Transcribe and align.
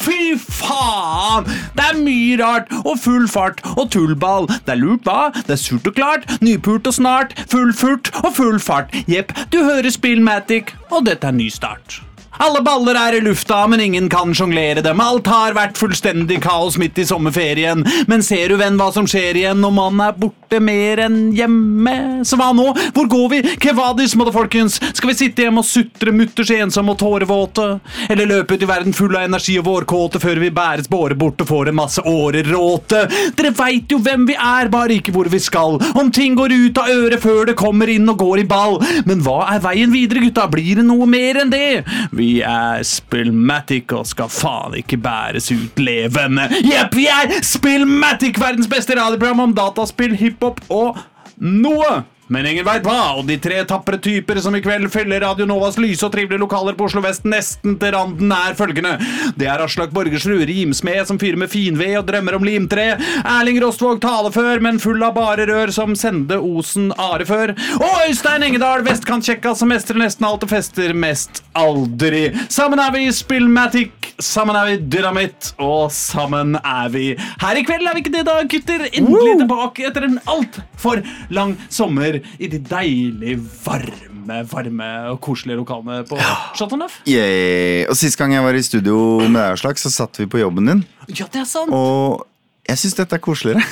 Fy 0.00 0.34
faen! 0.40 1.46
Det 1.76 1.84
er 1.90 2.00
mye 2.00 2.38
rart 2.40 2.72
og 2.82 2.96
full 3.02 3.28
fart 3.30 3.62
og 3.76 3.90
tullball. 3.94 4.48
Det 4.66 4.76
er 4.76 4.80
lurt, 4.80 5.04
hva? 5.06 5.30
Det 5.36 5.56
er 5.56 5.60
surt 5.60 5.86
og 5.90 5.96
klart, 5.98 6.26
nypult 6.44 6.88
og 6.88 6.96
snart, 6.96 7.36
full 7.52 7.72
furt 7.76 8.12
og 8.24 8.32
full 8.38 8.60
fart. 8.62 8.94
Jepp, 9.10 9.34
du 9.52 9.62
hører 9.62 9.92
Spillmatic, 9.92 10.74
og 10.90 11.06
dette 11.10 11.28
er 11.28 11.36
ny 11.36 11.50
start. 11.52 12.00
Alle 12.36 12.60
baller 12.60 12.96
er 13.00 13.16
i 13.16 13.20
lufta, 13.24 13.62
men 13.70 13.80
ingen 13.80 14.10
kan 14.12 14.34
sjonglere 14.36 14.82
dem. 14.84 15.00
Alt 15.00 15.28
har 15.30 15.56
vært 15.56 15.78
fullstendig 15.80 16.42
kaos 16.44 16.76
midt 16.80 16.98
i 17.00 17.06
sommerferien. 17.08 17.84
Men 18.10 18.24
ser 18.24 18.52
du, 18.52 18.58
venn, 18.60 18.76
hva 18.76 18.90
som 18.92 19.08
skjer 19.08 19.40
igjen 19.40 19.62
når 19.64 19.72
mannen 19.72 20.02
er 20.04 20.18
borte 20.20 20.45
mer 20.62 21.00
enn 21.06 21.32
hjemme? 21.36 22.24
Så 22.24 22.38
hva 22.38 22.52
nå? 22.56 22.68
Hvor 22.94 23.08
går 23.10 23.28
vi? 23.32 23.40
Kevadis, 23.60 24.14
folkens? 24.32 24.78
Skal 24.94 25.10
vi 25.10 25.16
sitte 25.18 25.44
hjemme 25.44 25.62
og 25.62 25.68
sutre 25.68 26.12
mutters 26.14 26.50
ensomme 26.54 26.94
og 26.94 27.00
tårevåte? 27.00 27.66
Eller 28.10 28.28
løpe 28.30 28.54
ut 28.54 28.62
i 28.62 28.68
verden 28.68 28.94
full 28.96 29.16
av 29.16 29.26
energi 29.26 29.58
og 29.60 29.66
vårkåte 29.66 30.20
før 30.22 30.40
vi 30.42 30.52
bæres 30.54 30.88
båre 30.88 31.16
bort 31.18 31.42
og 31.42 31.50
får 31.50 31.70
en 31.70 31.78
masse 31.80 32.04
åreråte? 32.06 33.02
Dere 33.36 33.52
veit 33.58 33.90
jo 33.92 33.98
hvem 34.02 34.26
vi 34.30 34.36
er, 34.36 34.70
bare 34.72 34.96
ikke 34.98 35.14
hvor 35.14 35.30
vi 35.32 35.40
skal. 35.42 35.80
Om 35.98 36.12
ting 36.14 36.36
går 36.38 36.54
ut 36.54 36.80
av 36.82 36.92
øret 36.92 37.22
før 37.22 37.50
det 37.50 37.56
kommer 37.58 37.90
inn 37.92 38.08
og 38.12 38.20
går 38.22 38.44
i 38.44 38.46
ball. 38.48 38.78
Men 39.08 39.24
hva 39.26 39.42
er 39.54 39.64
veien 39.64 39.92
videre, 39.94 40.22
gutta? 40.24 40.46
Blir 40.52 40.80
det 40.80 40.86
noe 40.86 41.08
mer 41.10 41.42
enn 41.42 41.52
det? 41.52 41.82
Vi 42.16 42.38
er 42.46 42.84
Spillmatic 42.86 43.92
og 43.96 44.06
skal 44.08 44.30
faen 44.32 44.78
ikke 44.78 45.00
bæres 45.02 45.50
ut 45.50 45.82
levende. 45.82 46.48
Jepp, 46.62 46.94
vi 46.96 47.08
er 47.10 47.34
Spillmatic, 47.44 48.38
verdens 48.40 48.70
beste 48.70 48.96
radioprogram 48.98 49.42
om 49.48 49.56
dataspill, 49.56 50.14
hiphop 50.16 50.35
og 50.42 50.98
noe 51.36 52.02
men 52.32 52.46
ingen 52.48 52.66
veit 52.66 52.82
hva, 52.86 53.16
og 53.20 53.26
de 53.28 53.36
tre 53.38 53.60
tapre 53.68 53.98
typer 54.02 54.40
som 54.42 54.54
i 54.58 54.60
kveld 54.64 54.88
fyller 54.90 55.22
Radio 55.22 55.46
Novas 55.46 55.76
lyse 55.78 56.02
og 56.06 56.10
trivelige 56.14 56.42
lokaler 56.42 56.74
på 56.74 56.88
Oslo 56.88 57.02
vest 57.04 57.26
nesten 57.28 57.76
til 57.78 57.94
randen, 57.94 58.32
er 58.34 58.56
følgende. 58.58 58.96
Det 59.38 59.46
er 59.46 59.62
Aslak 59.62 59.92
Borgersrud, 59.94 60.42
rimsmed 60.48 61.06
som 61.06 61.20
fyrer 61.22 61.38
med 61.38 61.52
finved 61.52 61.94
og 62.00 62.06
drømmer 62.08 62.38
om 62.38 62.46
limtre. 62.46 62.88
Erling 63.22 63.60
Rostvåg 63.62 64.00
talefør, 64.02 64.62
men 64.64 64.80
full 64.82 65.04
av 65.06 65.14
bare 65.16 65.46
rør 65.46 65.70
som 65.74 65.94
Sende 65.98 66.40
Osen 66.42 66.90
Arefør. 66.98 67.54
Og 67.78 68.02
Øystein 68.08 68.46
Engedal, 68.46 68.82
vestkantkjekka 68.86 69.54
som 69.58 69.70
mestrer 69.70 70.02
nesten 70.02 70.26
alt 70.26 70.42
og 70.42 70.50
fester 70.50 70.96
mest 70.96 71.44
aldri. 71.56 72.26
Sammen 72.52 72.82
er 72.82 72.90
vi 72.96 73.06
Spillmatic, 73.14 74.10
sammen 74.22 74.58
er 74.58 74.72
vi 74.72 74.80
Dynamitt, 74.96 75.52
og 75.62 75.92
sammen 75.94 76.58
er 76.58 76.90
vi 76.90 77.06
her 77.14 77.62
i 77.62 77.64
kveld. 77.66 77.86
Er 77.86 77.94
vi 77.94 78.02
ikke 78.02 78.16
det, 78.18 78.26
da, 78.26 78.40
gutter? 78.50 78.88
Endelig 78.90 79.38
tilbake 79.44 79.86
etter 79.86 80.08
en 80.08 80.18
altfor 80.26 81.04
lang 81.30 81.54
sommer 81.70 82.15
i 82.38 82.50
de 82.52 82.60
deilig 82.62 83.36
varme, 83.64 84.40
varme 84.50 84.90
og 85.12 85.20
koselige 85.24 85.60
lokalene 85.60 86.02
på 86.08 86.18
ja. 86.20 86.36
Chateau 86.58 86.80
Neuf. 86.80 87.00
Yeah. 87.08 87.86
Og 87.90 87.98
Sist 87.98 88.18
gang 88.20 88.34
jeg 88.36 88.44
var 88.46 88.56
i 88.56 88.64
studio 88.66 88.96
med 89.26 89.40
deg, 89.40 89.58
Aslak, 89.58 89.80
så 89.82 89.92
satt 89.92 90.20
vi 90.20 90.28
på 90.30 90.40
jobben 90.42 90.72
din. 90.72 90.86
Ja, 91.12 91.28
det 91.30 91.44
er 91.44 91.48
sant 91.48 91.74
Og 91.74 92.24
jeg 92.66 92.82
syns 92.82 92.98
dette 92.98 93.18
er 93.18 93.22
koseligere. 93.22 93.62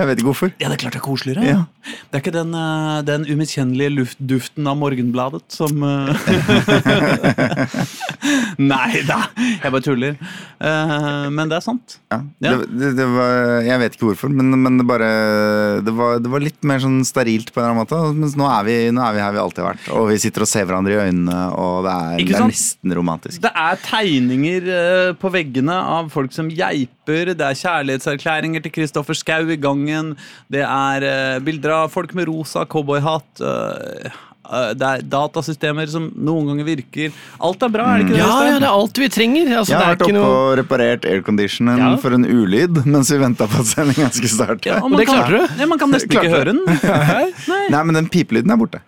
Jeg 0.00 0.08
vet 0.08 0.20
ikke 0.20 0.30
hvorfor. 0.30 0.48
Ja, 0.56 0.70
Det 0.70 0.78
er 0.78 0.80
klart 0.80 0.94
det 0.96 1.00
er 1.00 1.04
koseligere. 1.04 1.42
Ja. 1.44 1.64
Det 2.10 2.16
er 2.16 2.22
ikke 2.22 2.32
den, 2.32 2.54
uh, 2.56 3.02
den 3.04 3.26
umiskjennelige 3.28 3.90
luftduften 3.92 4.66
av 4.68 4.76
Morgenbladet 4.80 5.44
som 5.52 5.82
uh... 5.84 6.10
Nei 8.60 9.00
da, 9.08 9.16
jeg 9.36 9.72
bare 9.72 9.84
tuller. 9.84 10.16
Uh, 10.60 11.28
men 11.32 11.48
det 11.50 11.56
er 11.58 11.64
sant. 11.64 11.98
Ja, 12.12 12.18
ja. 12.44 12.50
Det, 12.60 12.66
det, 12.80 12.90
det 12.98 13.06
var, 13.12 13.30
jeg 13.66 13.78
vet 13.82 13.92
ikke 13.96 14.06
hvorfor, 14.10 14.28
men, 14.32 14.46
men 14.60 14.78
det, 14.80 14.86
bare, 14.88 15.10
var, 15.84 16.18
det, 16.20 16.30
var, 16.32 16.40
litt 16.44 16.62
mer 16.68 16.80
sånn 16.82 17.00
sterilt 17.08 17.52
på 17.52 17.60
en 17.60 17.64
eller 17.66 17.76
annen 17.76 17.84
måte. 17.84 17.98
Mens 18.20 18.34
nå 18.40 18.44
er, 18.48 18.62
vi, 18.68 18.76
nå 18.94 19.00
er 19.04 19.12
vi 19.16 19.24
her 19.24 19.32
vi 19.36 19.42
alltid 19.44 19.62
har 19.64 19.70
vært, 19.74 19.86
og 19.96 20.02
vi 20.12 20.16
sitter 20.24 20.40
og 20.46 20.52
ser 20.52 20.64
hverandre 20.68 20.92
i 20.96 21.00
øynene, 21.10 21.38
og 21.60 21.74
det 21.84 21.92
er, 21.96 22.08
det 22.24 22.38
er 22.40 22.52
nesten 22.52 22.88
romantisk. 22.96 23.38
Det 23.44 23.52
er 23.52 23.74
tegninger 23.84 24.62
på 25.20 25.26
veggene 25.36 25.76
av 25.98 26.04
folk 26.12 26.30
som 26.36 26.46
geiper, 26.48 26.99
det 27.10 27.46
er 27.46 27.60
kjærlighetserklæringer 27.60 28.64
til 28.64 28.74
Kristoffer 28.78 29.16
Schou 29.18 29.52
i 29.52 29.58
gangen. 29.60 30.14
Det 30.52 30.64
er 30.64 31.06
uh, 31.06 31.44
bilder 31.44 31.82
av 31.82 31.94
folk 31.94 32.14
med 32.16 32.28
rosa 32.30 32.66
cowboyhatt. 32.68 33.42
Uh, 33.42 34.10
det 34.50 34.86
er 34.86 35.04
datasystemer 35.06 35.86
som 35.90 36.08
noen 36.16 36.48
ganger 36.50 36.66
virker. 36.66 37.14
Alt 37.46 37.62
er 37.62 37.70
bra, 37.70 37.86
er 37.92 38.00
det 38.00 38.08
ikke 38.08 38.16
det? 38.16 38.22
Ja, 38.22 38.30
ja 38.48 38.56
det 38.58 38.66
er 38.66 38.72
alt 38.72 39.00
vi 39.02 39.08
trenger. 39.12 39.52
Altså, 39.60 39.74
jeg 39.74 39.78
har 39.78 39.92
vært 39.92 40.04
oppe 40.06 40.16
noe... 40.16 40.32
og 40.40 40.50
reparert 40.58 41.06
airconditionen 41.06 41.84
ja. 41.84 41.92
for 42.02 42.16
en 42.16 42.26
ulyd 42.26 42.82
mens 42.92 43.12
vi 43.14 43.20
venta 43.22 43.46
på 43.50 43.62
at 43.62 43.70
sendinga 43.70 44.10
skulle 44.16 44.32
starte. 44.32 44.72
Ja, 44.72 44.80
det 44.82 45.08
klarte 45.10 45.36
du? 45.36 45.56
Ja, 45.62 45.70
man 45.70 45.82
kan 45.82 45.94
nesten 45.94 46.16
ikke 46.16 46.34
høre 46.34 46.54
den. 46.54 46.64
Nei. 47.52 47.64
Nei, 47.70 47.82
men 47.86 48.00
den 48.00 48.10
pipelyden 48.10 48.54
er 48.54 48.60
borte. 48.60 48.82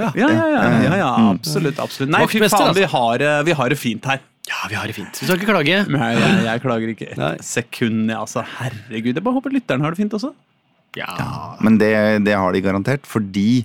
Ja, 0.00 0.12
ja, 0.16 0.28
ja, 0.30 0.60
ja, 0.80 0.96
ja 0.96 1.08
absolutt. 1.26 1.80
absolutt. 1.82 2.12
Nei, 2.14 2.22
fy 2.30 2.40
faen, 2.46 2.70
vi 2.76 2.86
har, 2.88 3.24
vi 3.44 3.56
har 3.58 3.72
det 3.72 3.76
fint 3.80 4.06
her. 4.08 4.22
Ja, 4.48 4.66
vi 4.70 4.76
har 4.78 4.88
det 4.88 4.96
fint. 4.96 5.12
Du 5.12 5.26
skal 5.26 5.38
ikke 5.38 5.52
klage. 5.52 5.82
Nei, 5.92 6.10
jeg, 6.16 6.44
jeg 6.46 6.62
klager 6.64 6.92
ikke 6.92 7.10
et 7.12 7.44
sekund. 7.44 8.10
Altså, 8.14 8.44
herregud, 8.58 9.12
Jeg 9.12 9.24
bare 9.24 9.36
håper 9.36 9.54
lytteren 9.54 9.84
har 9.84 9.94
det 9.94 10.00
fint 10.00 10.16
også. 10.16 10.32
Ja. 10.98 11.10
ja 11.20 11.30
men 11.62 11.78
det, 11.78 11.92
det, 12.26 12.34
har 12.34 12.52
de 12.52 12.64
garantert, 12.64 13.06
fordi 13.06 13.62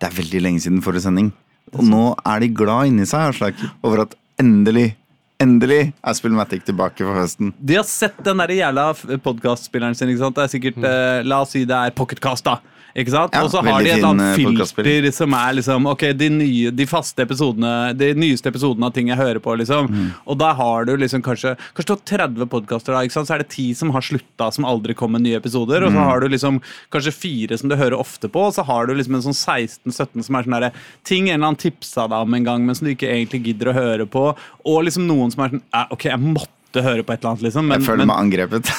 det 0.00 0.08
er 0.08 0.16
veldig 0.16 0.42
lenge 0.44 0.62
siden 0.62 0.82
forrige 0.84 1.08
sending. 1.08 1.32
Og 1.74 1.84
nå 1.86 2.04
er 2.26 2.42
de 2.42 2.50
glad 2.54 2.90
inni 2.90 3.06
seg 3.08 3.30
Aslak, 3.30 3.58
over 3.86 4.06
at 4.06 4.16
endelig 4.40 4.92
Endelig 5.40 5.94
er 6.04 6.12
Spillmatic 6.12 6.66
tilbake 6.66 7.00
for 7.00 7.16
høsten. 7.16 7.54
De 7.56 7.78
har 7.78 7.86
sett 7.88 8.18
den 8.26 8.42
der 8.42 8.50
jævla 8.52 8.90
podkastspilleren 9.24 9.96
sin. 9.96 10.10
ikke 10.12 10.20
sant? 10.20 10.36
Det 10.36 10.42
er 10.44 10.50
sikkert, 10.52 10.76
mm. 10.76 10.84
eh, 10.84 11.20
La 11.24 11.38
oss 11.46 11.54
si 11.56 11.62
det 11.64 11.78
er 11.78 11.94
Pocketcast, 11.96 12.44
da. 12.44 12.58
Ikke 12.98 13.12
sant? 13.14 13.36
Ja, 13.36 13.44
og 13.46 13.52
så 13.52 13.62
har 13.62 13.84
de 13.84 13.92
et 13.92 14.04
annet 14.06 14.32
eh, 14.32 14.40
filter 14.40 15.10
som 15.14 15.34
er 15.38 15.54
liksom 15.58 15.86
Ok, 15.90 16.04
de, 16.18 16.30
nye, 16.34 16.72
de 16.74 16.86
faste 16.90 17.22
episodene 17.22 17.92
De 17.98 18.10
nyeste 18.18 18.50
episodene 18.50 18.88
av 18.88 18.94
ting 18.96 19.12
jeg 19.12 19.20
hører 19.20 19.40
på, 19.42 19.54
liksom. 19.60 19.90
Mm. 19.90 20.08
Og 20.26 20.38
da 20.40 20.50
har 20.58 20.88
du 20.88 20.94
liksom 20.98 21.24
kanskje 21.26 21.54
Kanskje 21.76 21.88
du 21.90 21.94
har 21.94 22.26
30 22.26 22.50
podkaster, 22.50 22.96
da, 22.96 23.04
ikke 23.06 23.18
sant? 23.18 23.30
så 23.30 23.36
er 23.36 23.44
det 23.44 23.50
10 23.52 23.78
som 23.78 23.94
har 23.94 24.04
slutta, 24.04 24.50
som 24.54 24.66
aldri 24.68 24.96
kommer 24.98 25.22
nye 25.22 25.38
episoder. 25.38 25.84
Og 25.86 25.92
så 25.92 25.98
mm. 25.98 26.06
har 26.08 26.22
du 26.22 26.28
liksom 26.32 26.60
kanskje 26.92 27.14
fire 27.14 27.58
som 27.60 27.70
du 27.70 27.76
hører 27.78 27.98
ofte 27.98 28.30
på, 28.32 28.46
og 28.48 28.54
så 28.56 28.64
har 28.66 28.88
du 28.88 28.94
liksom 28.96 29.18
en 29.18 29.26
sånn 29.28 29.36
16-17 29.36 30.26
som 30.26 30.38
er 30.38 30.46
sånn 30.46 30.56
derre 30.56 30.72
ting 31.06 31.28
en 31.28 31.36
eller 31.38 31.52
annen 31.52 31.60
tipsa 31.60 32.08
deg 32.10 32.26
om 32.26 32.38
en 32.38 32.46
gang, 32.46 32.64
men 32.66 32.78
som 32.78 32.88
du 32.88 32.94
ikke 32.94 33.10
egentlig 33.10 33.44
gidder 33.50 33.70
å 33.70 33.76
høre 33.76 34.08
på. 34.10 34.30
Og 34.70 34.80
liksom 34.86 35.06
noen 35.08 35.32
som 35.34 35.44
er 35.44 35.54
sånn 35.54 35.66
Ok, 35.90 36.08
jeg 36.10 36.22
måtte 36.22 36.59
måtte 36.70 36.86
høre 36.86 37.02
på 37.02 37.12
et 37.12 37.20
eller 37.20 37.34
annet. 37.34 37.44
Liksom, 37.48 37.66
men, 37.66 37.80
jeg 37.80 37.88
føler 37.88 38.06
meg 38.06 38.22
angrepet. 38.22 38.70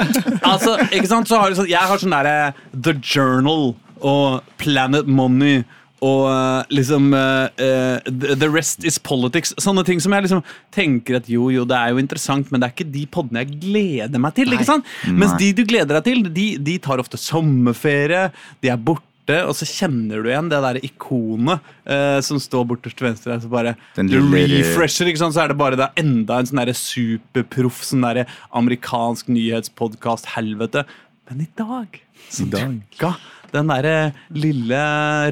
altså, 0.52 0.78
ikke 0.90 1.10
sant? 1.10 1.28
Så 1.28 1.40
har 1.40 1.58
sånn, 1.58 1.70
jeg 1.70 1.90
har 1.90 2.00
sånn 2.00 2.14
derre 2.14 2.54
The 2.70 2.96
Journal 3.02 3.74
og 4.00 4.56
Planet 4.62 5.10
Money 5.10 5.64
og 6.00 6.22
uh, 6.32 6.62
liksom 6.72 7.10
uh, 7.12 7.50
uh, 7.60 7.98
The 8.08 8.48
Rest 8.48 8.86
Is 8.88 8.96
Politics. 8.96 9.52
Sånne 9.60 9.84
ting 9.84 10.00
som 10.00 10.14
jeg 10.16 10.24
liksom 10.24 10.40
tenker 10.72 11.18
at 11.18 11.28
jo, 11.28 11.50
jo, 11.52 11.66
det 11.68 11.76
er 11.76 11.92
jo 11.92 12.00
interessant, 12.00 12.48
men 12.48 12.62
det 12.62 12.70
er 12.70 12.72
ikke 12.72 12.88
de 12.94 13.04
podene 13.12 13.42
jeg 13.42 13.58
gleder 13.66 14.22
meg 14.22 14.32
til. 14.38 14.48
Nei. 14.48 14.56
ikke 14.56 14.70
sant? 14.70 14.88
Mens 15.12 15.36
de 15.40 15.50
du 15.52 15.66
gleder 15.68 15.98
deg 15.98 16.06
til, 16.08 16.24
de, 16.32 16.46
de 16.56 16.78
tar 16.80 17.02
ofte 17.02 17.20
sommerferie, 17.20 18.30
de 18.64 18.72
er 18.72 18.80
borte 18.80 19.09
borte, 19.30 19.46
og 19.46 19.56
så 19.56 19.68
kjenner 19.68 20.22
du 20.22 20.30
igjen 20.30 20.50
det 20.50 20.60
der 20.64 20.78
ikonet 20.86 21.70
eh, 21.86 22.18
som 22.24 22.40
står 22.42 22.66
borterst 22.70 22.98
til 22.98 23.08
venstre. 23.08 23.38
Så 23.42 23.50
bare 23.50 23.76
du 23.96 24.18
refresher, 24.18 25.10
ikke 25.10 25.22
sant? 25.22 25.36
så 25.36 25.44
er 25.44 25.52
det 25.52 25.60
bare 25.60 25.78
det 25.78 25.90
enda 26.00 26.40
en 26.40 26.50
sånn 26.50 26.62
superproff 26.76 27.82
sånn 27.86 28.06
der 28.06 28.24
amerikansk 28.56 29.30
nyhetspodkast-helvete. 29.32 30.84
Men 31.30 31.44
i 31.44 31.50
dag 31.58 32.00
så 32.30 32.46
dukka 32.50 33.14
den 33.54 33.70
derre 33.70 34.12
lille, 34.34 34.84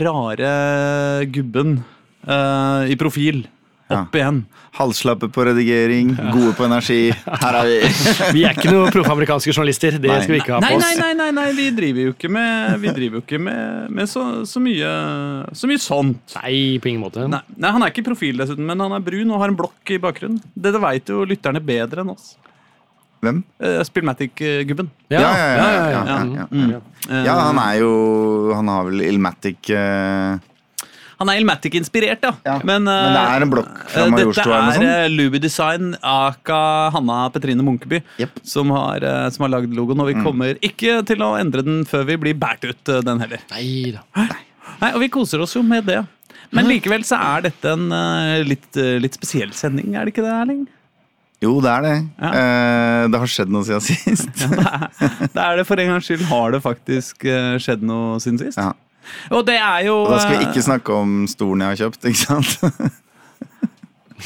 rare 0.03 0.53
gubben 1.31 1.79
uh, 2.27 2.83
i 2.91 2.97
profil 2.99 3.45
opp 3.89 4.15
ja. 4.15 4.21
igjen. 4.21 4.41
Halvslappe 4.79 5.29
på 5.33 5.45
redigering, 5.45 6.13
gode 6.33 6.53
på 6.57 6.65
energi. 6.65 7.11
Her 7.43 7.59
er 7.63 7.69
vi. 7.69 7.79
vi 8.37 8.43
er 8.47 8.57
ikke 8.57 8.73
noen 8.73 8.93
profamerikanske 8.95 9.53
journalister. 9.55 9.97
Det 9.99 10.11
nei. 10.11 10.19
skal 10.23 10.35
vi 10.37 10.41
ikke 10.43 10.57
ha 10.57 10.61
på 10.63 10.77
oss. 10.77 10.85
Nei, 10.85 10.95
nei, 11.01 11.13
nei, 11.19 11.29
nei, 11.39 11.47
vi 11.57 11.69
driver 11.77 12.09
jo 12.09 12.17
ikke 12.17 12.31
med, 12.33 12.89
jo 13.09 13.23
ikke 13.23 13.41
med, 13.43 13.95
med 13.95 14.11
så, 14.11 14.25
så, 14.49 14.63
mye, 14.63 14.91
så, 15.57 15.71
mye, 15.71 15.83
sånt. 15.83 16.37
Nei, 16.43 16.59
på 16.83 16.93
ingen 16.93 17.07
måte. 17.07 17.25
Nei, 17.31 17.41
nei, 17.57 17.73
Han 17.75 17.87
er 17.87 17.95
ikke 17.95 18.07
profil, 18.11 18.37
dessuten, 18.41 18.67
men 18.69 18.85
han 18.85 18.95
er 18.97 19.05
brun 19.05 19.33
og 19.33 19.43
har 19.43 19.55
en 19.55 19.59
blokk 19.59 19.95
i 19.95 20.03
bakgrunnen. 20.03 20.43
Dette 20.53 20.77
det 20.77 20.85
veit 20.85 21.11
jo 21.11 21.25
lytterne 21.27 21.65
bedre 21.65 22.05
enn 22.05 22.13
oss. 22.13 22.37
Hvem? 23.25 23.41
Uh, 23.59 23.81
Spillmatic-gubben. 23.83 24.93
Ja. 25.11 25.25
Ja, 25.25 25.33
ja, 25.33 25.49
ja, 25.59 26.05
ja, 26.37 26.47
mm. 26.53 26.69
ja, 27.27 27.35
han 27.49 27.59
er 27.59 27.81
jo 27.81 27.91
Han 28.55 28.69
har 28.71 28.87
vel 28.87 29.03
Illmatic 29.09 29.73
uh 29.75 30.39
Han 31.19 31.31
er 31.33 31.41
Ilmatic-inspirert, 31.41 32.23
ja. 32.23 32.33
Ja, 32.47 32.57
Men, 32.63 32.85
men 32.87 33.15
det 33.15 33.21
eh, 33.21 33.33
er 33.35 33.45
en 33.47 33.51
blokk 33.51 33.73
fra 33.91 34.05
eh, 34.05 34.13
Majorstua 34.15 34.59
eller 34.59 34.77
Dette 34.77 34.91
er 34.93 35.07
eh, 35.09 35.15
Luby 35.15 35.41
Design, 35.43 35.97
aka 35.99 36.61
Hanna 36.95 37.25
Petrine 37.35 37.65
Munkeby, 37.67 38.03
yep. 38.23 38.39
som 38.47 38.71
har, 38.77 39.03
uh, 39.03 39.27
har 39.27 39.51
lagd 39.51 39.75
logoen. 39.75 39.99
Mm. 39.99 40.05
Og 40.05 40.13
vi 40.13 40.29
kommer 40.29 40.61
ikke 40.63 41.01
til 41.09 41.25
å 41.27 41.33
endre 41.41 41.65
den 41.67 41.83
før 41.89 42.07
vi 42.13 42.21
blir 42.23 42.39
båret 42.39 42.69
ut, 42.71 42.83
eh, 42.87 43.03
den 43.07 43.25
heller. 43.25 43.43
Nei 43.51 43.97
da. 43.97 44.05
Nei, 44.79 44.93
Og 44.93 45.03
vi 45.03 45.11
koser 45.11 45.43
oss 45.43 45.57
jo 45.59 45.65
med 45.67 45.89
det. 45.91 46.05
Men 46.55 46.69
likevel 46.71 47.05
så 47.05 47.19
er 47.19 47.49
dette 47.49 47.75
en 47.75 47.91
eh, 47.93 48.41
litt, 48.47 48.71
eh, 48.79 48.97
litt 49.03 49.19
spesiell 49.19 49.51
sending, 49.57 49.97
er 49.97 50.07
det 50.07 50.15
ikke 50.15 50.25
det, 50.25 50.35
Erling? 50.39 50.67
Jo, 51.43 51.53
det 51.63 51.71
er 51.71 51.85
det. 51.85 51.97
Ja. 52.19 52.31
Eh, 52.31 53.05
det 53.13 53.21
har 53.23 53.31
skjedd 53.31 53.53
noe 53.55 53.67
siden 53.67 53.85
sist. 53.91 54.31
Det 54.43 55.43
er 55.43 55.61
det, 55.61 55.67
For 55.69 55.79
en 55.79 55.93
gangs 55.93 56.09
skyld 56.09 56.25
har 56.31 56.55
det 56.55 56.63
faktisk 56.65 57.27
eh, 57.29 57.57
skjedd 57.63 57.85
noe 57.87 58.19
siden 58.23 58.41
sist. 58.43 58.59
Ja. 58.59 58.73
Og 59.31 59.45
det 59.47 59.57
er 59.57 59.87
jo 59.89 59.97
Og 60.05 60.15
da 60.15 60.23
skal 60.23 60.39
vi 60.39 60.45
eh, 60.45 60.49
ikke 60.51 60.65
snakke 60.65 60.95
om 60.95 61.21
stolen 61.31 61.65
jeg 61.65 61.75
har 61.75 61.83
kjøpt, 61.85 62.09
ikke 62.11 62.25
sant? 62.25 62.59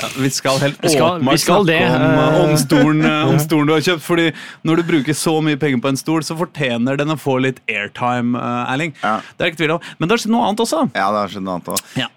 Ja, 0.01 0.09
vi 0.17 0.31
skal 0.33 0.59
helt 0.63 0.79
Vi 0.83 0.89
skal- 0.95 1.19
åpenbart 1.21 1.39
skal 1.43 1.65
snakke 1.67 1.95
om, 1.97 2.03
eh. 2.03 2.41
om, 2.45 2.57
stolen, 2.57 3.05
eh, 3.05 3.29
om 3.29 3.39
stolen 3.39 3.67
du 3.67 3.73
har 3.75 3.81
kjøpt. 3.85 4.01
Fordi 4.07 4.33
når 4.65 4.77
du 4.77 4.83
bruker 4.89 5.13
så 5.19 5.35
mye 5.45 5.59
penger 5.61 5.81
på 5.85 5.89
en 5.93 5.97
stol, 6.01 6.21
så 6.25 6.37
fortjener 6.39 6.97
den 6.97 7.09
å 7.13 7.19
få 7.21 7.39
litt 7.43 7.61
airtime, 7.69 8.35
eh, 8.39 8.73
Erling. 8.73 8.95
Ja. 9.03 9.21
Det 9.37 9.45
er 9.47 9.51
ikke 9.53 9.61
tvil 9.65 9.75
om. 9.77 9.81
Men 9.99 10.09
det 10.09 10.15
har 10.17 10.23
skjedd 10.25 10.33
noe 10.33 10.47
annet 10.49 10.61
også. 10.65 10.81
Ja, 10.95 11.11
det 11.13 11.21
har 11.21 11.29
skjedd 11.35 11.45
noe 11.45 11.55
annet 11.59 11.69
også. 11.75 11.85
Ja. 12.01 12.09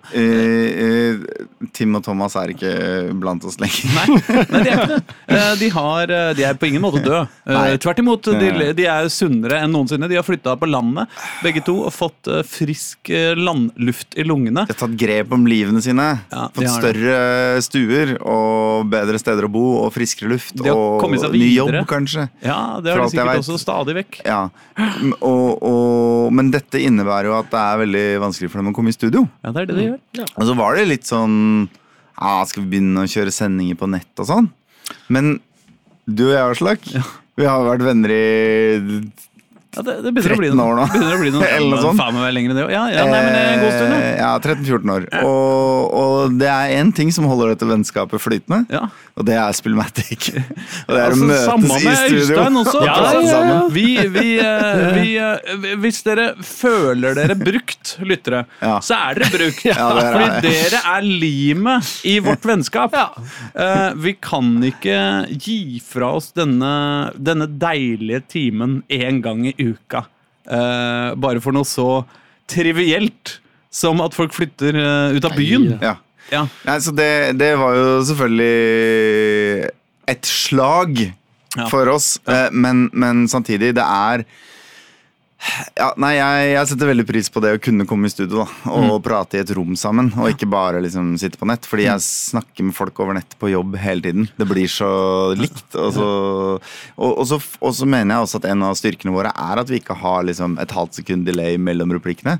Tim 1.76 1.96
og 1.98 2.04
Thomas 2.06 2.36
er 2.40 2.52
ikke 2.54 2.72
blant 3.20 3.44
oss 3.48 3.58
lenger. 3.60 3.92
Nei, 3.96 4.06
nei, 4.52 4.62
de 4.64 4.70
er 4.70 4.78
ikke 4.78 4.88
det. 4.94 5.02
Eh, 5.36 5.56
De, 5.60 5.70
har, 5.76 6.12
eh, 6.12 6.34
de 6.38 6.44
er 6.48 6.58
på 6.60 6.68
ingen 6.70 6.84
måte 6.84 7.02
døde. 7.04 7.24
Eh, 7.48 7.76
Tvert 7.82 8.00
imot, 8.04 8.28
de, 8.40 8.74
de 8.78 8.86
er 8.92 9.08
sunnere 9.14 9.62
enn 9.64 9.72
noensinne. 9.74 10.08
De 10.12 10.18
har 10.20 10.26
flytta 10.28 10.56
på 10.60 10.70
landet, 10.70 11.10
begge 11.44 11.64
to, 11.66 11.78
og 11.88 11.94
fått 11.96 12.30
eh, 12.32 12.44
frisk 12.48 13.10
eh, 13.14 13.34
landluft 13.40 14.16
i 14.20 14.24
lungene. 14.28 14.66
De 14.68 14.74
har 14.76 14.80
tatt 14.86 14.96
grep 15.00 15.34
om 15.36 15.46
livene 15.50 15.82
sine. 15.84 16.08
Fått 16.56 16.70
større 16.76 17.18
stuer 17.66 18.16
og 18.22 18.86
bedre 18.92 19.20
steder 19.22 19.48
å 19.48 19.52
bo 19.52 19.64
og 19.82 19.90
friskere 19.96 20.32
luft. 20.32 20.56
Og 20.62 21.04
ny 21.34 21.50
jobb, 21.56 21.78
kanskje. 21.90 22.28
Ja, 22.46 22.80
det 22.84 22.94
har 22.94 23.04
de 23.04 23.10
sikkert 23.14 23.42
også 23.42 23.58
stadig 23.62 23.98
vekk. 24.00 24.22
Ja. 24.28 24.46
Og, 25.20 25.50
og, 25.66 26.30
men 26.36 26.52
dette 26.54 26.82
innebærer 26.82 27.32
jo 27.32 27.38
at 27.40 27.50
det 27.52 27.64
er 27.64 27.82
veldig 27.84 28.06
vanskelig 28.26 28.52
for 28.54 28.62
dem 28.62 28.72
å 28.72 28.76
komme 28.78 28.94
i 28.94 28.98
studio. 28.98 29.26
Ja, 29.46 29.52
det 29.56 29.66
er 29.66 29.72
det 29.72 29.80
de 29.80 29.90
gjør. 29.90 30.32
Og 30.36 30.50
så 30.50 30.58
var 30.62 30.80
det 30.80 30.88
litt 30.90 31.10
sånn 31.10 31.36
ah, 32.16 32.42
Skal 32.48 32.64
vi 32.64 32.76
begynne 32.76 33.04
å 33.04 33.12
kjøre 33.12 33.34
sendinger 33.34 33.78
på 33.80 33.90
nett 33.92 34.24
og 34.24 34.30
sånn? 34.30 34.50
Men 35.12 35.38
du 36.06 36.28
og 36.30 36.36
jeg, 36.36 36.56
Aslak, 36.56 36.90
vi 37.36 37.48
har 37.50 37.66
vært 37.66 37.86
venner 37.88 38.14
i 38.14 38.24
Ja, 39.76 39.82
det, 39.84 39.96
det 40.06 40.12
begynner 40.16 40.36
å 40.36 40.42
bli 40.42 40.50
13 40.52 40.58
noe. 40.58 40.66
år 40.72 40.76
nå. 40.80 40.86
Begynner 40.94 41.16
å 41.16 41.22
bli 41.22 41.32
noen 41.36 41.48
Eller 41.56 41.70
noe 41.76 41.82
sånt. 41.84 42.00
Faen 42.00 42.14
meg 42.16 42.24
være 42.26 42.36
lenger 42.38 42.54
enn 42.54 42.60
det. 42.62 42.66
Ja, 42.74 42.84
ja, 42.96 43.06
nei, 43.10 43.20
men 43.26 43.34
det 43.36 43.42
er 43.42 43.52
en 43.56 43.64
god 43.66 43.74
stund, 43.76 43.92
ja. 43.92 44.00
Eh, 44.00 44.14
Ja, 44.26 44.32
13-14 44.40 44.94
år. 44.96 45.08
Og, 45.26 45.94
og 46.02 46.38
det 46.40 46.48
er 46.50 46.74
én 46.80 46.94
ting 46.96 47.12
som 47.16 47.28
holder 47.30 47.54
dette 47.54 47.68
vennskapet 47.70 48.22
flytende, 48.24 48.62
Ja. 48.74 48.86
og 49.20 49.26
det 49.28 49.36
er 49.40 49.52
Spillmatic. 49.56 50.30
Og 50.86 50.94
det 50.94 51.00
er 51.02 51.14
Altså, 51.16 51.26
å 51.26 51.38
samme 51.46 51.70
møtes 51.70 51.84
i 51.84 51.88
med 51.88 51.98
studio. 52.00 52.24
Øystein 52.36 52.60
også. 52.62 52.80
Ja, 52.86 52.94
Altså, 52.96 53.22
ja, 53.26 53.42
ja. 53.50 53.60
Vi, 53.76 53.86
vi, 54.16 54.26
eh, 54.40 54.86
vi, 54.96 55.14
eh, 55.22 55.76
hvis 55.84 56.02
dere 56.06 56.26
føler 56.46 57.16
dere 57.18 57.36
brukt, 57.40 57.96
lyttere, 58.06 58.44
Ja. 58.62 58.78
så 58.86 58.98
er 59.10 59.20
dere 59.22 59.32
brukt. 59.34 59.64
Ja, 59.76 59.88
det 59.98 60.04
er 60.06 60.16
Fordi 60.16 60.48
dere 60.48 60.82
er 60.96 61.06
limet 61.08 61.92
i 62.08 62.16
vårt 62.24 62.46
vennskap. 62.48 62.94
Eh, 62.96 63.90
vi 64.04 64.14
kan 64.22 64.52
ikke 64.68 64.98
gi 65.42 65.80
fra 65.84 66.12
oss 66.20 66.32
denne, 66.38 66.74
denne 67.18 67.48
deilige 67.60 68.22
timen 68.32 68.80
én 68.94 69.22
gang 69.26 69.46
i 69.50 69.54
uka. 69.74 70.06
Uh, 70.46 71.16
bare 71.18 71.42
for 71.42 71.56
noe 71.56 71.66
så 71.66 72.04
trivielt 72.50 73.40
som 73.74 74.00
at 74.06 74.14
folk 74.16 74.34
flytter 74.36 74.78
uh, 74.78 75.16
ut 75.18 75.26
av 75.26 75.34
byen. 75.38 75.72
Ja. 75.82 75.96
Ja. 76.32 76.44
Nei, 76.66 76.80
så 76.82 76.94
det, 76.96 77.38
det 77.38 77.52
var 77.62 77.76
jo 77.78 77.90
selvfølgelig 78.10 79.70
et 80.14 80.26
slag 80.30 81.08
Ja. 81.56 81.70
for 81.72 81.88
oss, 81.88 82.18
uh, 82.28 82.50
men, 82.52 82.90
men 82.92 83.28
samtidig, 83.32 83.70
det 83.78 83.84
er 83.86 84.26
ja, 85.78 85.88
nei, 86.02 86.14
jeg, 86.18 86.48
jeg 86.56 86.70
setter 86.72 86.90
veldig 86.90 87.06
pris 87.10 87.30
på 87.32 87.42
det 87.44 87.52
å 87.56 87.62
kunne 87.62 87.86
komme 87.90 88.10
i 88.10 88.14
studio 88.14 88.44
da, 88.44 88.48
og 88.72 88.86
Mm. 88.86 89.04
prate 89.06 89.38
i 89.38 89.42
et 89.44 89.52
rom 89.58 89.76
sammen, 89.80 90.12
og 90.18 90.30
ikke 90.32 90.48
bare 90.50 90.82
liksom 90.84 91.14
sitte 91.22 91.38
på 91.42 91.48
nett. 91.50 91.66
Fordi 91.70 91.86
jeg 91.88 92.04
snakker 92.06 92.66
med 92.70 92.76
folk 92.78 93.00
over 93.04 93.14
nett 93.18 93.36
på 93.42 93.52
jobb 93.54 93.76
hele 93.82 94.02
tiden. 94.06 94.30
Det 94.38 94.48
blir 94.50 94.68
så 94.72 94.90
likt. 95.38 95.68
Og 95.76 95.92
så, 95.96 96.08
og, 96.98 97.12
og 97.20 97.26
så, 97.30 97.40
og 97.62 97.76
så 97.78 97.86
mener 97.90 98.16
jeg 98.18 98.26
også 98.30 98.42
at 98.42 98.50
en 98.54 98.64
av 98.70 98.76
styrkene 98.80 99.14
våre 99.16 99.32
er 99.36 99.62
at 99.62 99.70
vi 99.72 99.80
ikke 99.82 99.98
har 100.02 100.24
liksom 100.28 100.58
et 100.62 100.72
halvt 100.76 101.02
sekund 101.02 101.26
delay 101.30 101.58
mellom 101.62 101.94
replikkene. 101.98 102.40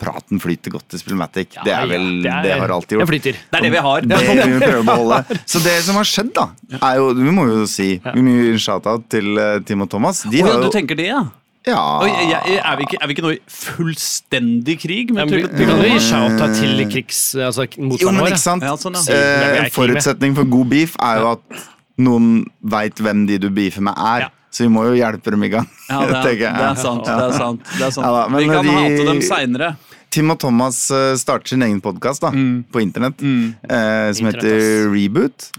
Praten 0.00 0.40
flyter 0.40 0.72
godt 0.72 0.94
i 0.96 0.98
Spillmatic. 1.00 1.58
det 1.62 1.74
er 1.76 1.84
vel 1.90 2.22
det, 2.24 2.30
er- 2.32 2.42
det 2.46 2.52
har 2.56 2.72
alltid 2.72 2.96
gjort. 2.96 3.04
Det 3.04 3.10
flyter. 3.12 3.40
Det 3.50 3.58
er 3.58 3.64
det 3.66 3.72
vi 3.74 3.82
har. 3.84 4.00
Det 4.00 4.20
vi 4.30 4.60
prøver 4.62 4.78
å 4.80 4.86
beholde. 4.88 5.40
Så 5.44 5.60
det 5.60 5.74
som 5.84 5.98
har 6.00 6.08
skjedd, 6.08 6.30
da, 6.38 6.46
er 6.80 6.96
jo 6.96 7.10
Vi 7.18 7.34
må 7.36 7.44
jo 7.50 7.66
si 7.68 7.90
må 8.16 8.56
shout-out 8.56 9.04
til 9.12 9.36
eh, 9.36 9.58
Tim 9.68 9.84
og 9.84 9.90
Thomas. 9.92 10.22
De 10.24 10.40
oh, 10.40 10.46
ja, 10.48 10.54
har 10.54 10.64
du 10.64 10.70
tenker 10.72 10.96
det, 10.96 11.10
ja? 11.12 11.20
Ja. 11.68 11.80
Oi, 12.00 12.08
jeg, 12.30 12.56
er, 12.64 12.76
vi 12.80 12.86
ikke, 12.88 12.98
er 13.02 13.10
vi 13.10 13.14
ikke 13.16 13.24
nå 13.26 13.30
i 13.34 13.40
fullstendig 13.52 14.78
krig? 14.80 15.10
Ja, 15.12 15.26
men 15.26 15.34
vi, 15.34 15.42
vi 15.44 15.66
kan 15.68 15.82
jo 15.82 15.90
gi 15.90 16.00
shout-out 16.06 16.54
til 16.56 16.80
krigs... 16.88 17.20
Altså 17.36 17.66
Jo, 17.76 18.12
men 18.14 18.22
ikke 18.30 18.40
sant? 18.40 18.64
Ja, 18.64 18.72
sånn, 18.80 18.96
ja. 18.96 19.04
Eh, 19.12 19.58
en 19.66 19.70
forutsetning 19.74 20.36
for 20.38 20.48
god 20.48 20.70
beef 20.72 20.96
er 21.04 21.20
jo 21.20 21.32
at 21.34 21.60
noen 22.00 22.30
veit 22.72 23.02
hvem 23.04 23.26
de 23.28 23.36
du 23.42 23.50
beefer 23.52 23.84
med, 23.84 23.98
er. 24.00 24.26
Ja. 24.28 24.32
Så 24.50 24.64
vi 24.64 24.70
må 24.72 24.86
jo 24.88 24.96
hjelpe 24.98 25.30
dem 25.36 25.44
i 25.46 25.52
gang. 25.52 25.68
Ja, 25.90 26.00
det, 26.06 26.16
er, 26.16 26.32
jeg. 26.46 26.56
det 26.56 26.66
er 26.70 26.80
sant. 26.80 27.04
Det 27.06 27.14
er 27.28 27.36
sant, 27.36 27.62
det 27.76 27.86
er 27.86 27.94
sant. 27.94 28.06
Ja 28.06 28.10
da, 28.16 28.24
vi 28.38 28.48
kan 28.50 28.66
de- 28.66 28.74
hate 28.80 29.06
dem 29.12 29.22
seinere. 29.28 29.70
Tim 30.10 30.32
og 30.32 30.40
Thomas 30.42 30.78
eh, 30.90 31.12
starter 31.20 31.52
sin 31.52 31.62
egen 31.62 31.78
podkast 31.84 32.24
på 32.24 32.80
internett 32.82 33.20
eh, 33.22 34.08
som 34.16 34.26
internet, 34.26 34.42
heter 34.42 34.88
Reboot. 34.90 35.50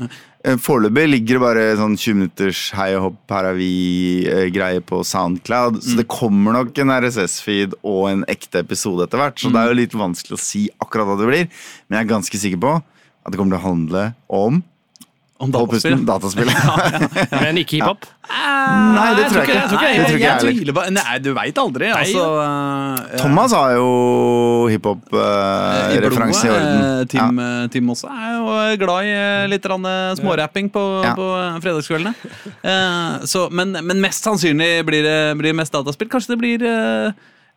Eh, 0.43 0.57
Foreløpig 0.57 1.05
ligger 1.09 1.37
det 1.37 1.43
bare 1.43 1.65
sånn 1.77 1.97
20 1.99 2.17
minutters 2.17 2.61
hei 2.73 2.89
og 2.97 3.03
hopp, 3.05 3.19
her 3.29 3.51
er 3.51 3.57
vi-greie 3.59 4.81
på 4.81 5.03
Soundcloud. 5.05 5.81
Så 5.85 5.99
det 5.99 6.07
kommer 6.09 6.57
nok 6.57 6.81
en 6.81 6.93
RSS-feed 6.95 7.75
og 7.81 8.07
en 8.09 8.25
ekte 8.31 8.63
episode 8.65 9.05
etter 9.05 9.21
hvert. 9.21 9.37
Så 9.37 9.51
det 9.53 9.61
er 9.61 9.69
jo 9.69 9.77
litt 9.83 9.97
vanskelig 9.97 10.37
å 10.39 10.41
si 10.41 10.63
akkurat 10.81 11.09
hva 11.09 11.19
det 11.19 11.29
blir. 11.29 11.51
Men 11.87 11.99
jeg 11.99 12.07
er 12.07 12.13
ganske 12.15 12.41
sikker 12.45 12.63
på 12.63 12.73
at 12.81 13.29
det 13.29 13.37
kommer 13.37 13.53
til 13.57 13.61
å 13.61 13.69
handle 13.69 14.05
om 14.33 14.63
Om 15.41 15.51
dataspill? 15.53 15.95
dataspill. 16.05 16.49
dataspill. 16.61 17.27
ja. 17.31 17.39
Men 17.41 17.59
ikke 17.61 17.79
hiphop. 17.79 18.05
Nei, 18.31 19.07
det 19.17 19.25
tror 19.31 19.41
jeg 19.41 19.47
ikke. 19.49 19.55
Jeg 19.57 19.69
tror 19.71 19.79
ikke, 19.81 19.91
Det 19.91 20.05
tror 20.05 20.19
ikke 20.19 20.27
jeg 20.27 20.31
jeg 20.31 20.57
tviler 20.59 20.75
på 20.77 20.83
Nei, 20.95 21.15
du 21.23 21.31
veit 21.35 21.61
aldri. 21.63 21.89
Altså, 21.95 22.25
eh, 22.45 23.15
Thomas 23.21 23.55
har 23.57 23.73
jo 23.75 23.87
i 24.67 24.75
hiphop-referanse 24.75 26.45
i 26.45 26.53
orden. 26.53 26.85
eh, 26.85 27.03
Tim, 27.11 27.41
ja. 27.41 27.67
Tim 27.73 27.89
også 27.95 28.11
er 28.13 28.37
jo 28.37 28.77
glad 28.85 29.09
i 29.09 29.15
eh, 29.15 29.47
litt 29.51 29.65
eh, 29.65 30.15
smårapping 30.21 30.69
på, 30.73 30.85
Ja. 31.05 31.15
på 31.17 31.27
eh, 31.39 31.59
fredagskveldene. 31.65 32.13
Uh, 32.61 33.25
så, 33.25 33.47
men, 33.49 33.73
men 33.81 34.01
mest 34.03 34.23
sannsynlig 34.27 34.71
blir 34.87 35.03
det 35.05 35.19
blir 35.41 35.57
mest 35.57 35.73
dataspill. 35.73 36.09
Kanskje 36.11 36.35
det 36.35 36.39
blir 36.41 36.65
eh, 36.67 37.11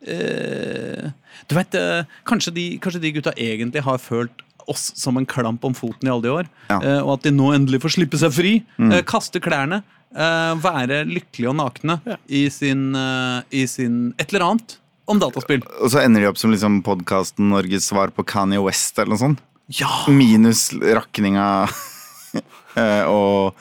eh, 0.09 1.11
Du 1.49 1.55
vet, 1.59 1.75
eh, 1.75 2.05
kanskje, 2.29 2.55
de, 2.57 2.67
kanskje 2.83 3.03
de 3.05 3.13
gutta 3.19 3.35
egentlig 3.37 3.85
har 3.85 4.01
følt 4.01 4.45
oss 4.71 4.93
som 4.99 5.19
en 5.21 5.27
klamp 5.29 5.65
om 5.65 5.75
foten 5.77 6.09
i 6.09 6.13
alle 6.13 6.25
de 6.27 6.33
år. 6.33 6.49
Ja. 6.71 6.79
eh, 6.81 7.01
og 7.03 7.19
at 7.19 7.27
de 7.27 7.35
nå 7.35 7.53
endelig 7.55 7.83
får 7.85 7.97
slippe 7.99 8.21
seg 8.21 8.33
fri. 8.35 8.55
Mm. 8.79 8.97
kaste 9.09 9.43
klærne. 9.45 9.83
eh, 10.15 10.55
være 10.63 11.03
lykkelige 11.09 11.51
og 11.51 11.59
nakne 11.59 11.99
i, 12.29 12.47
sin, 12.51 12.95
eh, 12.95 13.43
i 13.51 13.67
sin 13.67 14.15
Et 14.19 14.31
eller 14.31 14.47
annet 14.47 14.77
om 15.11 15.21
dataspill. 15.21 15.65
Og 15.83 15.91
så 15.93 16.05
ender 16.05 16.25
de 16.25 16.31
opp 16.31 16.39
som 16.41 16.53
liksom 16.55 16.81
podkasten 16.87 17.51
Norges 17.53 17.91
svar 17.91 18.13
på 18.15 18.25
Kanye 18.25 18.63
West 18.65 18.99
eller 18.99 19.15
noe 19.15 19.21
sånt. 19.21 19.43
Ja! 19.73 19.91
Minus 20.13 20.69
rakninga 20.73 21.67
eh, 22.81 23.05
og, 23.09 23.57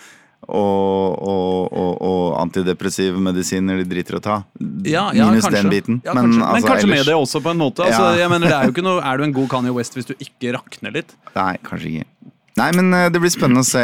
og, 0.47 1.23
og, 1.23 1.73
og, 1.73 1.91
og 2.03 2.23
antidepressive 2.41 3.21
medisiner 3.23 3.79
de 3.81 3.87
driter 3.89 4.19
å 4.19 4.21
ta. 4.23 4.37
Ja, 4.85 5.07
ja, 5.15 5.29
Minus 5.29 5.47
kanskje. 5.47 5.61
den 5.61 5.71
biten. 5.73 6.01
Ja, 6.03 6.15
kanskje. 6.15 6.39
Men, 6.39 6.47
altså, 6.49 6.71
kanskje 6.71 6.91
med 6.91 7.05
det 7.07 7.17
også, 7.17 7.43
på 7.43 7.53
en 7.53 7.61
måte. 7.61 7.87
Altså, 7.87 8.29
mener, 8.31 8.49
det 8.49 8.59
er, 8.59 8.83
noe, 8.87 8.99
er 9.01 9.19
du 9.19 9.27
en 9.27 9.35
god 9.35 9.51
Kanye 9.55 9.75
West 9.75 9.97
hvis 9.97 10.09
du 10.09 10.15
ikke 10.17 10.55
rakner 10.57 10.95
litt? 10.99 11.15
Nei, 11.37 11.53
kanskje 11.65 11.91
ikke. 11.93 12.32
Nei, 12.53 12.67
men 12.77 12.93
eh, 12.93 13.07
det 13.09 13.17
blir 13.17 13.31
spennende 13.33 13.63
å 13.63 13.65
se 13.65 13.81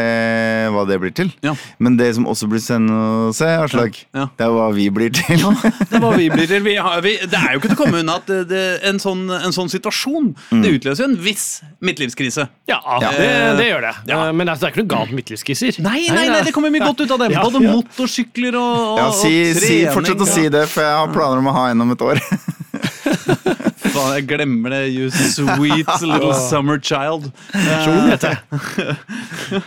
hva 0.70 0.84
det 0.86 1.00
blir 1.02 1.14
til. 1.18 1.32
Ja. 1.42 1.56
Men 1.82 1.96
det 1.98 2.12
som 2.14 2.28
også 2.30 2.46
blir 2.52 2.62
spennende 2.62 3.30
å 3.30 3.32
se, 3.34 3.48
Aslak, 3.64 3.96
Ja. 4.14 4.28
det 4.38 4.46
er 4.46 4.52
hva 4.54 4.68
vi 4.76 4.86
blir 4.94 5.10
til. 5.16 5.42
Det 5.42 5.98
er 5.98 6.04
hva 6.04 6.12
vi 6.14 6.28
blir 6.30 6.46
til. 6.52 6.62
Vi 6.70 6.76
har, 6.78 7.00
vi, 7.02 7.16
det 7.26 7.40
er 7.40 7.56
jo 7.56 7.62
ikke 7.64 7.72
til 7.72 7.78
å 7.78 7.80
komme 7.80 8.02
unna 8.04 8.20
at 8.20 8.28
det, 8.30 8.44
det, 8.52 8.62
en, 8.86 9.00
sånn, 9.02 9.24
en 9.34 9.56
sånn 9.56 9.72
situasjon 9.74 10.30
Mm. 10.54 10.62
Det 10.64 10.70
utløser 10.78 11.04
jo 11.04 11.08
en 11.10 11.18
viss 11.24 11.44
midtlivskrise. 11.86 12.46
Ja, 12.70 12.78
Det, 13.02 13.10
det 13.58 13.66
gjør 13.70 13.82
det. 13.88 13.94
Ja. 14.10 14.20
Eh, 14.28 14.34
Men 14.38 14.50
altså, 14.52 14.66
det 14.66 14.70
er 14.70 14.74
ikke 14.76 14.84
noe 14.84 14.92
galt 14.94 15.10
med 15.14 15.20
midtlivskriser. 15.24 15.80
Nei, 15.86 16.04
nei, 16.14 16.28
nei, 16.30 16.42
det 16.46 16.54
kommer 16.56 16.70
mye 16.74 16.86
godt 16.86 17.02
ut 17.06 17.14
av 17.16 17.22
det. 17.24 17.32
Både 17.36 17.62
ja. 17.64 17.74
motorsykler 17.74 18.58
og, 18.60 18.78
og, 18.94 19.00
Ja, 19.02 19.10
si, 19.18 19.34
og 19.50 19.58
si, 19.58 19.66
trening. 19.66 19.94
fortsett 19.98 20.22
å 20.26 20.30
si 20.30 20.46
det, 20.54 20.64
for 20.70 20.86
jeg 20.86 21.00
har 21.02 21.14
planer 21.16 21.42
om 21.42 21.50
å 21.50 21.56
ha 21.58 21.66
en 21.74 21.86
om 21.88 21.96
et 21.96 22.06
år. 22.06 22.22
faen, 23.94 24.14
jeg 24.18 24.28
glemmer 24.30 24.76
det. 24.76 24.82
You 24.94 25.10
sweet 25.12 25.90
little 26.04 26.34
summer 26.38 26.80
child. 26.82 27.30
Kjol, 27.54 28.00
heter 28.10 28.38
jeg. 28.38 29.64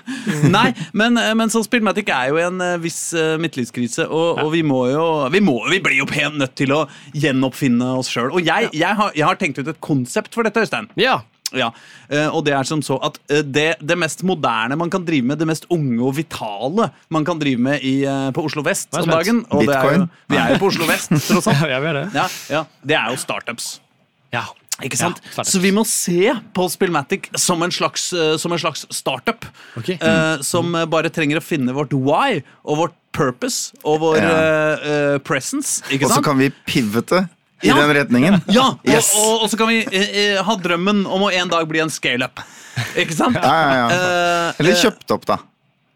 Nei, 0.52 0.69
men, 0.97 1.19
men 1.38 1.52
sånn 1.52 1.67
Spillmatic 1.67 2.11
er 2.12 2.31
jo 2.33 2.41
i 2.41 2.47
en 2.47 2.62
eh, 2.62 2.79
viss 2.83 3.00
eh, 3.19 3.35
midtlivskrise, 3.43 4.07
og, 4.09 4.43
og 4.45 4.52
vi 4.55 4.62
må 4.67 4.85
jo 4.93 5.05
vi, 5.33 5.43
må, 5.45 5.59
vi 5.71 5.81
blir 5.83 6.00
jo 6.00 6.09
pent 6.09 6.38
nødt 6.41 6.57
til 6.59 6.75
å 6.76 6.85
gjenoppfinne 7.12 7.93
oss 7.99 8.11
sjøl. 8.12 8.33
Og 8.33 8.43
jeg, 8.47 8.73
jeg, 8.76 8.99
har, 8.99 9.12
jeg 9.17 9.29
har 9.29 9.41
tenkt 9.41 9.62
ut 9.62 9.71
et 9.71 9.83
konsept 9.83 10.35
for 10.35 10.47
dette, 10.47 10.64
Øystein. 10.64 10.91
Ja. 11.00 11.21
Ja, 11.52 11.69
eh, 12.09 12.29
og 12.33 12.47
det 12.47 12.55
er 12.57 12.67
som 12.69 12.83
så 12.85 12.97
at 13.05 13.19
eh, 13.29 13.43
det, 13.45 13.67
det 13.85 13.97
mest 14.00 14.25
moderne 14.25 14.76
man 14.81 14.91
kan 14.93 15.05
drive 15.05 15.26
med, 15.29 15.41
det 15.41 15.49
mest 15.50 15.69
unge 15.73 16.00
og 16.00 16.17
vitale 16.17 16.88
man 17.12 17.26
kan 17.29 17.41
drive 17.41 17.61
med 17.61 17.85
i, 17.85 18.02
eh, 18.09 18.31
på 18.33 18.47
Oslo 18.49 18.64
vest 18.67 18.93
om 18.97 19.09
dagen 19.11 19.45
og 19.50 19.67
det 19.67 19.76
er 19.76 19.85
jo, 19.85 19.93
Bitcoin? 19.93 20.09
Vi 20.33 20.41
er 20.41 20.55
jo 20.55 20.61
på 20.62 20.73
Oslo 20.73 20.88
vest, 20.88 21.12
tross 21.29 21.50
alt. 21.52 21.67
ja, 21.73 21.81
det. 21.85 22.07
Ja, 22.17 22.29
ja, 22.57 22.67
det 22.81 22.99
er 22.99 23.12
jo 23.12 23.21
startups. 23.21 23.75
Ja. 24.33 24.47
Ikke 24.83 24.97
sant? 24.99 25.21
Ja, 25.37 25.45
så 25.47 25.61
vi 25.62 25.71
må 25.71 25.85
se 25.87 26.33
på 26.57 26.65
Spillmatic 26.73 27.29
som 27.39 27.61
en 27.62 27.71
slags, 27.71 28.09
eh, 28.17 28.37
som 28.41 28.53
en 28.53 28.59
slags 28.59 28.87
startup. 28.91 29.45
Ok. 29.79 29.91
eh, 30.01 30.41
som 30.43 30.75
eh, 30.75 30.87
bare 30.91 31.11
trenger 31.12 31.39
å 31.39 31.45
finne 31.45 31.75
vårt 31.77 31.93
why 31.93 32.41
og 32.65 32.79
vårt 32.81 32.97
purpose 33.12 33.77
og 33.85 34.01
vår 34.01 34.17
Ja. 34.17 34.31
eh, 34.33 34.89
eh, 34.93 35.19
presence. 35.19 35.83
Ikke 35.93 36.07
Og 36.09 36.17
så 36.17 36.23
kan 36.25 36.39
vi 36.41 36.49
pivote 36.67 37.29
i 37.62 37.69
Ja. 37.69 37.77
den 37.77 37.93
retningen. 37.95 38.41
Ja, 38.49 38.71
og, 38.73 38.89
Yes. 38.89 39.12
og, 39.15 39.43
og 39.45 39.51
så 39.53 39.59
kan 39.61 39.69
vi 39.69 39.85
eh, 39.93 40.41
ha 40.43 40.57
drømmen 40.57 41.05
om 41.07 41.29
å 41.29 41.31
en 41.31 41.49
dag 41.53 41.69
bli 41.69 41.79
en 41.85 41.91
scaleup. 41.93 42.41
Ikke 42.97 43.12
sant? 43.15 43.37
Ja, 43.45 43.53
ja, 43.53 43.77
ja. 43.77 43.89
Eh, 43.93 44.53
Eller 44.65 44.81
kjøpt 44.83 45.11
opp, 45.15 45.27
da. 45.29 45.39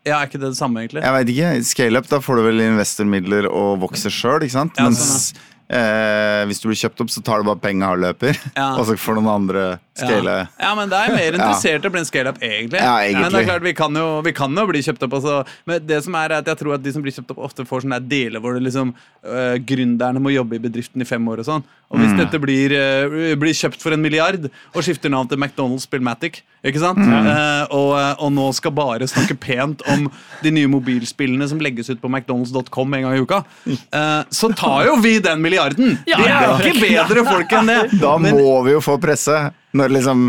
Ja, 0.07 0.21
Er 0.21 0.29
ikke 0.29 0.39
det 0.39 0.53
det 0.53 0.59
samme, 0.61 0.85
egentlig? 0.85 1.03
Jeg 1.03 1.13
vet 1.17 1.33
ikke. 1.33 1.65
Scale-up, 1.67 2.07
da 2.13 2.21
får 2.23 2.37
du 2.37 2.43
vel 2.53 2.61
investormidler 2.69 3.49
og 3.51 3.81
vokser 3.83 4.13
sjøl, 4.15 4.45
ikke 4.47 4.55
sant? 4.61 4.77
Ja, 4.79 4.87
sånn, 4.95 5.41
eh, 5.69 6.43
hvis 6.49 6.61
du 6.63 6.69
blir 6.71 6.79
kjøpt 6.79 7.03
opp, 7.05 7.11
så 7.13 7.23
tar 7.25 7.43
du 7.43 7.49
bare 7.49 7.61
penga 7.63 7.91
og 7.95 8.03
løper. 8.05 8.39
Ja. 8.55 8.73
Og 8.79 8.87
så 8.89 8.97
får 9.01 9.19
noen 9.19 9.31
andre 9.33 9.65
scale. 9.97 10.35
Ja. 10.45 10.49
ja, 10.69 10.73
men 10.79 10.93
det 10.93 11.01
er 11.01 11.15
mer 11.17 11.37
interessert 11.39 11.85
i 11.85 11.91
å 11.91 11.95
bli 11.95 12.03
en 12.03 12.09
scaleup, 12.09 12.41
egentlig. 12.41 12.81
Ja, 12.83 12.97
egentlig. 13.03 13.25
Men 13.25 13.35
det 13.35 13.43
er 13.43 13.49
klart, 13.51 13.67
vi 13.67 13.75
kan 13.77 14.01
jo, 14.03 14.07
vi 14.27 14.35
kan 14.37 14.61
jo 14.61 14.67
bli 14.71 14.83
kjøpt 14.87 15.07
opp. 15.07 15.19
Også. 15.21 15.39
Men 15.69 15.87
det 15.89 16.03
som 16.07 16.19
er, 16.19 16.35
er 16.35 16.45
at 16.45 16.51
jeg 16.53 16.63
tror 16.63 16.77
at 16.77 16.85
de 16.85 16.95
som 16.95 17.05
blir 17.05 17.17
kjøpt 17.17 17.35
opp, 17.35 17.45
ofte 17.49 17.67
får 17.69 17.87
sånne 17.87 18.03
deler 18.07 18.43
hvor 18.43 18.57
det 18.57 18.65
liksom 18.67 18.93
øh, 18.93 19.57
gründerne 19.67 20.23
må 20.23 20.35
jobbe 20.35 20.59
i 20.59 20.63
bedriften 20.69 21.03
i 21.03 21.09
fem 21.09 21.33
år 21.33 21.43
og 21.43 21.51
sånn. 21.51 21.67
Og 21.87 22.01
hvis 22.03 22.17
dette 22.19 22.39
blir, 22.43 22.75
øh, 22.75 23.33
blir 23.39 23.55
kjøpt 23.55 23.79
for 23.83 23.95
en 23.95 24.03
milliard 24.03 24.49
og 24.49 24.83
skifter 24.83 25.13
navn 25.13 25.31
til 25.31 25.39
McDonald's 25.39 25.87
Spillmatic, 25.87 26.43
ikke 26.67 26.83
sant? 26.83 26.99
Eh, 26.99 27.75
og, 27.75 27.93
og 27.95 28.33
nå 28.35 28.49
skal 28.59 28.75
bare 28.75 29.07
snakke 29.07 29.37
pent 29.39 29.85
om 29.93 30.09
de 30.43 30.51
nye 30.51 30.71
mobilspillene 30.71 31.47
som 31.47 31.63
legges 31.63 31.93
ut 31.93 32.03
på 32.03 32.11
McDonald's.com 32.11 32.97
en 32.99 33.07
gang 33.07 33.15
i 33.15 33.23
uka, 33.23 33.39
uh, 33.71 34.23
så 34.35 34.51
tar 34.59 34.89
jo 34.91 34.99
vi 35.05 35.17
den 35.23 35.43
milliarden! 35.45 35.56
Ja, 35.57 36.17
vi 36.21 36.29
er 36.29 36.45
jo 36.47 36.59
ikke 36.71 36.85
bedre 36.85 37.25
folk 37.31 37.57
enn 37.61 37.67
det! 37.73 37.81
Da 38.01 38.17
Men- 38.19 38.37
må 38.39 38.59
vi 38.67 38.73
jo 38.77 38.81
få 38.85 38.99
presse. 39.03 39.53
Når 39.77 39.89
liksom 39.97 40.29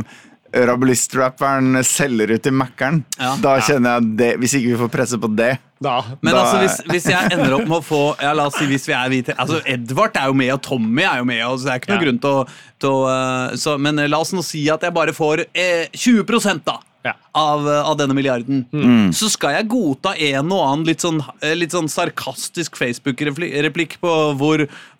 Rabulist-rapperen 0.57 1.75
selger 1.83 2.31
ut 2.35 2.43
til 2.45 2.53
Mækkern. 2.55 3.01
Ja. 3.19 3.33
Da 3.43 3.57
kjenner 3.59 3.97
jeg 3.97 4.11
det 4.19 4.29
Hvis 4.41 4.53
ikke 4.57 4.71
vi 4.73 4.77
får 4.79 4.91
presse 4.93 5.19
på 5.19 5.29
det 5.35 5.57
Da. 5.83 5.97
Men 6.21 6.33
Da- 6.33 6.39
altså, 6.41 6.57
hvis, 6.63 6.77
hvis 6.89 7.05
jeg 7.11 7.31
ender 7.35 7.53
opp 7.53 7.67
med 7.67 7.77
å 7.77 7.83
få 7.85 8.01
ja, 8.21 8.31
La 8.33 8.47
oss 8.47 8.55
si 8.57 8.65
hvis 8.65 8.87
vi 8.87 8.93
er 8.97 9.09
hvite 9.11 9.35
Altså, 9.37 9.59
Edvard 9.65 10.15
er 10.17 10.27
jo 10.31 10.33
med, 10.33 10.51
og 10.55 10.61
Tommy 10.63 11.03
er 11.03 11.17
jo 11.19 11.25
med. 11.25 11.43
Og 11.45 11.59
så 11.59 11.65
det 11.67 11.73
er 11.73 11.79
ikke 11.81 11.91
noe 11.93 11.99
Ja. 11.99 12.05
grunn 12.05 12.19
til 12.23 12.29
å, 12.29 12.47
til 12.79 12.89
å 12.89 13.01
eh, 13.11 13.55
så, 13.55 13.77
Men 13.79 13.99
eh, 13.99 14.07
la 14.07 14.17
oss 14.23 14.33
nå 14.33 14.43
si 14.43 14.63
at 14.69 14.81
jeg 14.81 14.93
bare 14.95 15.13
får 15.13 15.45
eh, 15.53 15.87
20 15.93 16.63
da 16.65 16.79
Ja. 17.07 17.15
av, 17.37 17.65
eh, 17.67 17.89
av 17.91 17.97
denne 17.99 18.15
milliarden. 18.17 18.65
Mm. 18.73 19.09
Så 19.15 19.29
skal 19.33 19.57
jeg 19.57 19.69
godta 19.71 20.13
en 20.29 20.51
og 20.51 20.63
annen 20.65 20.85
litt 20.89 21.03
sånn, 21.05 21.21
eh, 21.41 21.55
litt 21.57 21.75
sånn 21.75 21.89
sarkastisk 21.91 22.79
Facebook-replikk 22.79 23.97
på, 24.03 24.13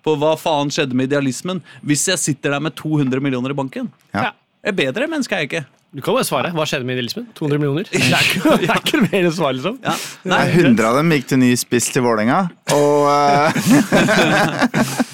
på 0.03 0.17
hva 0.21 0.35
faen 0.39 0.71
skjedde 0.73 0.97
med 0.97 1.11
idealismen, 1.11 1.63
hvis 1.85 2.07
jeg 2.13 2.23
sitter 2.23 2.55
der 2.55 2.63
med 2.63 2.77
200 2.79 3.23
millioner 3.23 3.51
i 3.51 3.57
banken. 3.57 3.91
Ja. 4.15 4.31
er 4.63 4.75
bedre 4.75 5.07
menneske 5.11 5.35
er 5.35 5.45
jeg 5.45 5.51
ikke. 5.51 5.65
Du 5.95 6.01
kan 6.03 6.13
bare 6.17 6.27
svare. 6.27 6.49
Hva 6.53 6.65
skjedde 6.67 6.85
med 6.85 6.97
idealismen? 6.97 7.29
200 7.37 7.61
millioner? 7.61 7.87
Det 7.89 8.01
er 8.03 8.25
ikke, 8.25 8.57
det 8.59 8.67
er 8.69 8.81
ikke 8.81 8.99
mer 9.05 9.21
enn 9.21 9.33
svar, 9.33 9.53
liksom. 9.55 9.77
Ja. 9.85 9.93
Nei, 10.27 10.41
Nei, 10.43 10.65
100 10.67 10.89
av 10.89 10.97
dem 10.99 11.13
gikk 11.15 11.29
til 11.31 11.39
ny 11.41 11.51
spiss 11.57 11.87
til 11.95 12.03
Vålerenga. 12.05 12.41
Og 12.75 13.07
eh, 13.07 13.47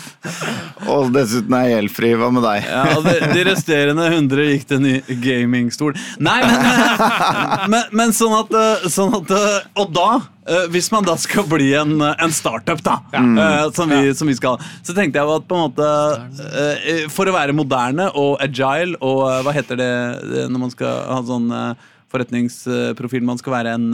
Og 0.93 1.09
dessuten 1.13 1.53
er 1.57 1.65
jeg 1.67 1.73
gjeldfri. 1.77 2.11
Hva 2.19 2.29
med 2.33 2.45
deg? 2.45 2.67
Ja, 2.67 2.99
de, 3.03 3.15
de 3.33 3.45
resterende 3.47 4.05
100 4.09 4.45
gikk 4.51 4.67
til 4.69 4.81
ny 4.83 4.93
gamingstol. 5.23 5.97
Nei, 6.23 6.37
men, 6.47 6.69
men, 7.73 7.89
men 8.01 8.15
sånn 8.15 8.35
at, 8.37 8.53
eh, 8.59 8.85
sånn 8.93 9.13
at 9.19 9.33
eh, 9.35 9.57
Og 9.81 9.91
da, 9.95 10.07
eh, 10.47 10.67
hvis 10.73 10.89
man 10.93 11.07
da 11.07 11.17
skal 11.19 11.47
bli 11.49 11.71
en, 11.79 11.97
en 11.99 12.35
startup, 12.35 12.81
da, 12.85 12.99
ja. 13.13 13.23
som, 13.75 13.91
vi, 13.91 14.13
som 14.17 14.31
vi 14.31 14.37
skal, 14.39 14.61
så 14.85 14.95
tenkte 14.95 15.19
jeg 15.19 15.35
at 15.37 15.49
på 15.49 15.59
en 15.59 15.67
måte 15.67 15.89
eh, 16.63 17.03
For 17.11 17.29
å 17.29 17.35
være 17.35 17.55
moderne 17.57 18.09
og 18.19 18.37
agile 18.43 18.99
og 19.03 19.25
hva 19.43 19.53
heter 19.55 19.79
det 19.79 19.91
når 20.51 20.61
man 20.67 20.71
skal 20.73 21.03
ha 21.09 21.19
sånn 21.27 21.51
forretningsprofil? 22.13 23.23
Man 23.25 23.39
skal 23.41 23.55
være 23.57 23.75
en 23.77 23.87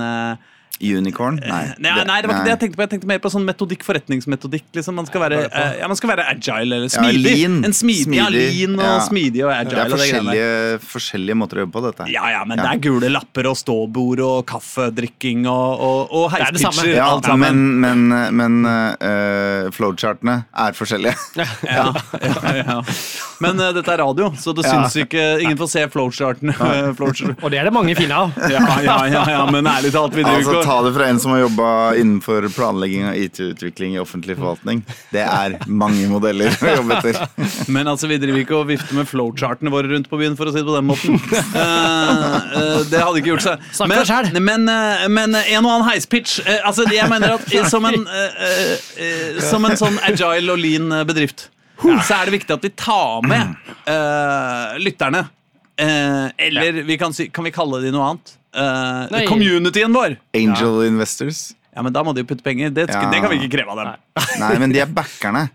Unicorn? 0.79 1.41
Nei. 1.43 1.73
Nei, 1.83 1.93
nei, 2.07 2.17
det 2.23 2.29
var 2.29 2.37
ikke 2.39 2.45
det 2.47 2.53
jeg 2.53 2.59
tenkte 2.63 2.77
på. 2.79 2.83
Jeg 2.85 2.91
tenkte 2.93 3.07
mer 3.11 3.19
på 3.19 3.29
sånn 3.33 3.43
metodikk, 3.47 3.81
forretningsmetodikk. 3.83 4.65
Liksom. 4.77 4.95
Man, 4.95 5.07
skal 5.09 5.21
være, 5.25 5.39
eh, 5.51 5.73
ja, 5.81 5.87
man 5.91 5.97
skal 5.99 6.11
være 6.13 6.25
agile 6.31 6.77
eller 6.79 6.87
smidig. 6.93 7.23
lean. 7.25 7.57
En 7.67 7.73
smidig, 7.75 8.15
Ja, 8.15 8.29
lean 8.31 8.77
og 8.79 8.85
ja. 8.85 8.99
smidig 9.03 9.43
og 9.43 9.51
agile. 9.51 9.75
Det 9.75 9.83
er 9.83 9.93
forskjellige, 9.95 10.47
det 10.79 10.87
forskjellige, 10.93 11.35
måter 11.41 11.59
å 11.59 11.65
jobbe 11.65 11.75
på 11.75 11.83
dette. 11.89 12.07
Ja, 12.13 12.29
ja, 12.31 12.45
men 12.47 12.57
det 12.61 12.67
er 12.71 12.79
gule 12.85 13.09
lapper 13.11 13.49
og 13.51 13.57
ståbord 13.59 14.23
og 14.23 14.45
kaffedrikking 14.49 15.43
og, 15.51 15.83
og, 15.83 16.13
og 16.15 16.33
er 16.39 16.45
heispitcher. 16.47 16.93
Ja, 16.95 17.09
alt 17.15 17.27
sammen. 17.27 17.59
men, 17.83 18.07
men, 18.07 18.55
men 18.63 18.71
uh, 18.71 19.69
flowchartene 19.75 20.39
er 20.55 20.77
forskjellige. 20.79 21.15
Ja, 21.69 21.91
ja, 22.23 22.53
ja. 22.63 22.77
Men 23.43 23.59
uh, 23.61 23.69
dette 23.75 23.91
er 23.93 24.01
radio, 24.01 24.31
så 24.39 24.53
det 24.55 24.65
Ja. 24.65 24.73
syns 24.83 24.95
ikke 24.99 25.21
Ingen 25.43 25.57
får 25.59 25.69
se 25.71 25.83
flowchartene. 25.91 26.53
eh, 26.53 26.89
flowchart. 26.97 27.37
Og 27.43 27.51
det 27.51 27.59
er 27.61 27.69
det 27.69 27.73
mange 27.73 27.95
fine 27.97 28.15
av. 28.15 28.33
Ja, 28.51 28.61
ja, 28.83 28.97
ja, 29.09 29.23
ja, 29.31 29.43
men 29.51 29.65
ærlig 29.69 29.91
talt, 29.95 30.13
vi 30.15 30.23
driver 30.27 30.39
Altså, 30.39 30.51
ikke 30.51 30.59
og 30.59 30.68
Ta 30.69 30.81
det 30.85 30.91
fra 30.93 31.05
en 31.09 31.19
som 31.19 31.31
har 31.31 31.39
jobba 31.39 31.95
innenfor 31.97 32.45
planlegging 32.53 33.07
og 33.09 33.15
IT-utvikling 33.17 33.95
i 33.95 33.99
offentlig 33.99 34.35
forvaltning. 34.37 34.83
Det 35.09 35.23
er 35.25 35.55
mange 35.65 36.05
modeller 36.11 36.53
å 36.53 36.73
jobbe 36.75 36.99
etter. 36.99 37.17
Men 37.73 37.89
altså, 37.89 38.05
vi 38.11 38.19
driver 38.21 38.43
ikke 38.43 38.53
og 38.59 38.67
vifter 38.69 38.93
med 38.99 39.09
flowchartene 39.09 39.73
våre 39.73 39.89
rundt 39.89 40.11
på 40.11 40.19
byen, 40.21 40.35
for 40.37 40.51
å 40.51 40.53
si 40.53 40.61
det 40.61 40.67
på 40.69 40.75
den 40.77 40.89
måten. 40.91 41.17
Eh, 41.59 42.35
eh, 42.59 42.81
det 42.91 42.99
hadde 43.01 43.19
ikke 43.19 43.31
gjort 43.31 43.43
seg. 43.43 43.63
Men, 43.89 44.37
men, 44.45 44.67
eh, 44.69 45.07
men 45.11 45.33
en 45.39 45.65
og 45.65 45.71
annen 45.71 45.85
heispitch 45.87 46.37
Altså, 46.45 46.85
jeg 46.93 47.09
mener 47.09 47.35
at 47.35 47.71
som 47.71 47.85
en, 47.89 48.05
som 49.49 49.65
en 49.65 49.77
sånn 49.79 49.97
agile 50.05 50.53
og 50.53 50.61
lean 50.61 50.93
bedrift, 51.09 51.47
så 51.81 52.19
er 52.19 52.29
det 52.29 52.35
viktig 52.37 52.55
at 52.55 52.65
vi 52.65 52.71
tar 52.77 53.25
med 53.27 53.73
eh, 53.89 54.79
lytterne. 54.83 55.25
Eh, 55.79 56.25
eller 56.47 56.83
vi 56.83 56.97
kan, 57.01 57.13
si, 57.15 57.29
kan 57.33 57.47
vi 57.47 57.55
kalle 57.55 57.81
de 57.83 57.93
noe 57.95 58.11
annet? 58.11 58.35
Eh, 58.55 59.05
Nei. 59.13 59.25
communityen 59.29 59.93
vår. 59.93 60.17
Angel 60.35 60.83
investors. 60.87 61.53
Ja, 61.75 61.83
men 61.85 61.93
da 61.93 62.01
må 62.03 62.13
de 62.15 62.23
jo 62.23 62.29
putte 62.31 62.43
penger. 62.43 62.71
Det, 62.73 62.87
Ja. 62.89 63.05
det 63.11 63.21
kan 63.21 63.29
vi 63.29 63.37
ikke 63.43 63.51
kreve 63.59 63.69
av 63.75 63.77
dem. 63.77 63.95
Nei, 64.41 64.57
men 64.63 64.71
de 64.73 64.79
er 64.81 64.89
backerne. 64.89 65.49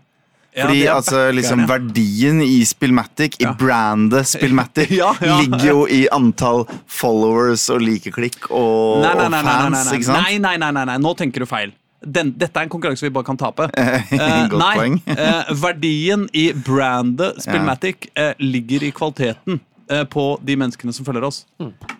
Fordi 0.55 0.85
ja, 0.85 0.93
er 0.93 0.95
altså, 1.01 1.21
liksom, 1.35 1.65
verdien 1.67 2.37
i 2.39 2.61
Spillmatic, 2.63 3.33
i 3.43 3.49
brandet 3.59 4.23
Spillmatic, 4.29 4.93
Ja, 5.01 5.09
ja. 5.19 5.41
ligger 5.41 5.65
jo 5.67 5.81
i 5.91 6.05
antall 6.15 6.63
followers 6.87 7.65
og 7.75 7.81
likeklikk 7.83 8.47
og, 8.55 9.01
Nei, 9.03 9.11
nei, 9.19 9.25
nei, 9.25 9.25
og 9.25 9.33
nei, 9.33 9.41
fans, 9.43 9.73
nei, 9.75 9.81
nei, 9.83 9.97
ikke 9.99 10.07
sant? 10.07 10.21
nei, 10.23 10.37
nei, 10.39 10.55
nei, 10.63 10.71
nei, 10.77 10.85
nei, 10.93 10.95
nå 11.03 11.11
tenker 11.19 11.43
du 11.43 11.49
feil. 11.51 11.73
Den, 12.05 12.31
dette 12.39 12.55
er 12.61 12.69
en 12.69 12.71
konkurranse 12.71 13.03
vi 13.03 13.11
bare 13.11 13.27
kan 13.27 13.35
tape. 13.41 13.67
Godt 14.53 14.55
nei, 14.61 14.73
poeng. 14.79 14.95
eh, 15.11 15.51
verdien 15.59 16.23
i 16.31 16.47
brandet 16.55 17.43
Spillmatic 17.43 18.07
eh, 18.15 18.31
ligger 18.39 18.87
i 18.87 18.93
kvaliteten 18.95 19.59
eh, 19.89 20.03
på 20.09 20.25
de 20.45 20.55
menneskene 20.57 20.93
som 20.95 21.05
følger 21.07 21.23
oss. 21.27 21.43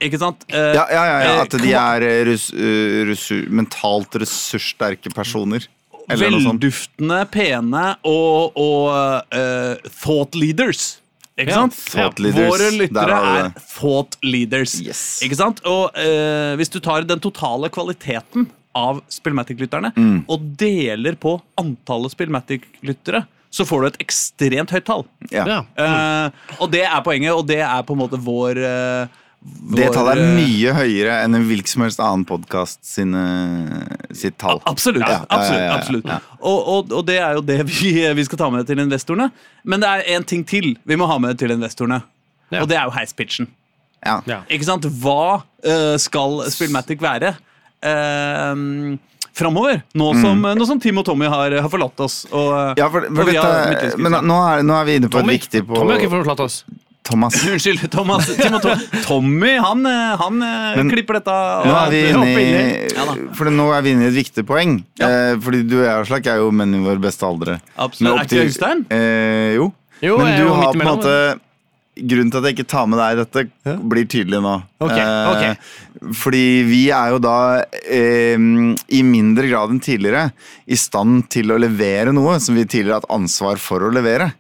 Ikke 0.01 0.19
sant? 0.21 0.43
Eh, 0.49 0.73
Ja, 0.77 0.85
ja, 0.91 1.05
ja, 1.05 1.19
ja, 1.23 1.31
eh, 1.35 1.41
at 1.45 1.55
de 1.61 1.71
er 1.73 2.01
eh, 2.09 2.23
rus, 2.31 2.49
eh, 2.53 3.05
resur, 3.09 3.45
mentalt 3.49 4.15
ressurssterke 4.21 5.13
personer. 5.15 5.67
Eller 6.09 6.29
noe 6.29 6.41
sånt. 6.43 6.61
Velduftende, 6.61 7.23
pene 7.33 7.85
og, 8.05 8.53
og 8.61 9.33
eh, 9.33 9.89
thought 10.03 10.35
leaders. 10.37 10.99
Ikke 11.35 11.49
Ja. 11.51 11.63
sant? 11.65 11.73
Thought 11.91 12.19
leaders, 12.23 12.45
Våre 12.47 12.69
der 12.69 12.77
lyttere 12.79 13.15
har 13.15 13.25
du 13.25 13.39
er 13.39 13.49
det. 13.49 13.63
thought 13.73 14.15
leaders. 14.23 14.75
Yes. 14.81 15.01
Ikke 15.25 15.35
sant? 15.35 15.59
Og 15.67 15.89
eh, 15.97 16.53
hvis 16.55 16.69
du 16.71 16.79
tar 16.79 17.01
den 17.09 17.19
totale 17.19 17.67
kvaliteten 17.73 18.45
av 18.75 19.01
Spillmatic-lytterne 19.11 19.91
Mm. 19.97 20.25
og 20.29 20.45
deler 20.59 21.15
på 21.19 21.41
antallet 21.57 22.11
Spillmatic-lyttere, 22.15 23.25
så 23.55 23.65
får 23.67 23.81
du 23.81 23.87
et 23.87 24.01
ekstremt 24.03 24.73
høyt 24.75 24.87
tall. 24.87 25.05
Ja. 25.31 25.45
Ja. 25.47 25.59
Eh, 25.79 26.57
og 26.59 26.71
det 26.73 26.83
er 26.87 26.97
poenget, 27.05 27.31
og 27.35 27.45
det 27.47 27.61
er 27.63 27.85
på 27.87 27.95
en 27.95 28.01
måte 28.01 28.19
vår, 28.19 28.59
Det 28.59 29.85
vår, 29.85 29.93
tallet 29.95 30.17
er 30.17 30.23
eh, 30.25 30.33
mye 30.35 30.73
høyere 30.75 31.19
enn 31.23 31.37
en 31.37 31.45
hvilken 31.47 31.71
som 31.71 31.85
helst 31.85 32.01
annen 32.03 32.25
podkast 32.27 32.81
sitt 32.83 34.37
tall. 34.41 34.59
Absolutt. 34.67 35.05
Ja, 35.05 35.21
ja, 35.21 35.69
absolutt, 35.77 36.09
ja, 36.09 36.19
ja. 36.19 36.39
Og, 36.41 36.59
og, 36.59 36.95
og 36.99 37.05
det 37.07 37.19
er 37.21 37.39
jo 37.39 37.45
det 37.45 37.61
vi, 37.71 37.93
vi 38.19 38.27
skal 38.27 38.43
ta 38.43 38.51
med 38.51 38.67
til 38.67 38.83
investorene. 38.83 39.29
Men 39.63 39.83
det 39.83 39.91
er 39.93 40.17
én 40.17 40.27
ting 40.27 40.43
til 40.47 40.73
vi 40.83 40.99
må 40.99 41.07
ha 41.09 41.19
med 41.21 41.39
til 41.39 41.55
investorene. 41.55 42.01
Ja. 42.51 42.61
Og 42.61 42.69
det 42.69 42.77
er 42.77 42.89
jo 42.89 42.93
heispitchen. 42.97 43.47
Ja. 44.05 44.19
Ja. 44.29 44.43
Ikke 44.51 44.67
sant? 44.67 44.85
Hva 45.01 45.41
uh, 45.41 45.95
skal 46.01 46.43
Spillmatic 46.53 47.01
være? 47.01 47.33
Eh, 47.85 48.53
framover. 49.35 49.81
Nå, 49.95 50.13
som- 50.21 50.41
nå 50.55 50.65
som 50.69 50.79
Tim 50.79 50.97
og 51.01 51.05
Tommy 51.05 51.27
har, 51.31 51.51
har 51.61 51.69
forlatt 51.69 51.99
oss. 52.05 52.25
Og, 52.31 52.49
Mm. 52.55 52.77
Ja, 52.79 52.89
for, 52.89 53.01
for 53.01 53.21
og 53.21 53.27
har 53.27 53.33
dette, 53.35 53.69
midtlyskrift. 53.69 53.99
men 54.09 54.11
nå 54.31 54.39
er, 54.47 54.63
nå 54.63 54.73
er 54.81 54.85
vi 54.85 54.95
inne 54.99 55.09
på 55.11 55.19
Tommy, 55.19 55.33
et 55.35 55.41
viktig 55.41 55.61
på 55.67 55.75
Tommy 55.75 55.91
har 55.95 55.99
ikke 56.03 56.11
forlatt 56.23 56.39
oss. 56.45 56.63
Thomas. 57.05 57.35
Unnskyld, 57.45 57.83
Thomas. 57.93 58.25
Tim 58.35 58.55
og 58.57 58.63
Tom, 58.63 58.79
Tommy, 59.05 59.51
han, 59.61 59.85
han 59.85 60.39
eh, 60.41 60.75
Men- 60.79 60.89
klipper 60.89 61.19
dette. 61.19 61.35
Nå 61.67 61.75
er 61.77 61.91
vi 61.93 61.99
inne 62.09 62.31
i, 62.33 62.87
Ja 62.95 63.05
For 63.37 63.45
nå 63.53 63.67
er 63.77 63.83
vi 63.85 63.91
inne 63.93 64.07
i 64.07 64.09
et 64.09 64.17
viktig 64.17 64.41
poeng. 64.49 64.79
Eh, 64.97 65.35
fordi 65.37 65.61
du 65.69 65.75
og 65.83 65.85
jeg 65.85 66.01
Aslak, 66.01 66.25
er 66.33 66.41
jo 66.41 66.49
menn 66.51 66.73
i 66.73 66.81
vår 66.81 66.97
beste 67.03 67.21
aldre. 67.27 67.59
Absolutt. 67.77 68.23
Er 68.23 68.25
ikke 68.25 68.47
Øystein? 68.49 68.85
Eh, 68.89 69.53
jo. 69.59 69.69
Jo, 70.01 70.17
Men 70.17 70.33
du 70.41 70.49
har 70.51 70.73
på 70.73 70.81
en 70.81 70.89
måte 70.89 71.13
Grunnen 71.95 72.31
til 72.31 72.41
at 72.41 72.49
jeg 72.49 72.57
ikke 72.57 72.67
tar 72.73 72.87
med 72.91 72.99
deg 72.99 73.19
dette, 73.21 73.43
dette, 73.47 73.75
blir 73.87 74.07
tydelig 74.11 74.41
nå. 74.43 74.55
Ok, 74.83 74.95
Eh, 74.95 75.27
ok. 75.31 76.11
Fordi 76.19 76.43
vi 76.67 76.81
er 76.91 77.13
jo 77.13 77.19
da 77.23 77.37
eh, 77.87 78.35
i 78.35 79.01
mindre 79.07 79.47
grad 79.47 79.71
enn 79.71 79.79
tidligere 79.79 80.27
i 80.67 80.75
stand 80.75 81.29
til 81.31 81.53
å 81.55 81.59
levere 81.61 82.11
noe 82.15 82.35
som 82.43 82.57
vi 82.57 82.65
tidligere 82.67 82.97
har 82.97 83.05
hatt 83.05 83.15
ansvar 83.15 83.61
for 83.63 83.85
å 83.85 83.93
levere. 83.95 84.33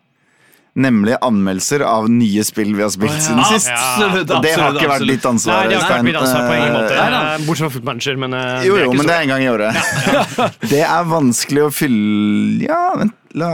Nemlig 0.75 1.13
anmeldelser 1.23 1.85
av 1.87 2.09
nye 2.11 2.43
spill 2.43 2.73
vi 2.75 2.81
har 2.83 2.89
spilt 2.91 3.15
siden 3.23 3.45
sist. 3.47 3.69
Absolutt, 3.71 4.27
Og 4.35 4.41
det 4.43 4.49
har 4.51 4.65
absolutt, 4.65 4.81
ikke 4.81 4.89
vært 4.91 5.07
ditt 5.13 5.27
ansvar. 5.29 5.55
Nei, 5.61 5.69
det 5.71 5.77
har 5.77 5.85
ikke 5.85 5.93
vært 5.95 6.07
mitt 6.09 6.17
ansvar 6.19 6.41
på 6.49 6.55
ingen 6.57 6.73
måte. 6.75 6.97
Nei, 6.97 7.05
nei. 7.13 7.37
Bortsett 7.45 7.63
fra 7.63 7.73
footmanager, 7.77 8.17
men 8.25 8.35
eh, 8.35 8.65
jo, 8.67 8.73
det 8.75 8.83
jo, 8.83 8.95
men 8.99 9.07
det 9.07 9.15
er 9.15 9.23
en 9.23 9.31
gang 9.31 9.45
i 9.45 9.51
året. 9.53 9.79
Det 10.75 10.81
er 10.83 11.07
vanskelig 11.07 11.63
å 11.63 11.71
fylle 11.71 12.65
Ja, 12.67 12.81
vent, 12.99 13.15
la, 13.39 13.49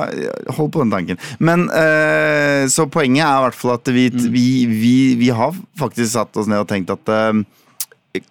hold 0.58 0.72
på 0.74 0.82
den 0.82 0.94
tanken. 0.96 1.20
Men 1.38 1.68
uh, 1.70 2.66
Så 2.74 2.88
poenget 2.90 3.22
er 3.28 3.38
i 3.38 3.46
hvert 3.46 3.58
fall 3.60 3.76
at 3.78 3.92
vi, 3.94 4.08
Mm. 4.12 4.26
vi, 4.34 4.46
vi, 4.68 4.96
vi 5.22 5.30
har 5.36 5.54
faktisk 5.80 6.16
satt 6.18 6.38
oss 6.42 6.50
ned 6.50 6.64
og 6.64 6.70
tenkt 6.74 6.90
at 6.94 7.12
uh, 7.14 7.38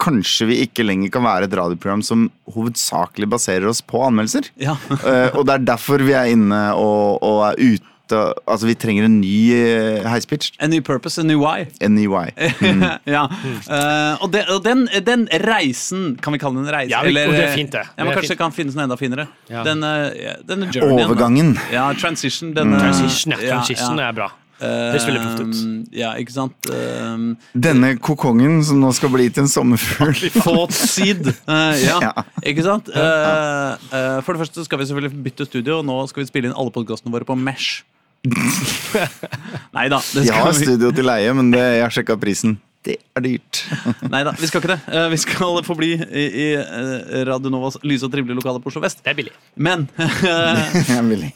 Kanskje 0.03 0.45
vi 0.51 0.59
ikke 0.67 0.85
lenger 0.85 1.09
kan 1.15 1.25
være 1.25 1.47
et 1.49 1.55
radioprogram 1.57 2.03
som 2.05 2.27
hovedsakelig 2.53 3.31
baserer 3.33 3.71
oss 3.71 3.79
på 3.81 4.03
anmeldelser. 4.05 4.51
Ja. 4.61 4.75
uh, 4.91 5.31
og 5.39 5.47
det 5.49 5.55
er 5.55 5.65
derfor 5.71 6.03
vi 6.05 6.13
er 6.19 6.29
inne 6.35 6.59
og, 6.77 7.23
og 7.25 7.47
er 7.53 7.63
ute 7.63 7.87
Altså, 8.13 8.67
vi 8.69 8.75
trenger 8.75 9.05
en 9.09 9.21
ny 9.21 9.33
uh, 9.55 10.09
heispitch. 10.11 10.51
A 10.61 10.67
new 10.69 10.83
purpose, 10.83 11.19
a 11.21 11.25
new 11.25 11.41
why. 11.43 11.67
En 11.81 11.95
ny 11.95 12.07
Mm. 12.11 12.83
ja. 13.17 13.25
Uh, 13.69 14.23
og, 14.25 14.31
det, 14.33 14.45
og 14.51 14.65
den, 14.65 14.87
den 15.07 15.27
reisen, 15.47 16.17
kan 16.23 16.33
vi 16.35 16.41
kalle 16.43 16.61
det 16.61 16.69
en 16.69 16.75
reise? 16.75 16.91
Ja, 16.91 17.03
vi- 17.03 17.13
eller, 17.15 17.33
det 17.33 17.45
er 17.45 17.55
fint, 17.57 17.73
det. 17.73 17.85
Ja, 17.87 18.05
men 18.05 18.11
Det 18.11 18.17
kanskje 18.19 18.27
fint. 18.29 18.35
det 18.35 18.39
kan 18.43 18.53
finnes 18.57 18.75
noe 18.79 18.85
enda 18.89 18.97
finere. 19.01 19.29
Ja. 19.51 19.63
Den, 19.67 19.83
eh, 19.85 20.37
denne 20.49 20.71
journeyen. 20.73 20.97
da. 20.99 21.07
Overgangen. 21.07 21.57
Ja, 21.73 21.93
transition. 21.95 22.53
Denne, 22.57 22.79
Transition, 22.81 23.35
ja. 23.39 23.57
Transition 23.57 23.99
ja. 23.99 24.09
er 24.09 24.13
bra. 24.17 24.31
Det 24.61 24.99
spiller 25.01 25.23
proft 25.25 25.41
ut. 25.41 25.87
Ja, 25.97 26.11
ikke 26.21 26.35
sant? 26.35 26.67
Um, 26.69 27.31
Denne 27.57 27.95
kokongen 27.97 28.59
som 28.69 28.77
nå 28.83 28.91
skal 28.93 29.09
bli 29.15 29.31
til 29.33 29.47
en 29.47 29.49
sommerfugl. 29.49 30.27
Fått 30.35 30.75
seed. 30.93 31.31
Uh, 31.49 31.73
ja, 31.81 31.97
Ja. 32.05 32.13
ikke 32.45 32.67
sant? 32.67 32.91
Uh, 32.93 33.79
uh, 33.89 34.19
for 34.21 34.37
det 34.37 34.43
første 34.43 34.67
skal 34.67 34.83
vi 34.83 34.89
selvfølgelig 34.91 35.23
bytte 35.31 35.47
studio, 35.49 35.79
og 35.81 35.87
nå 35.89 35.97
skal 36.13 36.27
vi 36.27 36.29
spille 36.29 36.51
inn 36.51 36.59
alle 36.61 36.75
podkastene 36.77 37.09
våre 37.15 37.25
på 37.25 37.39
Mesh. 37.41 37.87
Nei 39.77 39.87
da. 39.89 40.01
Det 40.01 40.23
De 40.23 40.27
skal 40.27 40.43
har 40.45 40.53
vi, 40.53 40.67
studio 40.67 40.91
til 40.97 41.09
leie, 41.09 41.37
men 41.37 41.55
det, 41.55 41.63
jeg 41.79 41.87
har 41.87 41.95
sjekka 41.95 42.19
prisen. 42.21 42.59
Det 42.81 42.95
er 43.17 43.21
dyrt. 43.21 43.59
Neida, 44.13 44.33
vi 44.41 44.49
skal 44.49 44.63
ikke 44.63 44.71
det. 44.73 44.79
Eh, 44.97 45.07
vi 45.13 45.19
skal 45.21 45.59
forbli 45.67 45.91
i, 46.01 46.23
i 46.25 46.47
eh, 46.57 47.19
Radio 47.29 47.53
Novas 47.53 47.77
lyse 47.85 48.07
og 48.09 48.13
trivelige 48.15 48.39
lokale 48.39 48.63
på 48.65 48.71
Oslo 48.73 48.81
vest. 48.81 49.03
Det 49.05 49.13
er 49.13 49.19
billig. 49.19 49.35
Men 49.61 49.85
Det 49.99 50.95
er 50.97 51.05
billig. 51.05 51.29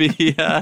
vi 0.00 0.10
eh, 0.34 0.58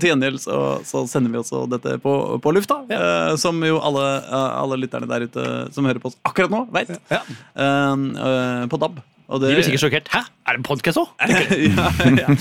Til 0.00 0.08
gjengjeld 0.08 0.40
så, 0.40 0.56
så 0.88 1.04
sender 1.10 1.34
vi 1.34 1.42
også 1.42 1.66
dette 1.74 1.98
på, 2.00 2.16
på 2.40 2.54
lufta. 2.56 2.80
Ja. 2.92 3.36
som 3.40 3.60
jo 3.64 3.78
alle, 3.84 4.06
alle 4.32 4.80
lytterne 4.80 5.08
der 5.10 5.28
ute 5.28 5.46
som 5.76 5.86
hører 5.88 6.00
på 6.00 6.08
oss 6.12 6.16
akkurat 6.28 6.52
nå, 6.52 6.64
veit. 6.72 6.92
Ja. 7.12 7.20
på 8.68 8.80
DAB. 8.80 9.00
Og 9.32 9.40
De 9.40 9.48
blir 9.52 9.64
sikkert 9.64 9.82
sjokkert. 9.84 10.08
Hæ, 10.12 10.20
er 10.48 10.56
det 10.56 10.60
en 10.60 10.64
podkast 10.66 10.98
òg? 11.00 11.12
ja, 11.30 11.86
ja. 12.18 12.34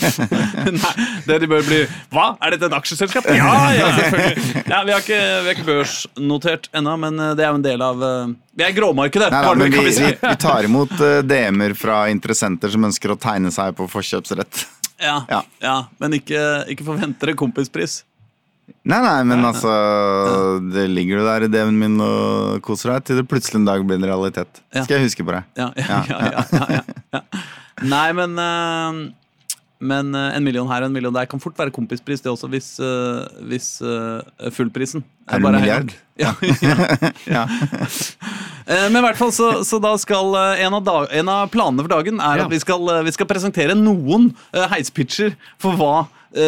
Nei, 0.73 0.93
det 1.27 1.37
de 1.43 1.49
bør 1.51 1.61
bli 1.67 1.77
Hva? 2.11 2.25
Er 2.43 2.55
dette 2.55 2.67
et 2.67 2.75
aksjeselskap? 2.75 3.27
Ja, 3.31 3.51
ja, 3.77 3.87
selvfølgelig. 3.99 4.63
Ja, 4.71 4.81
vi, 4.87 4.95
har 4.95 5.05
ikke, 5.05 5.19
vi 5.21 5.51
har 5.51 5.55
ikke 5.55 5.67
børsnotert 5.69 6.67
ennå, 6.75 6.97
men 7.05 7.19
eh, 7.21 7.31
det 7.37 7.45
er 7.45 7.53
jo 7.53 7.59
en 7.61 7.65
del 7.69 7.85
av 7.85 8.03
eh, 8.07 8.33
Vi 8.57 8.65
er 8.67 8.73
i 8.73 8.77
gråmarkedet, 8.77 9.29
Nei, 9.31 9.41
da, 9.45 9.53
men 9.61 9.71
vi, 9.71 9.85
vi, 9.87 10.11
vi 10.25 10.35
tar 10.41 10.67
imot 10.67 10.93
eh, 11.05 11.21
DM-er 11.27 11.77
fra 11.79 12.03
interessenter 12.11 12.73
som 12.73 12.89
ønsker 12.89 13.13
å 13.15 13.19
tegne 13.21 13.53
seg 13.55 13.75
på 13.79 13.87
forkjøpsrett. 13.91 14.65
Ja, 15.01 15.19
Ja. 15.31 15.39
ja, 15.63 15.77
men 16.01 16.13
ikke, 16.19 16.41
ikke 16.69 16.85
forventer 16.85 17.31
en 17.31 17.39
kompispris. 17.39 18.01
Nei, 18.87 18.99
nei, 19.03 19.23
men 19.29 19.45
altså 19.45 19.71
Det 20.73 20.87
ligger 20.89 21.21
du 21.21 21.27
der 21.27 21.45
i 21.45 21.49
DM-en 21.51 21.79
min 21.79 22.03
og 22.05 22.61
koser 22.65 22.95
deg 22.95 23.07
til 23.07 23.21
det 23.21 23.27
plutselig 23.29 23.59
en 23.61 23.67
dag 23.69 23.83
blir 23.85 23.99
en 24.01 24.09
realitet. 24.09 24.61
Skal 24.73 24.97
jeg 24.97 25.07
huske 25.09 25.25
på 25.27 25.35
det. 25.35 25.43
Ja, 25.61 25.71
ja, 25.77 26.79
ja. 26.79 27.21
Nei, 27.81 28.07
men 28.17 28.37
eh, 28.37 29.01
Men 29.81 30.13
eh, 30.15 30.35
en 30.37 30.45
million 30.45 30.69
her 30.69 30.83
og 30.85 30.91
en 30.91 30.93
million 30.95 31.13
der 31.15 31.25
kan 31.29 31.41
fort 31.41 31.57
være 31.57 31.73
kompispris, 31.73 32.21
det 32.21 32.29
også, 32.31 32.47
hvis, 32.53 32.67
eh, 32.79 33.41
hvis 33.49 33.67
eh, 33.81 34.49
fullprisen 34.53 35.01
Er 35.27 35.39
er 35.39 35.43
bare 35.45 35.57
en 35.57 35.65
milliard? 35.65 35.93
Ja, 36.21 36.33
ja. 36.69 37.11
Ja. 37.39 37.43
Eh, 38.71 38.85
Men 38.93 39.01
i 39.01 39.05
hvert 39.07 39.17
fall 39.17 39.31
så, 39.33 39.47
så 39.67 39.79
da 39.81 39.89
skal 39.99 40.35
en 40.61 40.75
av, 40.77 40.83
dag, 40.85 41.07
en 41.17 41.29
av 41.33 41.47
planene 41.51 41.81
for 41.81 41.89
dagen 41.91 42.21
er 42.21 42.37
Ja. 42.39 42.45
at 42.45 42.51
vi 42.53 42.59
skal, 42.61 42.85
vi 43.03 43.11
skal 43.11 43.27
presentere 43.27 43.73
noen 43.75 44.29
heispitcher 44.71 45.33
for 45.59 45.75
hva 45.79 45.93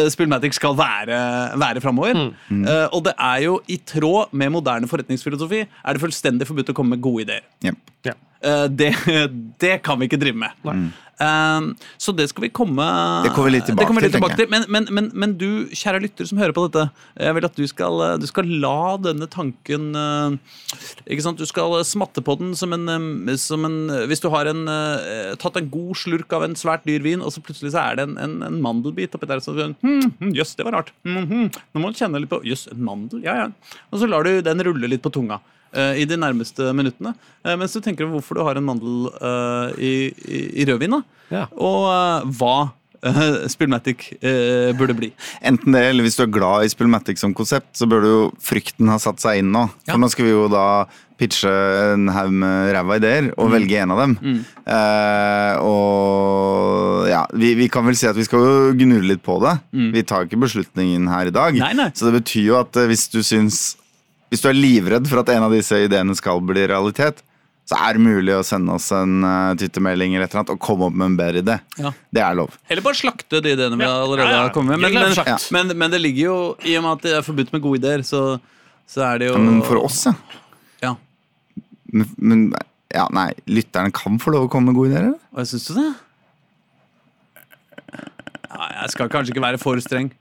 Spillmatic 0.08 0.54
skal 0.56 0.72
være, 0.78 1.16
være 1.60 1.82
framover. 1.84 2.16
Eh, 2.48 2.86
og 2.94 3.02
det 3.04 3.12
er 3.20 3.42
jo 3.44 3.58
i 3.68 3.76
tråd 3.84 4.30
med 4.32 4.54
moderne 4.54 4.88
forretningsfilosofi 4.88 5.58
er 5.66 5.92
det 5.92 6.00
fullstendig 6.00 6.46
forbudt 6.48 6.70
å 6.72 6.76
komme 6.78 6.94
med 6.96 7.02
gode 7.04 7.26
ideer. 7.26 7.44
Yep. 7.66 7.82
Ja. 8.08 8.14
Eh, 8.40 8.64
det, 8.72 8.88
det 9.60 9.74
kan 9.84 10.00
vi 10.00 10.08
ikke 10.08 10.22
drive 10.22 10.40
med. 10.40 10.56
Eh, 10.64 10.86
så 11.18 12.12
det 12.16 12.26
skal 12.30 12.46
vi 12.46 12.50
komme 12.54 12.84
Det 13.24 13.32
kommer 13.34 13.50
vi 13.50 13.56
litt 13.56 13.68
tilbake 13.68 13.94
vi 13.94 14.02
litt 14.02 14.14
til, 14.14 14.18
tilbake 14.18 14.38
til. 14.38 14.48
Men, 14.50 14.64
men, 14.68 14.88
men, 14.90 15.10
men 15.14 15.34
du, 15.38 15.66
kjære 15.70 16.02
lytter 16.02 16.28
som 16.28 16.40
hører 16.40 16.54
på 16.56 16.66
dette, 16.66 16.88
jeg 17.20 17.36
vil 17.36 17.48
at 17.48 17.58
du 17.58 17.64
skal, 17.70 18.02
du 18.20 18.26
skal 18.28 18.50
la 18.62 18.96
denne 19.02 19.28
tanken 19.30 19.90
eh, 19.98 20.36
Ikke 21.06 21.26
sant, 21.26 21.40
Du 21.40 21.48
skal 21.48 21.76
smatte 21.86 22.24
på 22.24 22.36
den 22.40 22.54
som 22.58 22.74
en, 22.76 22.88
eh, 22.90 23.38
som 23.40 23.66
en 23.68 23.78
Hvis 24.10 24.22
du 24.24 24.28
har 24.34 24.50
en, 24.50 24.66
eh, 24.70 25.32
tatt 25.40 25.58
en 25.60 25.70
god 25.70 25.94
slurk 26.02 26.34
av 26.36 26.46
en 26.46 26.58
svært 26.58 26.86
dyr 26.88 27.04
vin, 27.04 27.22
og 27.22 27.34
så 27.34 27.42
plutselig 27.44 27.74
så 27.74 27.84
er 27.84 28.00
det 28.00 28.08
en, 28.08 28.18
en, 28.20 28.36
en 28.48 28.60
mandelbit 28.64 29.14
oppi 29.16 29.30
der, 29.30 29.42
Jøss, 29.44 29.74
hm, 29.82 30.30
yes, 30.34 30.54
det 30.58 30.66
var 30.66 30.80
rart. 30.80 30.94
Mm 31.06 31.24
hm. 31.30 31.48
Nå 31.74 31.82
må 31.82 31.90
du 31.90 31.98
kjenne 31.98 32.20
litt 32.22 32.32
på 32.32 32.42
Jøss, 32.46 32.66
en 32.72 32.84
mandel? 32.84 33.22
Ja, 33.24 33.36
ja. 33.44 33.78
Og 33.90 34.00
så 34.02 34.08
lar 34.10 34.26
du 34.26 34.40
den 34.44 34.62
rulle 34.66 34.90
litt 34.90 35.04
på 35.04 35.12
tunga 35.14 35.40
i 36.00 36.04
de 36.06 36.16
nærmeste 36.16 36.70
minuttene. 36.76 37.14
eh, 37.44 37.56
mens 37.56 37.72
du 37.74 37.80
tenker 37.80 38.04
over 38.06 38.18
hvorfor 38.20 38.34
du 38.38 38.44
har 38.46 38.56
en 38.60 38.64
mandel 38.64 39.10
eh, 39.20 39.74
i, 39.78 39.92
i, 40.28 40.40
i 40.62 40.66
rødvin. 40.70 40.90
da. 40.98 41.02
Ja. 41.34 41.44
Og 41.56 41.86
eh, 41.90 42.32
hva 42.38 42.54
uh, 43.04 43.48
Spillmatic 43.52 44.12
eh, 44.22 44.72
burde 44.78 44.94
bli. 44.96 45.10
Enten 45.44 45.72
det, 45.76 45.82
eller 45.90 46.06
hvis 46.06 46.16
du 46.16 46.22
er 46.24 46.30
glad 46.32 46.64
i 46.64 46.70
Spillmatic 46.72 47.18
som 47.20 47.34
konsept, 47.36 47.72
så 47.76 47.88
bør 47.90 48.00
du 48.04 48.08
jo 48.12 48.20
frykten 48.40 48.88
ha 48.92 48.96
satt 49.02 49.20
seg 49.20 49.42
inn 49.42 49.50
nå. 49.52 49.66
For 49.84 49.92
Ja. 49.96 50.00
nå 50.00 50.08
skal 50.12 50.24
vi 50.28 50.32
jo 50.36 50.46
da 50.52 50.66
pitche 51.20 51.46
en 51.94 52.08
haug 52.10 52.32
med 52.34 52.72
ræva 52.74 52.96
ideer, 52.98 53.28
Mm. 53.28 53.34
og 53.38 53.50
velge 53.52 53.76
en 53.82 53.92
av 53.94 53.98
dem. 54.02 54.14
Eh, 54.66 55.54
og 55.62 57.06
ja, 57.10 57.22
vi, 57.38 57.52
vi 57.58 57.68
kan 57.72 57.86
vel 57.86 57.96
si 57.98 58.08
at 58.08 58.16
vi 58.18 58.24
skal 58.26 58.42
jo 58.42 58.72
gnure 58.80 59.04
litt 59.06 59.22
på 59.24 59.36
det. 59.44 59.54
Vi 59.94 60.02
tar 60.06 60.26
ikke 60.26 60.40
beslutningen 60.42 61.08
her 61.12 61.30
i 61.30 61.34
dag. 61.34 61.54
Mm. 61.54 61.62
Nei, 61.64 61.72
nei. 61.84 61.88
Så 61.94 62.08
det 62.08 62.16
betyr 62.22 62.48
jo 62.50 62.58
at 62.60 62.76
eh, 62.80 62.88
hvis 62.90 63.06
du 63.12 63.20
syns 63.26 63.62
Hvis 64.34 64.42
du 64.42 64.48
er 64.50 64.58
livredd 64.58 65.06
for 65.06 65.22
at 65.22 65.30
en 65.30 65.46
av 65.46 65.54
disse 65.54 65.78
ideene 65.86 66.16
skal 66.18 66.42
bli 66.42 66.66
realitet, 66.66 67.22
så 67.64 67.78
er 67.80 67.96
det 67.96 68.02
mulig 68.04 68.34
å 68.36 68.42
sende 68.44 68.74
oss 68.76 68.90
en 68.92 69.22
uh, 69.24 69.54
twittermelding 69.56 70.12
eller 70.18 70.26
et 70.26 70.34
eller 70.34 70.42
annet 70.42 70.50
og 70.52 70.58
komme 70.60 70.84
opp 70.90 70.96
med 71.00 71.06
en 71.06 71.14
bedre 71.16 71.40
idé. 71.40 71.54
Ja. 71.80 71.92
Det 72.12 72.20
er 72.20 72.34
lov. 72.36 72.58
Eller 72.68 72.84
bare 72.84 72.98
slakte 72.98 73.40
de 73.40 73.54
ideene 73.54 73.78
vi 73.80 73.86
Ja. 73.86 73.94
allerede 74.02 74.34
har 74.36 74.50
kommet 74.52 74.76
med. 74.82 74.92
Men, 74.92 75.14
men, 75.14 75.38
men, 75.56 75.72
men 75.80 75.94
det 75.94 76.00
ligger 76.02 76.26
jo 76.26 76.34
I 76.66 76.74
og 76.76 76.84
med 76.84 76.90
at 76.98 77.06
det 77.06 77.14
er 77.16 77.24
forbudt 77.24 77.54
med 77.54 77.62
gode 77.64 77.80
ideer, 77.80 78.04
så, 78.04 78.20
så 78.90 79.06
er 79.06 79.22
det 79.22 79.30
jo 79.30 79.38
men 79.40 79.62
for 79.64 79.80
oss, 79.80 80.02
ja. 80.10 80.12
Ja. 80.84 80.92
Men, 81.94 82.10
men 82.18 82.44
ja, 82.92 83.06
nei, 83.16 83.30
lytterne 83.48 83.94
kan 83.96 84.20
få 84.20 84.34
lov 84.34 84.44
å 84.48 84.52
komme 84.52 84.68
med 84.74 84.76
gode 84.82 84.92
ideer? 84.92 85.08
eller? 85.14 85.48
Syns 85.48 85.70
du 85.70 85.78
det? 85.78 85.88
Ja, 88.54 88.66
jeg 88.82 88.92
skal 88.92 89.08
kanskje 89.10 89.32
ikke 89.34 89.42
være 89.46 89.58
for 89.62 89.80
streng. 89.82 90.12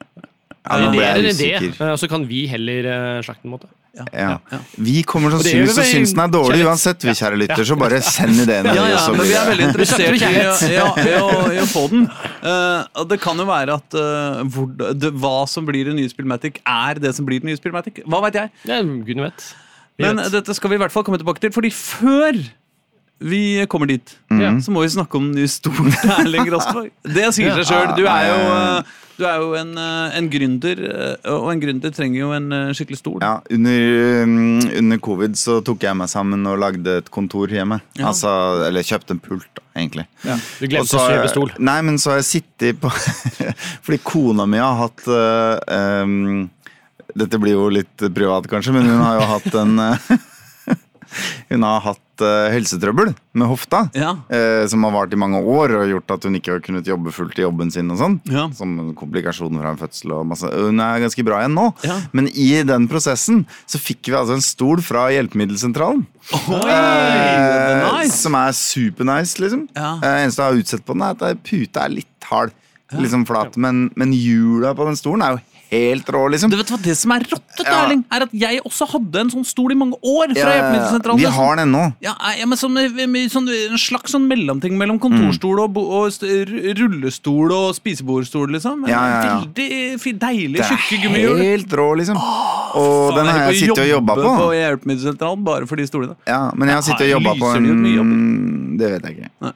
Ja, 0.64 0.78
nå 0.80 0.90
idé 0.90 0.98
ble 0.98 1.06
jeg 1.06 1.32
usikker. 1.36 1.72
eh, 1.86 1.92
og 1.92 1.98
så 2.00 2.08
kan 2.10 2.28
vi 2.28 2.46
heller 2.48 2.86
uh, 2.88 3.22
slakte 3.26 3.44
den. 3.44 3.52
måte. 3.52 3.68
Ja, 3.94 4.06
Ja. 4.18 4.30
ja. 4.50 4.58
Vi 4.82 5.04
kommer 5.06 5.30
sannsynligvis 5.30 5.76
til 5.76 5.84
å 5.84 5.86
synes 5.86 6.14
den 6.16 6.22
er 6.24 6.32
dårlig 6.34 6.56
kjærlighet. 6.64 6.70
uansett, 6.72 7.04
vi 7.06 7.14
kjære 7.20 7.38
lytter, 7.44 7.64
så 7.70 7.76
bare 7.78 8.00
send 8.02 8.40
ideene. 8.42 8.72
Ja, 8.80 8.86
ja, 8.90 9.02
men 9.14 9.28
vi 9.28 9.36
er 9.38 9.50
veldig 9.52 9.68
interessert 9.68 10.00
i, 10.00 10.22
i, 10.24 10.72
i, 10.74 10.80
å- 11.20 11.52
i 11.54 11.60
å 11.62 11.68
få 11.70 11.84
den. 11.92 12.08
Uh, 12.42 13.04
det 13.12 13.20
kan 13.22 13.38
jo 13.38 13.46
være 13.46 13.76
at 13.78 14.00
uh, 14.00 14.42
hvor, 14.50 14.72
det, 14.98 15.12
hva 15.22 15.36
som 15.52 15.68
blir 15.68 15.86
det 15.92 15.94
nye 16.00 16.10
Spillmatic, 16.10 16.58
er 16.66 16.98
det 17.04 17.14
som 17.14 17.28
blir 17.28 17.44
det 17.44 17.52
nye 17.52 17.60
Spillmatic. 17.60 18.02
Hva 18.10 18.24
veit 18.26 18.40
jeg? 18.40 18.50
Ja, 18.66 18.80
Gudene 18.82 19.28
vet. 19.30 19.46
Vi 20.00 20.08
Men 20.08 20.18
vet. 20.24 20.32
dette 20.40 20.56
skal 20.58 20.72
vi 20.74 20.80
i 20.80 20.82
hvert 20.82 20.92
fall 20.96 21.04
komme 21.06 21.20
tilbake 21.22 21.44
til, 21.44 21.52
fordi 21.54 21.70
før 21.70 22.40
vi 23.20 23.66
kommer 23.68 23.86
dit, 23.88 24.18
Ja. 24.30 24.52
så 24.62 24.72
må 24.72 24.82
vi 24.82 24.90
snakke 24.90 25.16
om 25.16 25.32
nye 25.32 25.48
til 25.48 25.72
Erling 26.18 26.50
Rosberg. 26.52 26.92
Det 27.04 27.30
sier 27.36 27.56
seg 27.56 27.70
sjøl. 27.70 27.96
Du 27.96 28.04
er 28.10 28.28
jo 28.28 28.40
eh, 28.52 28.92
Du 29.14 29.24
er 29.30 29.38
jo 29.40 29.54
en, 29.56 29.72
eh, 29.78 30.18
en 30.18 30.28
gründer, 30.34 30.80
eh, 30.90 31.30
og 31.32 31.52
en 31.54 31.62
gründer 31.62 31.94
trenger 31.94 32.20
jo 32.20 32.32
en 32.36 32.50
skikkelig 32.76 33.00
stol. 33.00 33.20
Ja, 33.22 33.38
under, 33.54 34.26
mm, 34.26 34.74
under 34.82 35.00
covid 35.06 35.38
så 35.40 35.60
tok 35.64 35.86
jeg 35.86 35.96
meg 35.96 36.10
sammen 36.12 36.44
og 36.50 36.58
lagde 36.60 36.98
et 37.04 37.12
kontor 37.14 37.48
hjemme. 37.54 37.80
Ja. 38.00 38.10
Altså, 38.10 38.34
eller 38.68 38.84
kjøpte 38.84 39.16
en 39.16 39.22
pult, 39.24 39.48
da, 39.56 39.64
egentlig. 39.78 40.08
Ja. 40.26 40.40
Du 40.60 40.68
glemte 40.68 40.92
så 40.92 41.06
å 41.06 41.08
kjøpe 41.14 41.32
stol. 41.32 41.54
Nei, 41.64 41.78
men 41.86 42.02
så 42.02 42.16
har 42.16 42.24
jeg 42.24 42.30
sittet 42.32 42.82
på 42.82 42.92
Fordi 43.86 44.02
kona 44.04 44.48
mi 44.50 44.60
har 44.60 44.76
hatt 44.82 45.06
øhm, 45.08 46.50
Dette 47.14 47.38
blir 47.40 47.54
jo 47.56 47.70
litt 47.72 48.04
privat, 48.16 48.50
kanskje, 48.50 48.74
men 48.76 48.90
hun 48.90 49.04
har 49.06 49.22
jo 49.22 49.30
hatt 49.36 49.60
en 49.62 49.78
Hun 51.54 51.64
har 51.68 51.84
hatt 51.86 52.03
øh, 52.22 52.52
helsetrøbbel 52.54 53.14
med 53.34 53.48
hofta. 53.48 53.90
Ja. 53.98 54.12
eh, 54.30 54.68
som 54.68 54.84
har 54.84 54.92
vart 54.92 55.14
i 55.14 55.18
mange 55.18 55.40
år 55.42 55.74
og 55.80 55.88
gjort 55.90 56.12
at 56.12 56.24
hun 56.24 56.36
ikke 56.36 56.52
har 56.52 56.60
kunnet 56.62 56.86
jobbe 56.86 57.12
fullt 57.12 57.40
i 57.40 57.42
jobben 57.42 57.72
sin. 57.72 57.90
og 57.92 57.98
sånn 57.98 58.20
Ja. 58.30 58.50
Som 58.54 58.94
komplikasjoner 58.94 59.62
fra 59.62 59.70
en 59.72 59.78
fødsel. 59.78 60.12
og 60.14 60.26
masse 60.28 60.44
Hun 60.52 60.80
er 60.80 61.00
ganske 61.00 61.24
bra 61.26 61.40
igjen 61.42 61.56
nå. 61.56 61.74
Ja. 61.84 62.00
Men 62.14 62.28
i 62.30 62.62
den 62.64 62.88
prosessen 62.88 63.46
så 63.66 63.80
fikk 63.82 64.06
vi 64.12 64.14
altså 64.20 64.34
en 64.38 64.42
stol 64.42 64.82
fra 64.82 65.10
Hjelpemiddelsentralen. 65.12 66.06
Oi, 66.34 66.70
Eh, 66.70 68.04
nice. 68.04 68.18
Som 68.22 68.36
er 68.36 68.52
supernice, 68.52 69.40
liksom. 69.42 69.68
Ja. 69.76 69.96
Eh, 70.04 70.24
eneste 70.26 70.42
jeg 70.44 70.52
har 70.52 70.60
utsett 70.62 70.86
på 70.86 70.94
den, 70.94 71.02
er 71.02 71.16
at 71.34 71.44
puta 71.44 71.86
er 71.86 71.90
litt 71.90 72.30
hard. 72.30 72.52
Liksom 72.94 73.26
flat, 73.26 73.56
men, 73.58 73.88
men 73.98 74.12
hjula 74.14 74.76
på 74.78 74.86
den 74.86 74.96
stolen 75.00 75.24
er 75.26 75.32
jo 75.34 75.40
helt 75.74 76.10
rå, 76.16 76.24
liksom. 76.34 76.52
Du 76.54 76.58
vet 76.60 76.70
hva 76.74 76.80
det 76.86 76.96
som 77.00 77.12
er 77.16 77.26
rottete, 77.26 77.66
Ja. 77.68 77.80
Erling? 77.84 78.04
Er 78.14 78.26
at 78.28 78.34
jeg 78.34 78.62
også 78.66 78.88
hadde 78.94 79.20
en 79.24 79.30
sånn 79.34 79.46
stol 79.46 79.72
i 79.74 79.78
mange 79.78 79.98
år 80.04 80.34
fra 80.34 80.40
Ja. 80.40 80.54
Hjelpemiddelsentralen. 80.54 81.20
Vi 81.20 81.26
er 81.30 81.36
har 81.38 81.56
den 81.62 81.72
nå. 81.74 81.84
Ja, 82.02 82.14
ja, 82.38 82.46
men 82.46 82.58
sånn, 82.58 82.78
sånn, 83.34 83.50
En 83.54 83.78
slags 83.82 84.12
sånn 84.14 84.28
mellomting 84.30 84.78
mellom 84.78 85.00
kontorstol 85.00 85.60
og, 85.66 85.78
og 85.78 86.12
rullestol 86.80 87.52
og 87.52 87.74
spisebordstol, 87.78 88.52
liksom. 88.56 88.86
Ja, 88.88 89.02
ja, 89.08 89.24
ja. 89.24 89.40
Veldig 89.44 90.20
deilig, 90.20 90.58
Det 90.62 90.70
tjukke 90.70 90.98
er 90.98 91.04
gummihjul. 91.08 91.38
helt 91.44 91.78
rå, 91.80 91.88
liksom. 91.98 92.18
Og 92.74 93.14
Faen, 93.14 93.16
den 93.18 93.26
har 93.34 93.52
jeg 93.52 93.60
sittet 93.64 93.84
og 93.84 93.90
jobba 93.92 94.16
på. 94.18 94.30
på 94.42 94.48
Hjelpemiddelsentralen 94.58 95.44
bare 95.46 95.68
for 95.70 95.76
de 95.78 95.86
stolene. 95.90 96.16
Ja, 96.28 96.52
men 96.56 96.68
jeg 96.72 96.76
har 96.80 96.86
sittet 96.86 97.08
og 97.08 97.14
jobba 97.22 97.36
på 97.40 97.56
en 97.56 98.78
Det 98.78 98.90
vet 98.90 99.04
jeg 99.06 99.18
ikke. 99.18 99.30
Nei. 99.42 99.52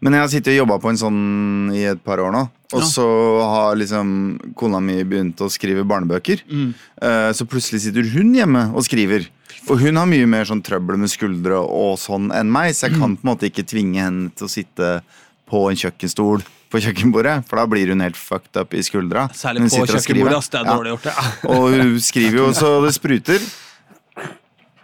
Men 0.00 0.12
jeg 0.12 0.20
har 0.24 0.28
sittet 0.28 0.52
og 0.54 0.66
jobba 0.66 0.78
på 0.82 0.90
en 0.90 0.96
sånn 1.00 1.74
i 1.74 1.84
et 1.84 2.02
par 2.04 2.18
år 2.18 2.32
nå. 2.34 2.42
Og 2.74 2.80
Ja. 2.82 2.86
så 2.86 3.06
har 3.42 3.76
liksom 3.76 4.54
kona 4.54 4.80
mi 4.80 5.02
begynt 5.04 5.36
å 5.40 5.48
skrive 5.50 5.84
barnebøker. 5.86 6.42
Mm. 6.50 6.74
Eh, 7.00 7.32
Så 7.32 7.46
plutselig 7.46 7.80
sitter 7.82 8.02
hun 8.02 8.34
hjemme 8.34 8.74
og 8.74 8.82
skriver. 8.84 9.28
Og 9.70 9.78
hun 9.80 9.96
har 9.96 10.06
mye 10.06 10.26
mer 10.28 10.44
sånn 10.44 10.62
trøbbel 10.62 10.98
med 10.98 11.08
skuldre 11.08 11.56
og 11.56 11.96
sånn 11.98 12.30
enn 12.34 12.50
meg, 12.50 12.74
så 12.74 12.88
jeg 12.88 12.92
Mm. 12.96 13.00
kan 13.00 13.16
på 13.16 13.24
en 13.24 13.36
måte 13.36 13.50
ikke 13.50 13.64
tvinge 13.66 13.96
henne 14.02 14.30
til 14.34 14.46
å 14.46 14.50
sitte 14.50 15.02
på 15.48 15.70
en 15.70 15.76
kjøkkenstol 15.76 16.42
på 16.70 16.80
kjøkkenbordet, 16.82 17.46
for 17.46 17.56
da 17.56 17.66
blir 17.66 17.86
hun 17.88 18.00
helt 18.00 18.16
fucked 18.16 18.56
up 18.56 18.74
i 18.74 18.78
skuldra. 18.82 19.30
Særlig 19.32 19.70
på 19.70 19.80
og 19.82 19.88
kjøkkenbordet. 19.88 20.50
Det 20.50 20.60
er 20.60 20.64
Ja. 20.64 20.76
dårlig 20.76 20.90
gjort. 20.92 21.02
det. 21.02 21.50
Og 21.50 21.70
hun 21.72 21.96
skriver 22.00 22.32
jo 22.36 22.48
så 22.52 22.84
det 22.84 22.92
spruter. 22.94 23.40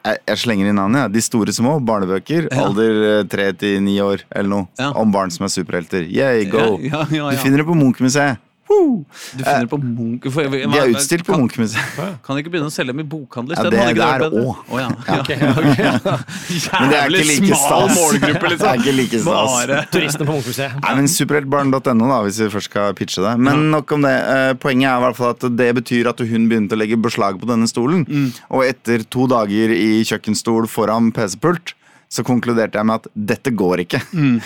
Jeg, 0.04 0.38
slenger 0.40 0.70
inn 0.70 0.78
navnet. 0.78 1.06
Ja. 1.06 1.08
De 1.12 1.22
store 1.24 1.52
små. 1.54 1.76
Barnebøker. 1.84 2.48
Ja. 2.50 2.66
Alder 2.66 3.24
tre 3.30 3.50
til 3.60 3.80
ni 3.84 3.98
år 4.02 4.24
eller 4.30 4.50
noe. 4.50 4.68
Ja. 4.80 4.92
Om 4.96 5.12
barn 5.14 5.32
som 5.34 5.44
er 5.46 5.52
superhelter. 5.52 6.06
Yeah, 6.08 6.40
go! 6.50 6.78
Du 6.80 7.36
finner 7.42 7.60
det 7.62 7.68
på 7.68 7.76
Munch-museet. 7.76 8.40
Woo! 8.70 9.04
Du 9.34 9.42
finner 9.42 9.66
på 9.66 9.78
Munch 9.82 10.26
for, 10.30 10.46
De 10.46 10.60
er 10.62 10.92
utstilt 10.94 11.24
på 11.26 11.34
kan, 11.34 11.40
Munch-museet. 11.42 12.02
kan 12.26 12.38
ikke 12.38 12.52
begynne 12.52 12.70
å 12.70 12.74
selge 12.74 12.92
dem 12.94 13.02
i 13.02 13.06
bokhandel 13.10 13.56
Ja, 13.58 13.64
det- 13.66 13.72
det 13.98 14.04
er 14.06 14.24
òg. 14.28 14.36
Oh, 14.38 14.60
også. 14.70 14.78
Ja. 14.78 15.16
okay, 15.18 15.38
ok. 15.50 15.80
Men 16.80 16.92
det 16.92 16.98
er 17.00 17.08
Jævlig 17.08 17.24
like 17.26 17.58
smal 17.58 17.88
målgruppe, 17.96 18.52
liksom. 18.52 18.60
Det 18.60 18.70
er 18.70 18.84
ikke 18.84 18.94
like 18.94 19.22
stas. 19.24 19.54
Bare 19.56 19.80
Turistene 19.90 20.28
på 20.28 20.36
Munchmuseet. 20.36 20.76
Nei, 20.84 20.94
men 21.00 21.10
Superheltbarn.no, 21.10 22.06
da, 22.12 22.20
hvis 22.28 22.38
vi 22.44 22.48
først 22.54 22.70
skal 22.70 22.94
pitche 22.98 23.24
det. 23.26 23.34
Men 23.42 23.66
nok 23.74 23.96
om 23.96 24.06
det. 24.06 24.14
Eh, 24.36 24.52
Poenget 24.62 24.90
er 24.92 25.00
i 25.00 25.04
hvert 25.08 25.18
fall 25.18 25.34
at 25.34 25.44
det 25.58 25.68
betyr 25.80 26.10
at 26.12 26.22
hun 26.30 26.46
begynte 26.50 26.76
å 26.76 26.80
legge 26.80 26.98
beslag 27.00 27.40
på 27.42 27.48
denne 27.50 27.66
stolen. 27.70 28.04
Mm. 28.06 28.28
Og 28.54 28.64
etter 28.68 29.02
to 29.10 29.26
dager 29.30 29.74
i 29.74 29.90
kjøkkenstol 30.06 30.68
foran 30.70 31.10
PC-pult, 31.16 31.74
så 32.10 32.24
konkluderte 32.26 32.78
jeg 32.78 32.86
med 32.90 33.02
at 33.02 33.10
dette 33.34 33.52
går 33.54 33.84
ikke. 33.84 34.00
Mm. 34.14 34.38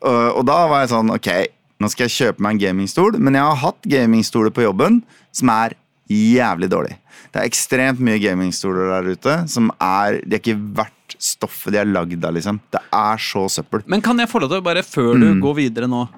Og, 0.00 0.20
og 0.40 0.44
da 0.48 0.60
var 0.70 0.84
jeg 0.84 0.92
sånn, 0.94 1.10
ok, 1.16 1.30
nå 1.80 1.88
skal 1.90 2.06
jeg 2.08 2.16
kjøpe 2.18 2.44
meg 2.44 2.56
en 2.58 2.62
gamingstol, 2.66 3.16
men 3.18 3.34
jeg 3.38 3.46
har 3.46 3.60
hatt 3.64 3.88
gamingstoler 3.88 4.52
på 4.52 4.66
jobben 4.66 5.00
som 5.32 5.48
er 5.54 5.74
jævlig 6.10 6.68
dårlig. 6.72 6.96
Det 7.30 7.40
er 7.40 7.46
ekstremt 7.48 8.00
mye 8.02 8.18
gamingstoler 8.20 8.90
der 8.90 9.12
ute 9.14 9.36
som 9.48 9.70
er 9.80 10.18
De 10.26 10.34
er 10.36 10.40
ikke 10.42 10.58
verdt 10.76 11.14
stoffet 11.20 11.72
de 11.74 11.78
er 11.80 11.88
lagd 11.90 12.24
av, 12.24 12.34
liksom. 12.36 12.60
Det 12.72 12.80
er 12.94 13.16
så 13.22 13.44
søppel. 13.50 13.82
Men 13.86 14.02
kan 14.02 14.18
jeg 14.18 14.28
få 14.30 14.40
lov 14.42 14.50
til 14.50 14.62
bare, 14.62 14.82
før 14.86 15.14
du 15.18 15.26
Mm. 15.34 15.40
går 15.42 15.54
videre 15.56 15.88
nå 15.90 16.08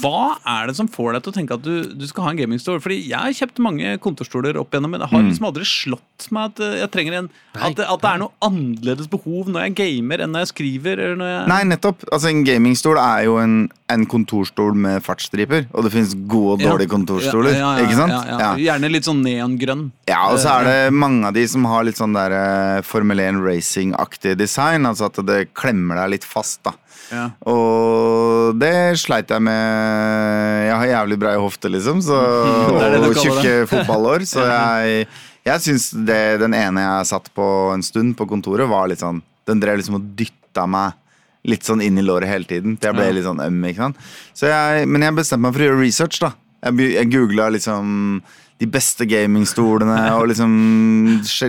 Hva 0.00 0.36
er 0.48 0.68
det 0.70 0.76
som 0.78 0.88
får 0.88 1.12
deg 1.16 1.22
til 1.26 1.32
å 1.32 1.36
tenke 1.36 1.54
at 1.58 1.62
du, 1.64 1.94
du 1.94 2.06
skal 2.08 2.24
ha 2.24 2.30
en 2.32 2.38
gamingstol? 2.40 2.80
Fordi 2.80 2.96
jeg 3.04 3.18
har 3.20 3.34
kjøpt 3.36 3.60
mange 3.64 3.94
kontorstoler 4.04 4.56
opp 4.60 4.72
igjennom, 4.72 4.90
men 4.94 5.00
det 5.04 5.10
har 5.10 5.20
Mm. 5.24 5.28
liksom 5.30 5.46
aldri 5.50 5.64
slått 5.68 6.28
meg 6.34 6.50
at 6.52 6.60
eh, 6.64 6.74
jeg 6.82 6.90
trenger 6.94 7.14
en 7.18 7.28
At, 7.54 7.78
at 7.78 8.00
det 8.02 8.10
er 8.10 8.18
noe 8.18 8.32
annerledes 8.42 9.06
behov 9.10 9.46
når 9.52 9.68
jeg 9.68 9.74
gamer 9.78 10.22
enn 10.24 10.32
når 10.34 10.44
jeg 10.46 10.50
skriver. 10.54 10.98
Eller 10.98 11.16
når 11.20 11.28
jeg, 11.30 11.48
Nei, 11.52 11.60
nettopp. 11.70 12.04
Altså, 12.12 12.28
En 12.32 12.42
gamingstol 12.44 12.98
er 12.98 13.24
jo 13.28 13.36
en, 13.38 13.54
en 13.92 14.06
kontorstol 14.10 14.74
med 14.74 15.02
fartsstriper. 15.06 15.68
Og 15.72 15.84
det 15.86 15.92
finnes 15.94 16.14
gode 16.26 16.56
og 16.56 16.64
dårlige 16.64 16.90
kontorstoler. 16.94 17.54
Ja, 17.54 17.58
ja, 17.58 17.78
ja, 17.78 17.84
ikke 17.86 17.98
sant? 18.00 18.62
Gjerne 18.64 18.90
litt 18.90 19.06
sånn 19.08 19.22
neongrønn. 19.26 19.84
Ja, 20.10 20.22
og 20.32 20.38
så 20.42 20.56
er 20.60 20.64
det 20.70 20.94
mange 20.98 21.28
av 21.30 21.34
de 21.36 21.44
som 21.50 21.64
har 21.70 21.84
litt 21.86 21.98
sånn 22.00 22.14
der 22.16 22.34
eh, 22.40 22.82
Formel 22.86 23.20
1 23.22 23.42
racing-aktig 23.44 24.36
design. 24.38 24.86
Altså 24.88 25.06
at 25.10 25.20
det 25.26 25.52
klemmer 25.54 26.02
deg 26.02 26.16
litt 26.18 26.24
fast, 26.28 26.62
da. 26.66 26.74
Ja. 27.12 27.28
Og 27.50 28.56
det 28.60 28.96
sleit 29.02 29.30
jeg 29.30 29.44
med 29.44 30.64
Jeg 30.64 30.76
har 30.80 30.90
jævlig 30.90 31.18
brei 31.20 31.34
hofte, 31.40 31.70
liksom, 31.72 32.02
så, 32.04 32.18
Det 32.78 32.90
det 32.94 33.00
og 33.08 33.20
tjukke 33.20 33.54
fotballår. 33.70 34.26
Så 34.28 34.44
jeg, 34.50 35.06
jeg 35.46 35.64
syns 35.66 35.90
den 35.94 36.56
ene 36.56 36.86
jeg 36.88 37.10
satt 37.12 37.30
på 37.36 37.48
en 37.74 37.84
stund 37.84 38.16
på 38.18 38.28
kontoret, 38.30 38.68
var 38.70 38.88
litt 38.90 39.04
sånn 39.04 39.22
Den 39.48 39.60
drev 39.62 39.80
liksom 39.80 40.00
og 40.00 40.12
dytta 40.18 40.68
meg 40.70 41.00
litt 41.44 41.66
sånn 41.66 41.82
inn 41.84 42.00
i 42.00 42.04
låret 42.04 42.30
hele 42.30 42.48
tiden. 42.48 42.78
Til 42.80 42.88
jeg 42.90 42.96
ble 42.96 43.10
litt 43.18 43.26
sånn 43.26 43.42
øm. 43.44 43.58
ikke 43.68 43.82
sant? 43.82 44.00
Så 44.32 44.48
jeg, 44.48 44.88
men 44.88 45.04
jeg 45.04 45.16
bestemte 45.18 45.44
meg 45.44 45.52
for 45.52 45.64
å 45.64 45.68
gjøre 45.68 45.82
research, 45.82 46.22
da. 46.24 46.30
Jeg, 46.64 46.94
jeg 46.94 47.10
googla 47.12 47.50
liksom 47.52 48.22
de 48.62 48.68
beste 48.70 49.06
gamingstolene 49.10 49.98
og 50.16 50.28
liksom 50.30 50.52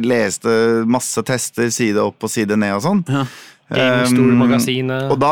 leste 0.03 0.55
masse 0.89 1.21
tester 1.27 1.69
side 1.73 2.01
opp 2.01 2.25
og 2.25 2.33
side 2.33 2.57
ned 2.59 2.75
og 2.77 2.83
sånn. 2.85 3.03
Ja. 3.07 3.25
Gamingstolmagasinet. 3.69 5.07
Og 5.11 5.17
da, 5.19 5.31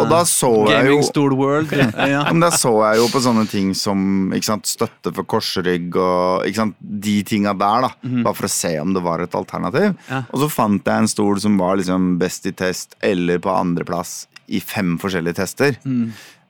og 0.00 0.06
da 0.08 0.20
så 0.28 0.50
jeg 0.70 0.86
jo 0.88 0.94
Gamingstol 0.96 1.34
World. 1.36 1.72
Ja. 2.14 2.22
men 2.30 2.40
Da 2.44 2.50
så 2.56 2.72
jeg 2.86 3.00
jo 3.02 3.08
på 3.12 3.20
sånne 3.24 3.44
ting 3.50 3.72
som 3.76 4.30
ikke 4.34 4.48
sant, 4.48 4.66
støtte 4.70 5.12
for 5.14 5.24
korsrygg 5.28 5.96
og 6.00 6.46
ikke 6.48 6.62
sant, 6.62 6.76
de 6.80 7.16
tinga 7.28 7.52
der, 7.60 7.88
da. 7.88 7.90
Bare 8.24 8.34
for 8.38 8.48
å 8.48 8.52
se 8.54 8.72
om 8.80 8.94
det 8.96 9.02
var 9.04 9.20
et 9.24 9.34
alternativ. 9.36 9.92
Ja. 10.08 10.22
Og 10.30 10.44
så 10.44 10.50
fant 10.52 10.84
jeg 10.88 11.04
en 11.04 11.10
stol 11.12 11.40
som 11.44 11.58
var 11.60 11.76
liksom 11.80 12.14
best 12.20 12.46
i 12.48 12.54
test 12.56 12.96
eller 13.04 13.38
på 13.44 13.52
andreplass 13.52 14.24
i 14.48 14.60
fem 14.60 14.96
forskjellige 15.00 15.38
tester. 15.42 15.76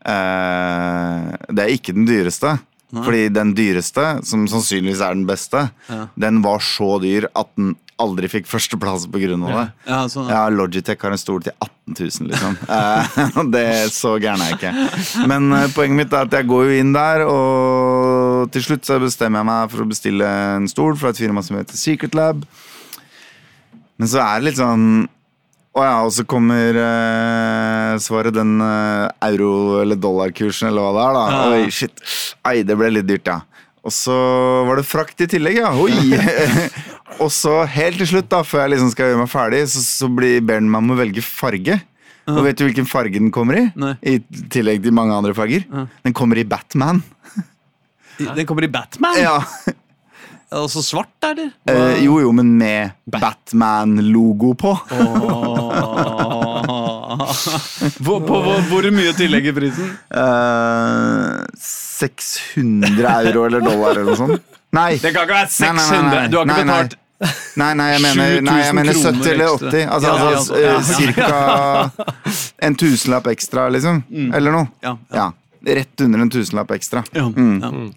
Eh, 0.05 1.35
det 1.55 1.65
er 1.65 1.75
ikke 1.75 1.95
den 1.97 2.07
dyreste. 2.09 2.57
Fordi 2.95 3.25
den 3.35 3.49
dyreste, 3.59 4.03
som 4.23 4.45
sannsynligvis 4.47 5.01
er 5.03 5.17
den 5.17 5.25
beste, 5.27 5.65
Ja. 5.91 6.05
den 6.17 6.43
var 6.45 6.61
så 6.63 7.01
dyr 7.03 7.25
at 7.35 7.49
den 7.59 7.73
aldri 8.03 8.29
fikk 8.33 8.49
førsteplass 8.51 9.05
på 9.13 9.21
grunn 9.23 9.45
av 9.47 9.53
det. 9.55 9.65
Ja, 9.87 9.99
sånn. 10.11 10.27
Ja, 10.33 10.43
Logitech 10.51 11.01
har 11.05 11.15
en 11.15 11.21
stol 11.21 11.45
til 11.47 11.55
18 11.63 11.95
000, 11.99 12.29
liksom. 12.33 12.57
Eh, 12.67 13.17
det 13.55 13.63
er 13.71 13.93
så 13.95 14.17
gæren 14.23 14.43
er 14.43 14.53
jeg 14.53 14.59
ikke. 14.59 15.27
Men 15.31 15.47
eh, 15.55 15.69
poenget 15.77 16.01
mitt 16.03 16.17
er 16.17 16.27
at 16.27 16.35
jeg 16.39 16.49
går 16.51 16.69
jo 16.71 16.79
inn 16.83 16.93
der, 16.97 17.25
og 17.31 18.51
til 18.55 18.67
slutt 18.67 18.89
så 18.89 18.99
bestemmer 19.03 19.43
jeg 19.45 19.51
meg 19.53 19.73
for 19.75 19.85
å 19.85 19.89
bestille 19.91 20.31
en 20.59 20.67
stol 20.71 20.97
fra 21.01 21.13
et 21.15 21.21
firma 21.23 21.45
som 21.47 21.59
heter 21.61 21.79
Secret 21.79 22.17
Lab. 22.19 22.43
Men 24.01 24.11
så 24.11 24.19
er 24.25 24.41
det 24.41 24.49
litt 24.49 24.59
sånn 24.59 24.87
Å 25.79 25.83
ja, 25.87 25.95
og 26.07 26.11
så 26.15 26.23
kommer 26.27 26.75
eh, 26.79 27.93
svaret 28.03 28.35
den 28.35 28.57
eh, 28.63 29.07
euro- 29.31 29.81
eller 29.83 29.99
dollarkursen, 29.99 30.69
eller 30.71 30.83
hva 30.87 30.93
det 30.95 31.05
er, 31.07 31.17
da. 31.19 31.25
Ja. 31.31 31.63
Oi, 31.65 31.71
shit. 31.75 32.03
Ai, 32.47 32.61
det 32.67 32.77
ble 32.79 32.93
litt 32.95 33.09
dyrt, 33.09 33.27
ja. 33.31 33.41
Og 33.85 33.93
så 33.93 34.15
var 34.65 34.81
det 34.81 34.87
frakt 34.89 35.21
i 35.21 35.29
tillegg, 35.29 35.59
ja. 35.61 35.73
Og 37.23 37.29
så 37.33 37.59
helt 37.69 38.01
til 38.01 38.09
slutt, 38.15 38.31
da, 38.33 38.41
før 38.47 38.65
jeg 38.65 38.75
liksom 38.75 38.93
skal 38.95 39.11
gjøre 39.11 39.21
meg 39.21 39.33
ferdig, 39.33 39.61
så, 39.71 39.83
så 39.85 40.09
blir, 40.09 40.41
ber 40.41 40.63
den 40.63 40.71
meg 40.73 40.87
om 40.87 40.95
å 40.95 41.01
velge 41.03 41.25
farge. 41.25 41.77
Og 42.33 42.41
vet 42.47 42.57
du 42.57 42.65
hvilken 42.65 42.89
farge 42.89 43.21
den 43.21 43.29
kommer 43.33 43.61
i? 43.61 43.65
Nei. 43.77 43.93
I 44.01 44.47
tillegg 44.53 44.81
til 44.87 44.95
mange 44.97 45.13
andre 45.13 45.37
farger. 45.37 45.67
Den 46.07 46.17
kommer 46.17 46.41
i 46.41 46.47
Batman. 46.49 47.03
Den 48.17 48.47
kommer 48.49 48.65
i 48.65 48.71
Batman? 48.73 49.21
Ja. 49.21 49.37
Altså 50.55 50.85
svart, 50.87 51.13
eller? 51.27 51.51
Uh, 51.67 51.97
jo, 52.05 52.21
jo, 52.23 52.31
men 52.37 52.53
med 52.57 52.95
Batman-logo 53.11 54.53
på. 54.61 54.73
Hvor, 58.05 58.21
på, 58.27 58.41
hvor, 58.45 58.61
hvor 58.71 58.89
mye 58.95 59.13
tillegg 59.19 59.47
i 59.51 59.55
prisen? 59.57 59.93
Uh, 60.15 61.45
600 61.59 63.15
euro 63.29 63.47
eller 63.49 63.61
dollar 63.65 63.91
eller 63.95 64.11
noe 64.11 64.19
sånt. 64.19 64.43
Nei. 64.75 64.93
Det 64.99 65.13
kan 65.15 65.25
ikke 65.29 65.37
være 65.39 65.49
Nei, 65.63 65.71
nei, 65.71 65.87
nei, 65.87 65.87
600! 65.87 66.29
Du 66.33 66.37
har 66.41 66.47
ikke 66.51 66.61
betalt 66.65 67.01
Nei, 67.57 67.69
nei, 67.79 67.85
jeg 67.93 68.01
mener, 68.03 68.41
nei, 68.45 68.57
jeg 68.65 68.75
mener 68.77 68.97
70 68.99 69.29
eller 69.31 69.53
80. 69.55 69.85
Altså, 69.95 70.09
Ja, 70.09 70.17
ja, 70.19 70.31
altså 70.37 70.59
ja, 70.59 70.65
eh, 70.65 70.73
ja. 70.75 70.81
cirka 70.99 71.29
en 72.69 72.75
tusenlapp 72.81 73.29
ekstra, 73.33 73.69
liksom. 73.73 74.03
Eller 74.35 74.53
noe. 74.53 74.67
Ja, 74.85 74.97
ja. 75.15 75.17
Ja. 75.23 75.75
Rett 75.79 76.05
under 76.05 76.25
en 76.27 76.33
tusenlapp 76.35 76.75
ekstra. 76.77 77.05
Ja, 77.15 77.29
Mm. 77.31 77.93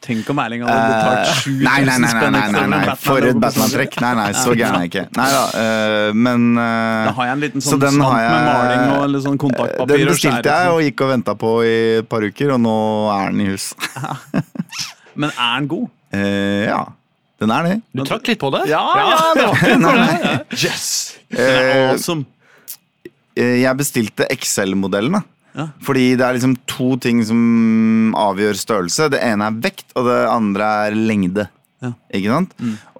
Tenk 0.00 0.28
om 0.32 0.38
Erling 0.40 0.62
hadde 0.64 0.84
betalt 0.88 1.18
Eh, 1.20 1.40
7000 1.44 1.64
nei, 1.66 1.84
nei, 1.84 1.96
nei, 2.00 2.12
nei, 2.12 2.30
nei, 2.30 2.50
nei, 2.50 2.52
for 2.56 2.68
nei. 2.72 2.94
For 3.04 3.26
et 3.28 3.40
Batman-trekk. 3.42 3.98
Nei, 4.00 4.12
nei, 4.16 4.28
så 4.32 4.54
gæren 4.56 4.78
er 4.78 4.84
jeg 4.86 4.90
ikke. 4.94 5.02
Nei 5.18 5.26
da, 5.34 5.42
eh, 5.60 6.12
men 6.16 6.46
eh, 6.56 7.04
Da 7.08 7.12
har 7.18 7.26
jeg 7.28 7.34
en 7.34 7.42
liten 7.44 7.64
sånn 7.66 7.82
jeg- 7.84 7.98
med 8.00 8.46
maling 8.48 8.84
og 8.96 9.04
litt 9.12 9.24
sånn 9.26 9.36
kontaktpapir. 9.42 9.92
Den 9.92 10.06
bestilte 10.08 10.54
jeg 10.56 10.70
og 10.72 10.80
gikk 10.86 11.04
og 11.04 11.12
venta 11.12 11.34
på 11.42 11.52
i 11.68 11.74
et 11.98 12.08
par 12.08 12.24
uker, 12.24 12.54
og 12.56 12.60
nå 12.64 12.76
er 13.18 13.30
den 13.30 13.40
i 13.44 13.50
hus. 13.52 13.68
Men 15.20 15.30
er 15.36 15.58
den 15.60 15.68
god? 15.68 15.88
Eh, 16.16 16.64
ja, 16.70 16.80
den 17.40 17.50
er 17.58 17.62
det. 17.68 17.76
Du 17.94 18.02
trakk 18.08 18.26
litt 18.32 18.40
på 18.40 18.50
det? 18.56 18.62
Ja, 18.72 18.80
ja, 18.96 19.18
det 19.36 19.46
var 19.50 19.60
ikke 19.60 19.78
nei. 19.84 20.38
Yes! 20.56 20.88
Eh, 21.30 21.36
Den 21.36 21.60
er 21.76 21.92
awesome. 21.92 22.24
Eh, 23.36 23.60
Jeg 23.62 23.76
bestilte 23.78 24.26
XL-modellen. 24.32 25.20
Ja. 25.56 25.68
Fordi 25.82 26.16
det 26.16 26.26
er 26.26 26.36
liksom 26.38 26.56
to 26.70 26.96
ting 27.02 27.22
som 27.26 28.12
avgjør 28.16 28.54
størrelse. 28.58 29.10
Det 29.10 29.20
ene 29.22 29.48
er 29.50 29.60
vekt, 29.64 29.86
og 29.96 30.04
det 30.06 30.18
andre 30.30 30.70
er 30.88 30.98
lengde. 30.98 31.48
Ja. 31.82 31.94
Ikke 32.12 32.34
sant? 32.34 32.50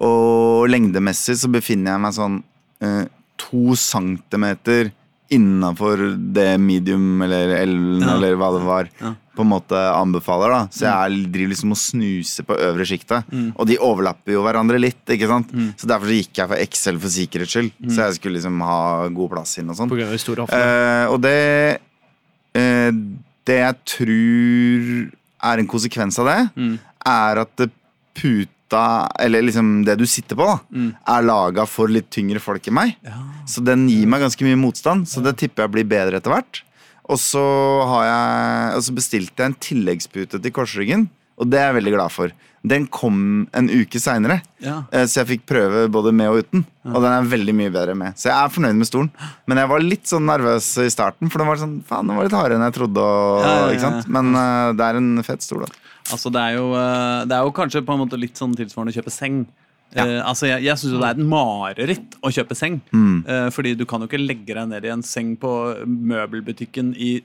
Og 0.01 0.67
lengdemessig 0.71 1.37
så 1.37 1.49
befinner 1.53 1.93
jeg 1.95 2.01
meg 2.07 2.15
sånn 2.17 2.39
eh, 2.81 3.03
to 3.37 3.75
centimeter 3.77 4.91
innafor 5.31 6.01
det 6.35 6.57
medium 6.59 7.21
eller 7.23 7.53
L 7.61 7.75
Ja. 8.01 8.15
eller 8.17 8.35
hva 8.35 8.49
det 8.57 8.63
var 8.67 8.89
på 9.31 9.45
en 9.45 9.47
måte 9.47 9.79
anbefaler. 9.95 10.49
da 10.51 10.67
Så 10.75 10.83
jeg 10.89 11.31
driver 11.31 11.53
liksom 11.53 11.71
og 11.71 11.77
snuser 11.79 12.43
på 12.43 12.57
øvre 12.59 12.83
sjiktet. 12.83 13.23
Og 13.55 13.65
de 13.69 13.77
overlapper 13.79 14.33
jo 14.33 14.43
hverandre 14.43 14.77
litt. 14.81 15.05
ikke 15.07 15.29
sant? 15.29 15.47
Så 15.79 15.87
derfor 15.87 16.07
så 16.11 16.17
gikk 16.19 16.35
jeg 16.41 16.49
for 16.51 16.57
XL 16.65 16.97
for 16.99 17.07
sikkerhets 17.15 17.53
skyld. 17.55 17.71
Så 17.87 18.01
jeg 18.09 18.13
skulle 18.19 18.35
liksom 18.41 18.59
ha 18.61 19.07
god 19.07 19.29
plass 19.31 19.57
inn 19.57 19.69
og 19.71 19.77
sånn. 19.79 19.89
Eh, 20.51 21.05
og 21.07 21.21
det 21.21 21.79
Det 22.53 23.57
jeg 23.57 23.75
tror 23.85 25.11
er 25.51 25.57
en 25.61 25.67
konsekvens 25.67 26.19
av 26.21 26.25
det, 26.29 26.39
Mm. 26.55 26.79
er 27.05 27.39
at 27.41 27.63
puta, 28.13 29.09
eller 29.19 29.41
liksom 29.41 29.83
det 29.85 29.97
du 29.97 30.05
sitter 30.05 30.35
på, 30.35 30.45
da, 30.45 30.59
Mm. 30.71 30.95
er 31.07 31.21
laga 31.23 31.65
for 31.67 31.87
litt 31.87 32.09
tyngre 32.11 32.39
folk 32.39 32.67
enn 32.67 32.73
meg. 32.73 32.95
Så 33.47 33.63
den 33.63 33.87
gir 33.89 34.05
meg 34.07 34.21
ganske 34.21 34.43
mye 34.45 34.55
motstand, 34.59 35.07
så 35.07 35.23
det 35.23 35.37
tipper 35.37 35.63
jeg 35.63 35.71
blir 35.71 35.87
bedre 35.89 36.17
etter 36.21 36.31
hvert. 36.31 36.61
Og 37.09 37.17
så 37.17 37.41
har 37.87 38.03
jeg 38.05 38.77
Og 38.77 38.83
så 38.83 38.93
bestilte 38.95 39.35
jeg 39.37 39.45
en 39.45 39.53
tilleggspute 39.59 40.41
til 40.41 40.51
korsryggen, 40.51 41.09
og 41.41 41.49
det 41.49 41.57
er 41.59 41.69
jeg 41.71 41.77
veldig 41.81 41.93
glad 41.97 42.13
for. 42.13 42.33
Den 42.71 42.83
kom 42.93 43.47
en 43.57 43.69
uke 43.73 43.97
seinere, 43.97 44.35
Ja. 44.61 44.83
så 45.09 45.23
jeg 45.23 45.29
fikk 45.31 45.45
prøve 45.49 45.87
både 45.89 46.11
med 46.13 46.29
og 46.29 46.43
uten. 46.43 46.61
Og 46.85 46.99
den 47.01 47.09
er 47.09 47.29
veldig 47.31 47.55
mye 47.57 47.71
bedre 47.73 47.95
med. 47.97 48.13
Så 48.21 48.29
jeg 48.29 48.37
er 48.37 48.51
fornøyd 48.53 48.77
med 48.77 48.85
stolen. 48.85 49.09
Men 49.49 49.57
jeg 49.57 49.69
var 49.71 49.81
litt 49.81 50.05
sånn 50.11 50.27
nervøs 50.29 50.67
i 50.85 50.89
starten, 50.93 51.31
for 51.33 51.41
den 51.41 51.49
var 51.49 51.57
sånn, 51.57 51.79
faen, 51.89 52.05
den 52.05 52.19
var 52.19 52.27
litt 52.29 52.37
hardere 52.37 52.59
enn 52.59 52.67
jeg 52.67 52.75
trodde. 52.77 53.01
Og, 53.01 53.41
Ja, 53.41 53.47
ja, 53.49 53.63
ja, 53.65 53.71
Ikke 53.73 53.87
sant? 53.87 54.11
Men 54.13 54.29
uh, 54.37 54.73
det 54.77 54.85
er 54.91 55.01
en 55.01 55.09
fet 55.25 55.41
stol. 55.41 55.65
Da. 55.65 55.73
Altså, 56.11 56.29
det 56.33 56.41
er, 56.43 56.53
jo, 56.59 56.67
eh, 56.77 57.25
det 57.29 57.35
er 57.37 57.49
jo 57.49 57.51
kanskje 57.57 57.81
på 57.87 57.93
en 57.97 58.01
måte 58.05 58.17
litt 58.21 58.37
sånn 58.37 58.53
tilsvarende 58.57 58.93
å 58.93 58.99
kjøpe 58.99 59.11
seng. 59.13 59.41
Ja. 59.97 60.05
Uh, 60.05 60.21
altså, 60.29 60.45
Jeg, 60.51 60.63
jeg 60.69 60.77
syns 60.77 60.93
det 61.01 61.09
er 61.09 61.17
et 61.17 61.25
mareritt 61.33 62.15
å 62.21 62.29
kjøpe 62.31 62.55
seng. 62.57 62.77
Mm. 62.93 63.25
Uh, 63.25 63.49
fordi 63.57 63.73
du 63.77 63.85
kan 63.89 64.01
jo 64.05 64.09
ikke 64.11 64.21
legge 64.21 64.53
deg 64.53 64.69
ned 64.69 64.85
i 64.85 64.93
en 64.93 65.01
seng 65.05 65.33
på 65.41 65.51
møbelbutikken 65.89 66.93
i 66.93 67.15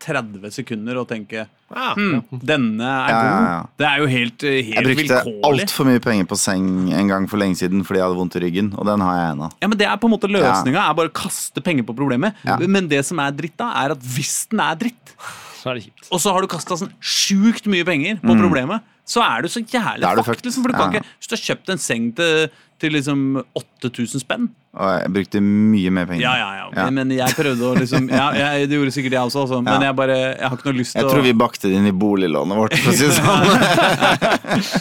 30 0.00 0.52
sekunder 0.54 1.00
og 1.02 1.08
tenke 1.10 1.46
Ah, 1.70 1.92
hm, 1.94 2.24
denne 2.42 2.82
er 2.82 3.12
god. 3.14 3.44
ja. 3.46 3.58
Det 3.78 3.86
er 3.86 4.00
jo 4.02 4.06
helt, 4.10 4.42
vilkårlig 4.42 4.74
Jeg 4.74 4.86
brukte 4.88 5.34
altfor 5.46 5.86
mye 5.86 6.00
penger 6.02 6.26
på 6.26 6.38
seng 6.40 6.64
en 6.98 7.12
gang 7.12 7.28
for 7.30 7.38
lenge 7.38 7.60
siden 7.60 7.84
fordi 7.86 8.00
jeg 8.00 8.08
hadde 8.08 8.18
vondt 8.18 8.38
i 8.40 8.42
ryggen, 8.42 8.72
og 8.74 8.88
den 8.88 9.04
har 9.06 9.14
jeg 9.20 9.28
ennå. 9.36 9.50
Ja, 9.62 9.68
men 9.70 9.78
det 9.78 9.86
er 9.86 10.00
på 10.02 10.10
en 10.10 10.14
måte 10.16 10.30
Løsninga 10.32 10.82
er 10.82 10.96
bare 10.98 11.12
å 11.12 11.14
kaste 11.14 11.62
penger 11.62 11.86
på 11.86 11.94
problemet. 11.94 12.34
Ja. 12.42 12.56
Men 12.66 12.88
det 12.90 13.04
som 13.06 13.22
er 13.22 13.30
dritt, 13.38 13.54
da, 13.60 13.70
er 13.84 13.94
at 13.94 14.02
hvis 14.16 14.48
den 14.50 14.64
er 14.66 14.74
dritt, 14.82 15.14
så 15.60 15.70
er 15.70 15.74
det 15.80 15.84
kjipt. 15.84 16.08
og 16.10 16.20
så 16.24 16.32
har 16.32 16.40
du 16.40 16.48
kasta 16.48 16.76
sånn 16.80 16.92
sjukt 17.00 17.66
mye 17.68 17.84
penger 17.84 18.16
på 18.24 18.36
problemet, 18.40 18.80
så 19.10 19.20
er 19.26 19.42
du 19.42 19.48
så 19.48 19.60
jævlig 19.60 20.00
Mm. 20.00 20.06
Da 20.06 20.10
er 20.12 20.16
du 20.16 20.22
fucked. 20.22 20.40
fucked. 20.40 20.46
Liksom, 20.48 20.62
for 20.64 20.72
du 20.72 20.78
kan 20.78 20.92
Ja. 20.92 20.98
ikke, 21.00 21.06
hvis 21.20 21.28
du 21.28 21.36
har 21.36 21.44
kjøpt 21.48 21.68
en 21.74 21.78
seng 21.78 22.12
til, 22.16 22.48
til 22.80 22.92
liksom 22.92 23.44
8000 23.58 24.20
spenn 24.22 24.48
Og 24.72 24.86
jeg 25.02 25.10
brukte 25.12 25.40
mye 25.42 25.90
mer 25.90 26.06
penger. 26.06 26.22
Ja, 26.22 26.34
ja, 26.38 26.50
ja. 26.54 26.66
Ja. 26.76 26.90
Men 26.94 27.10
jeg 27.10 27.28
prøvde 27.34 27.60
å 27.60 27.74
liksom 27.76 28.06
ja, 28.08 28.30
jeg, 28.32 28.68
Det 28.70 28.78
gjorde 28.78 28.92
sikkert 28.94 29.12
jeg 29.16 29.20
også, 29.26 29.40
altså. 29.42 29.58
men 29.64 29.82
jeg 29.82 29.96
bare 29.98 30.14
Jeg 30.38 30.48
har 30.48 30.56
ikke 30.56 30.70
noe 30.70 30.78
lyst 30.78 30.92
til 30.94 31.02
Jeg 31.02 31.10
tror 31.10 31.22
vi 31.26 31.32
bakte 31.34 31.68
det 31.68 31.76
inn 31.76 31.86
i 31.90 31.90
boliglånet 31.92 32.56
vårt. 32.56 32.78
For 32.78 32.92
å 32.92 32.94
si 32.94 33.08
det 33.10 33.18
sånn. 33.18 34.00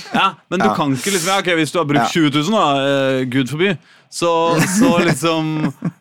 Ja, 0.14 0.28
Men 0.50 0.60
du 0.60 0.66
Ja. 0.70 0.76
kan 0.76 0.94
ikke 0.96 1.12
liksom 1.16 1.28
ja, 1.34 1.40
ok, 1.40 1.50
Hvis 1.60 1.72
du 1.74 1.80
har 1.80 1.86
brukt 1.86 2.06
Ja. 2.06 2.22
20 2.22 2.30
000, 2.30 2.52
da, 2.52 3.20
eh, 3.20 3.26
gud 3.26 3.50
forby, 3.50 3.78
så, 4.10 4.30
så 4.80 4.90
liksom 5.06 5.50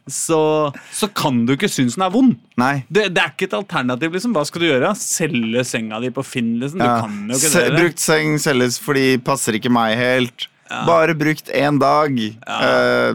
så, 0.08 0.72
så 0.96 1.08
kan 1.12 1.42
du 1.46 1.52
ikke 1.54 1.68
synes 1.68 1.94
den 1.98 2.06
er 2.06 2.12
vond. 2.14 2.36
Nei. 2.56 2.84
Det, 2.88 3.08
det 3.14 3.22
er 3.22 3.32
ikke 3.34 3.48
et 3.50 3.56
alternativ. 3.58 4.14
liksom 4.16 4.32
Hva 4.36 4.44
skal 4.48 4.64
du 4.64 4.68
gjøre? 4.70 4.92
Selge 4.96 5.64
senga 5.68 6.00
di 6.00 6.08
på 6.16 6.24
Finn? 6.24 6.54
liksom 6.62 6.80
Du 6.80 6.86
Ja. 6.86 7.00
kan 7.04 7.18
jo 7.28 7.36
ikke 7.36 7.52
Se, 7.52 7.64
det. 7.68 7.76
brukt 7.82 8.00
seng 8.00 8.38
selges 8.40 8.78
fordi 8.80 9.06
passer 9.20 9.58
ikke 9.60 9.70
meg 9.72 9.96
helt. 10.00 10.48
Bare 10.88 11.14
brukt 11.16 11.48
én 11.52 11.78
dag. 11.80 12.16
Eh, 12.18 13.14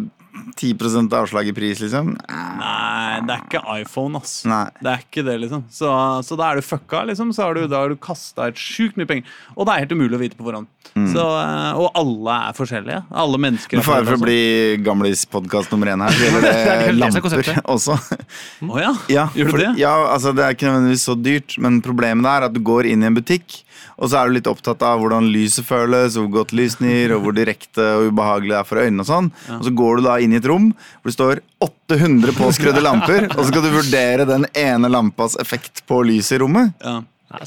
10 0.59 1.13
avslag 1.15 1.47
i 1.49 1.53
pris, 1.55 1.79
liksom. 1.83 2.13
Nei, 2.29 3.21
det 3.27 3.35
er 3.35 3.43
ikke 3.45 3.63
iPhone, 3.79 4.19
ass. 4.21 4.41
Nei. 4.49 4.65
Det 4.79 4.91
er 4.91 5.03
ikke 5.05 5.23
det, 5.27 5.37
liksom. 5.45 5.65
Så, 5.73 5.89
så 6.27 6.37
da 6.39 6.51
er 6.51 6.59
du 6.61 6.65
fucka, 6.65 7.03
liksom. 7.09 7.33
Så 7.35 7.45
har 7.47 7.57
du, 7.57 7.65
da 7.71 7.83
har 7.83 7.93
du 7.93 7.99
kasta 7.99 8.49
ut 8.51 8.59
sjukt 8.59 8.99
mye 8.99 9.09
penger. 9.09 9.35
Og 9.55 9.67
det 9.67 9.75
er 9.75 9.85
helt 9.85 9.95
umulig 9.95 10.17
å 10.19 10.21
vite 10.23 10.39
på 10.39 10.47
forhånd. 10.47 10.69
Så, 10.93 11.23
eh, 11.25 11.79
og 11.79 11.89
alle 11.97 12.35
er 12.49 12.57
forskjellige. 12.57 12.99
Alle 13.23 13.39
mennesker 13.41 13.79
er 13.79 13.85
fare 13.87 14.05
for 14.05 14.19
å 14.19 14.21
bli 14.21 14.37
gamlispodkast 14.85 15.73
nummer 15.73 15.89
én 15.93 16.03
her, 16.05 16.13
så 16.13 16.23
gjelder 16.27 16.45
det 16.45 16.53
Det 16.53 16.73
er 16.73 16.83
er 16.91 16.97
lamper 16.99 17.61
også. 17.75 17.97
Å 17.97 18.69
oh, 18.69 18.79
ja? 18.81 18.91
Ja, 19.09 19.27
Gjør 19.33 19.49
du 19.49 19.55
for- 19.55 19.63
det? 19.63 19.71
Ja, 19.81 19.93
altså 20.13 20.35
Det 20.37 20.45
er 20.45 20.57
ikke 20.57 20.69
nødvendigvis 20.69 21.07
så 21.09 21.17
dyrt, 21.17 21.57
men 21.63 21.81
problemet 21.85 22.29
er 22.29 22.47
at 22.49 22.53
du 22.53 22.61
går 22.63 22.91
inn 22.91 23.05
i 23.05 23.09
en 23.09 23.17
butikk, 23.17 23.63
og 23.97 24.09
så 24.09 24.19
er 24.19 24.29
du 24.29 24.37
litt 24.37 24.49
opptatt 24.49 24.83
av 24.85 25.01
hvordan 25.01 25.29
lyset 25.33 25.67
føles, 25.67 26.17
hvor 26.19 26.29
godt 26.39 26.53
lysner, 26.57 27.15
og 27.15 27.25
hvor 27.25 27.37
direkte 27.37 27.85
og 27.99 28.09
ubehagelig 28.11 28.53
det 28.53 28.59
er 28.59 28.67
for 28.69 28.83
øynene 28.83 29.05
og 29.05 29.09
sånn. 29.09 29.31
Og 29.57 29.65
så 29.67 29.73
går 29.83 29.99
du 29.99 30.05
da 30.07 30.17
inn 30.23 30.35
i 30.35 30.39
et 30.41 30.49
rom 30.49 30.69
hvor 30.73 31.11
det 31.11 31.15
står 31.17 31.41
800 31.63 32.37
påskrudde 32.37 32.83
lamper, 32.83 33.29
og 33.31 33.39
så 33.41 33.47
skal 33.49 33.65
du 33.65 33.71
vurdere 33.73 34.27
den 34.29 34.45
ene 34.57 34.91
lampas 34.91 35.37
effekt 35.41 35.83
på 35.89 36.03
lyset 36.07 36.37
i 36.37 36.43
rommet. 36.45 36.75
ja. 36.83 36.99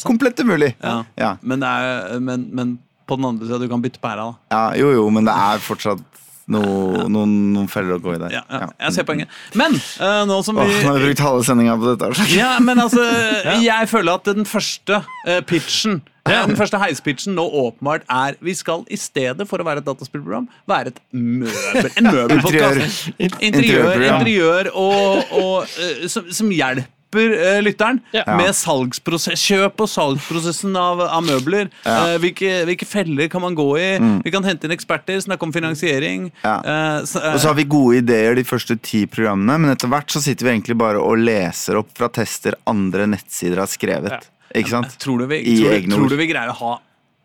Komplett 0.02 0.40
umulig. 0.42 0.72
ja. 0.82 1.04
Ja. 1.14 1.36
Men, 1.46 1.60
det 1.62 1.68
er, 1.70 2.18
men, 2.18 2.48
men 2.50 2.72
på 3.06 3.16
den 3.16 3.28
andre 3.28 3.46
sida, 3.46 3.60
du 3.62 3.68
kan 3.70 3.82
bytte 3.84 4.00
pæra, 4.02 4.32
da. 4.32 4.34
Ja, 4.50 4.62
jo, 4.80 4.90
jo, 4.96 5.04
men 5.14 5.28
det 5.28 5.34
er 5.34 5.62
fortsatt 5.62 6.02
noe, 6.50 7.06
noen, 7.10 7.32
noen 7.54 7.68
feller 7.70 7.98
å 7.98 8.02
gå 8.02 8.14
i 8.14 8.18
der. 8.22 8.34
Ja, 8.34 8.42
ja. 8.50 8.68
Jeg 8.86 8.96
ser 8.96 9.06
poenget. 9.08 9.30
Men 9.58 9.74
uh, 9.98 10.22
nå 10.28 10.40
som 10.46 10.58
Åh, 10.62 10.68
vi 10.68 10.82
nå 10.82 10.90
har 10.90 10.98
vi 11.00 11.08
brukt 11.08 11.22
halve 11.24 11.46
sendinga 11.46 11.76
på 11.78 11.88
dette. 11.92 12.10
altså. 12.10 12.26
Ja, 12.34 12.52
men 12.62 12.82
altså, 12.82 13.02
jeg 13.66 13.90
føler 13.90 14.20
at 14.20 14.30
den 14.30 14.46
første 14.48 15.00
uh, 15.02 15.40
pitchen 15.46 16.00
Den 16.26 16.56
første 16.58 16.80
heispitchen 16.82 17.36
nå 17.36 17.44
åpenbart 17.66 18.06
er 18.12 18.36
Vi 18.44 18.54
skal 18.58 18.84
i 18.92 18.98
stedet 19.00 19.46
for 19.48 19.62
å 19.62 19.66
være 19.66 19.82
et 19.82 19.86
dataspillprogram, 19.86 20.48
være 20.68 20.92
et 20.94 21.00
møbel, 21.12 21.90
en 21.96 22.10
møbelpodkast. 22.10 23.08
Interiør, 23.18 23.40
interiør, 23.50 24.04
interiør 24.10 24.70
og, 24.74 25.32
og 25.36 25.80
eh, 25.80 26.06
som, 26.10 26.26
som 26.34 26.50
hjelper 26.52 26.92
eh, 27.16 27.58
lytteren 27.64 28.00
Ja. 28.12 28.24
med 28.36 28.52
salgsprosess, 28.56 29.40
kjøp 29.48 29.80
og 29.84 29.88
salgsprosessen 29.88 30.74
av, 30.76 31.00
av 31.06 31.24
møbler. 31.24 31.70
Eh, 31.86 32.16
hvilke, 32.22 32.50
hvilke 32.68 32.88
feller 32.88 33.30
kan 33.32 33.44
man 33.44 33.56
gå 33.56 33.68
i? 33.80 33.88
Vi 34.26 34.32
kan 34.34 34.44
hente 34.46 34.68
inn 34.68 34.74
eksperter, 34.74 35.18
snakke 35.24 35.46
om 35.46 35.54
finansiering. 35.54 36.28
Mm. 36.28 36.44
Ja. 36.44 36.56
Uh, 36.60 37.04
så, 37.08 37.22
uh, 37.22 37.32
Og 37.34 37.42
så 37.44 37.52
har 37.52 37.58
vi 37.60 37.68
gode 37.70 38.02
ideer 38.02 38.36
de 38.36 38.44
første 38.46 38.76
ti 38.82 39.04
programmene, 39.10 39.58
men 39.62 39.74
etter 39.76 39.90
hvert 39.92 40.12
så 40.12 40.22
sitter 40.24 40.48
vi 40.48 40.56
egentlig 40.56 40.78
bare 40.82 41.00
og 41.02 41.20
leser 41.22 41.78
opp 41.80 41.94
fra 41.96 42.10
tester 42.12 42.58
andre 42.68 43.08
nettsider 43.14 43.62
har 43.62 43.70
skrevet. 43.70 44.28
Ikke 44.56 44.72
sant? 44.72 44.96
tror, 45.02 45.18
du 45.20 45.26
vi, 45.30 45.42
tror, 45.60 45.80
du- 45.80 45.94
tror 45.94 46.08
du 46.08 46.16
vi 46.16 46.26
greier 46.30 46.48
å 46.52 46.56
ha 46.62 46.74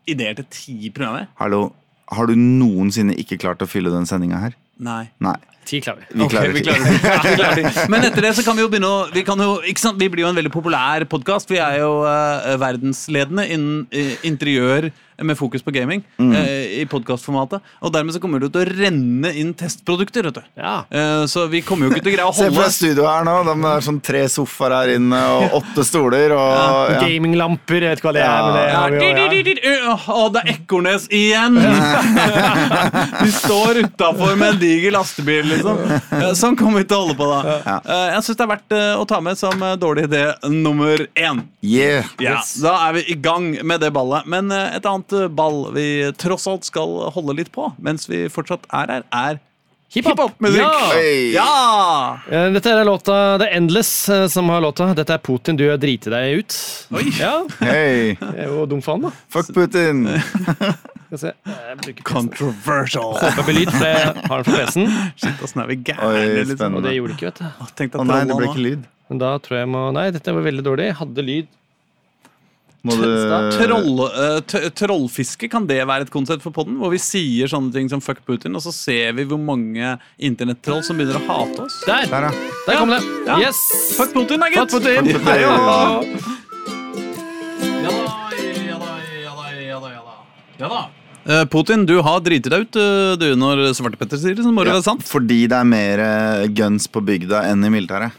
ideer 0.06 0.34
til 0.40 0.46
ti 0.50 0.90
programmer? 0.90 1.28
Hallo, 1.40 1.72
har 2.12 2.26
du 2.26 2.34
noensinne 2.36 3.14
ikke 3.16 3.38
klart 3.40 3.62
å 3.64 3.68
fylle 3.70 3.90
den 3.94 4.04
sendinga 4.06 4.38
her? 4.42 4.54
Nei. 4.82 5.10
Nei. 5.22 5.36
Ti 5.68 5.80
klarer 5.84 6.02
vi. 6.02 6.18
Vi 6.22 6.28
klarer 6.32 6.52
vi 6.56 6.64
klarer. 6.66 6.98
Ja, 7.04 7.20
vi 7.24 7.36
klarer. 7.38 7.88
Men 7.92 8.08
etter 8.08 8.26
det 8.28 8.34
så 8.38 8.44
kan 8.46 8.58
vi 8.58 8.64
jo 8.64 8.70
begynne 8.72 8.90
å 8.90 9.04
Vi, 9.14 9.22
kan 9.26 9.40
jo, 9.40 9.60
ikke 9.68 9.84
sant? 9.84 10.00
vi 10.00 10.08
blir 10.12 10.26
jo 10.26 10.32
en 10.32 10.38
veldig 10.40 10.52
populær 10.54 11.06
podkast. 11.10 11.50
Vi 11.52 11.60
er 11.62 11.80
jo 11.84 11.94
uh, 12.02 12.56
verdensledende 12.62 13.46
innen 13.52 13.86
uh, 13.94 14.14
interiør 14.26 14.90
med 15.22 15.36
fokus 15.38 15.62
på 15.62 15.70
gaming 15.70 16.00
Mm. 16.18 16.32
uh, 16.34 16.80
i 16.80 16.84
podkastformatet. 16.90 17.62
Og 17.84 17.92
dermed 17.94 18.14
så 18.14 18.18
kommer 18.22 18.40
det 18.42 18.48
til 18.54 18.64
å 18.64 18.70
renne 18.74 19.30
inn 19.38 19.52
testprodukter. 19.54 20.24
vet 20.26 20.40
du. 20.40 20.42
Ja. 20.58 20.72
Uh, 20.90 21.22
så 21.30 21.44
vi 21.52 21.60
kommer 21.62 21.86
jo 21.86 21.92
ikke 21.94 22.02
til 22.08 22.12
å 22.12 22.16
greie 22.16 22.26
å 22.26 22.34
Se 22.38 22.48
for 22.48 22.56
holde 22.56 22.64
deg 22.66 22.74
studioet 22.74 23.10
her 23.12 23.28
nå. 23.28 23.36
Det 23.46 23.54
er 23.70 23.84
sånn 23.86 24.00
tre 24.02 24.22
sofaer 24.32 24.74
her 24.80 24.92
inne 24.96 25.20
og 25.36 25.54
åtte 25.60 25.84
stoler. 25.86 26.34
Og, 26.34 26.50
ja. 26.96 27.04
Gaminglamper, 27.04 27.86
jeg 27.86 27.94
vet 27.94 28.02
ikke 28.02 28.10
hva 28.10 28.16
det 28.18 28.24
er. 28.26 28.42
Men 28.48 28.58
det 28.58 28.64
ja, 28.66 28.80
har 28.80 28.90
vi 28.90 28.98
jo, 28.98 29.76
ja. 29.76 29.96
å, 30.16 30.26
det 30.34 30.42
er 30.42 30.52
Ekornes 30.56 31.06
igjen! 31.14 31.60
De 33.22 33.30
står 33.36 33.82
utafor 33.86 34.34
med 34.40 34.56
en 34.56 34.60
diger 34.62 34.94
lastebil, 34.96 35.51
liksom. 35.52 36.34
Sånn 36.38 36.56
kommer 36.58 36.82
vi 36.82 36.88
til 36.90 36.96
å 36.98 37.04
holde 37.04 37.16
på, 37.18 37.28
da. 37.30 37.54
Eh, 37.78 38.08
Jeg 38.16 38.24
syns 38.26 38.38
det 38.40 38.44
er 38.46 38.50
verdt 38.54 38.74
eh, 38.78 38.90
å 39.00 39.06
ta 39.08 39.20
med 39.24 39.38
som 39.40 39.62
eh, 39.62 39.76
dårlig 39.80 40.04
idé 40.08 40.24
nummer 40.50 41.06
én. 41.14 41.44
Yeah. 41.62 42.08
Ja, 42.22 42.38
Da 42.64 42.74
er 42.88 42.98
vi 42.98 43.04
i 43.14 43.16
gang 43.22 43.52
med 43.62 43.80
det 43.84 43.92
ballet. 43.94 44.26
Men 44.26 44.50
et 44.52 44.84
annet 44.88 45.16
ball 45.36 45.64
vi 45.76 45.86
tross 46.20 46.46
alt 46.50 46.64
skal 46.68 47.10
holde 47.14 47.36
litt 47.38 47.52
på 47.54 47.70
mens 47.82 48.08
vi 48.10 48.24
fortsatt 48.32 48.68
er 48.72 48.96
her, 48.98 49.08
er 49.12 49.40
Hiphop-musikk. 49.92 50.56
Ja. 50.56 50.92
Hey. 50.96 51.32
Ja! 51.34 52.18
Eh, 52.32 52.46
Dette 52.54 52.70
er 52.72 52.86
låta 52.88 53.16
er 53.36 53.42
Endless 53.58 53.90
som 54.32 54.48
har 54.48 54.62
låta. 54.64 54.86
Dette 54.96 55.12
er 55.18 55.20
Putin, 55.20 55.58
du 55.60 55.66
driter 55.76 56.14
deg 56.16 56.38
ut. 56.40 56.56
Oi. 56.96 57.04
Ja, 57.18 57.34
Hey. 57.60 58.14
jeg 58.16 58.38
er 58.46 58.48
jo 58.48 58.64
dum 58.70 58.80
faen, 58.80 59.04
da. 59.04 59.10
fuck 59.28 59.52
Putin! 59.52 60.06
Skal 61.12 61.20
se. 61.20 61.32
Jeg. 61.44 61.94
Controversial. 62.08 63.10
Håper 63.20 63.44
på 63.44 63.52
lyd, 63.52 63.68
for 63.68 63.84
jeg 63.84 63.98
har 64.00 64.14
den 64.16 64.46
fra 64.46 64.60
PC-en. 64.62 64.92
Shit, 65.20 65.42
åssen 65.44 65.60
er 65.60 65.66
vi 65.68 65.76
gærne, 65.84 66.44
liksom. 66.48 66.78
Og 66.78 66.86
det 66.86 66.94
gjorde 66.96 67.12
det 67.12 67.16
ikke, 67.18 67.26
vet 67.28 67.40
du. 67.42 67.48
Å, 67.52 67.66
Tenk 67.76 67.98
Å 68.00 68.04
nei, 68.08 68.20
det 68.30 68.36
ble 68.38 68.46
ikke 68.48 68.62
lyd. 68.64 68.86
Men 69.12 69.20
da 69.20 69.32
tror 69.44 69.58
jeg 69.58 69.68
må 69.68 69.82
Nei, 69.92 70.06
dette 70.14 70.32
var 70.32 70.46
veldig 70.46 70.64
dårlig. 70.64 70.86
Jeg 70.88 70.96
hadde 71.02 71.24
lyd. 71.26 71.50
Du 72.82 72.94
Troll, 73.52 74.00
uh, 74.08 74.40
trollfiske, 74.74 75.50
kan 75.52 75.68
det 75.68 75.76
være 75.86 76.08
et 76.08 76.14
konsept 76.14 76.42
for 76.42 76.56
podden? 76.56 76.80
Hvor 76.80 76.90
vi 76.90 76.98
sier 76.98 77.46
sånne 77.52 77.70
ting 77.76 77.92
som 77.92 78.00
'fuck 78.00 78.24
Putin', 78.26 78.56
og 78.56 78.64
så 78.64 78.72
ser 78.72 79.12
vi 79.12 79.28
hvor 79.28 79.38
mange 79.38 79.92
internettroll 80.18 80.80
som 80.82 80.96
begynner 80.96 81.20
å 81.20 81.26
hate 81.28 81.68
oss? 81.68 81.76
Der! 81.86 82.08
Der, 82.08 82.26
ja. 82.26 82.32
Der 82.66 82.80
kom 82.80 82.88
det. 82.90 83.02
Ja. 83.28 83.36
Yes! 83.44 83.60
Fuck 84.00 84.16
Putin, 84.16 84.40
da, 84.40 84.48
gitt! 84.48 84.64
Fuck 84.64 84.80
Putin. 84.80 85.12
Fuck 85.12 85.28
Putin. 85.28 85.44
Ja. 85.44 85.60
Ja 87.84 87.92
da, 87.92 88.16
ja 88.64 88.78
da, 88.80 88.98
ja 89.60 89.78
da, 89.78 89.94
ja 90.58 90.68
da, 90.72 90.82
Eh, 91.22 91.44
Putin, 91.46 91.84
du 91.86 91.94
har 92.02 92.20
driti 92.24 92.50
deg 92.50 92.64
ut, 92.66 92.76
eh, 92.78 93.14
du, 93.20 93.28
når 93.38 93.68
Svartepetter 93.78 94.18
sier 94.18 94.34
det. 94.34 94.42
Så 94.42 94.50
må 94.50 94.64
det 94.64 94.72
Ja, 94.72 94.78
være 94.80 94.88
sant. 94.88 95.04
Fordi 95.06 95.46
det 95.50 95.58
er 95.58 95.68
mer 95.68 96.02
eh, 96.02 96.46
guns 96.50 96.88
på 96.90 97.02
bygda 97.04 97.44
enn 97.50 97.62
i 97.64 97.70
militæret. 97.70 98.12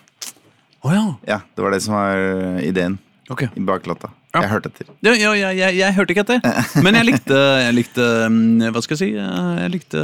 Oh, 0.84 0.92
ja. 0.92 1.04
Ja, 1.28 1.40
det 1.56 1.64
var 1.64 1.72
det 1.72 1.82
som 1.84 1.96
var 1.96 2.18
ideen 2.60 2.98
okay. 3.32 3.48
i 3.56 3.64
baklåta. 3.64 4.12
Ja. 4.34 4.42
Jeg 4.42 4.50
hørte 4.52 4.72
etter. 4.72 4.88
Ja, 5.06 5.14
ja, 5.14 5.34
ja, 5.38 5.52
jeg, 5.54 5.78
jeg 5.78 5.96
hørte 5.96 6.16
ikke 6.16 6.26
etter. 6.26 6.40
Men 6.86 6.98
jeg 7.00 7.12
likte, 7.12 7.38
jeg 7.62 7.76
likte 7.78 8.08
mm, 8.34 8.72
Hva 8.74 8.82
skal 8.82 8.98
jeg 8.98 9.02
si? 9.04 9.10
Jeg 9.14 9.72
likte, 9.72 10.04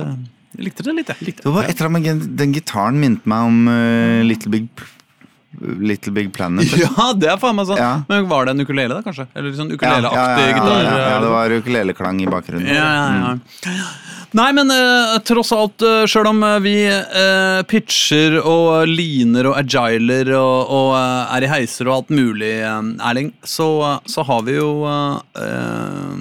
jeg 0.56 0.68
likte 0.68 0.86
det 0.86 0.96
litt, 1.00 1.12
jeg. 1.12 1.28
Likte. 1.32 1.46
Det 1.48 1.56
var 1.56 1.68
et 1.68 1.76
eller 1.76 1.90
annet 1.90 2.06
med 2.06 2.38
Den 2.40 2.54
gitaren 2.56 3.00
minte 3.02 3.32
meg 3.32 3.50
om 3.50 3.60
uh, 3.72 4.22
Little 4.28 4.54
Big 4.54 4.70
Little 5.60 6.14
Big 6.14 6.34
Planet. 6.34 6.70
Ja, 6.84 7.10
det 7.18 7.32
er 7.32 7.40
faen 7.42 7.58
meg 7.58 7.70
sånn. 7.70 7.80
Ja. 7.82 7.94
Men 8.10 8.28
var 8.30 8.46
det 8.46 8.56
en 8.56 8.66
ukulele, 8.66 8.94
da, 9.00 9.02
kanskje? 9.06 9.26
Eller 9.34 9.56
sånn 9.58 9.74
ukuleleaktig 9.74 10.20
ja, 10.20 10.46
ja, 10.46 10.68
ja, 10.68 10.84
ja, 10.86 11.10
eh, 11.16 11.18
det 11.24 11.34
var 11.34 11.58
ukuleleklang 11.58 12.22
i 12.24 12.30
bakgrunnen. 12.30 12.70
Ja, 12.70 12.88
ja, 12.94 13.34
ja. 13.66 13.90
Nei, 14.38 14.52
men 14.54 14.70
uh, 14.70 15.18
tross 15.26 15.50
alt, 15.56 15.82
uh, 15.82 16.04
sjøl 16.06 16.28
om 16.30 16.44
eh, 16.46 16.60
vi 16.62 16.74
uh, 16.86 17.64
pitcher 17.66 18.36
og 18.44 18.86
liner 18.86 19.50
og 19.50 19.58
agiler 19.58 20.30
og, 20.38 20.70
og 20.70 20.92
uh, 20.94 21.34
er 21.34 21.48
i 21.48 21.50
heiser 21.50 21.90
og 21.90 21.96
alt 21.96 22.14
mulig, 22.14 22.52
eh, 22.62 22.92
Erling, 23.10 23.32
så, 23.42 23.70
så 24.06 24.26
har 24.28 24.46
vi 24.46 24.60
jo 24.60 24.70
eh, 24.86 26.14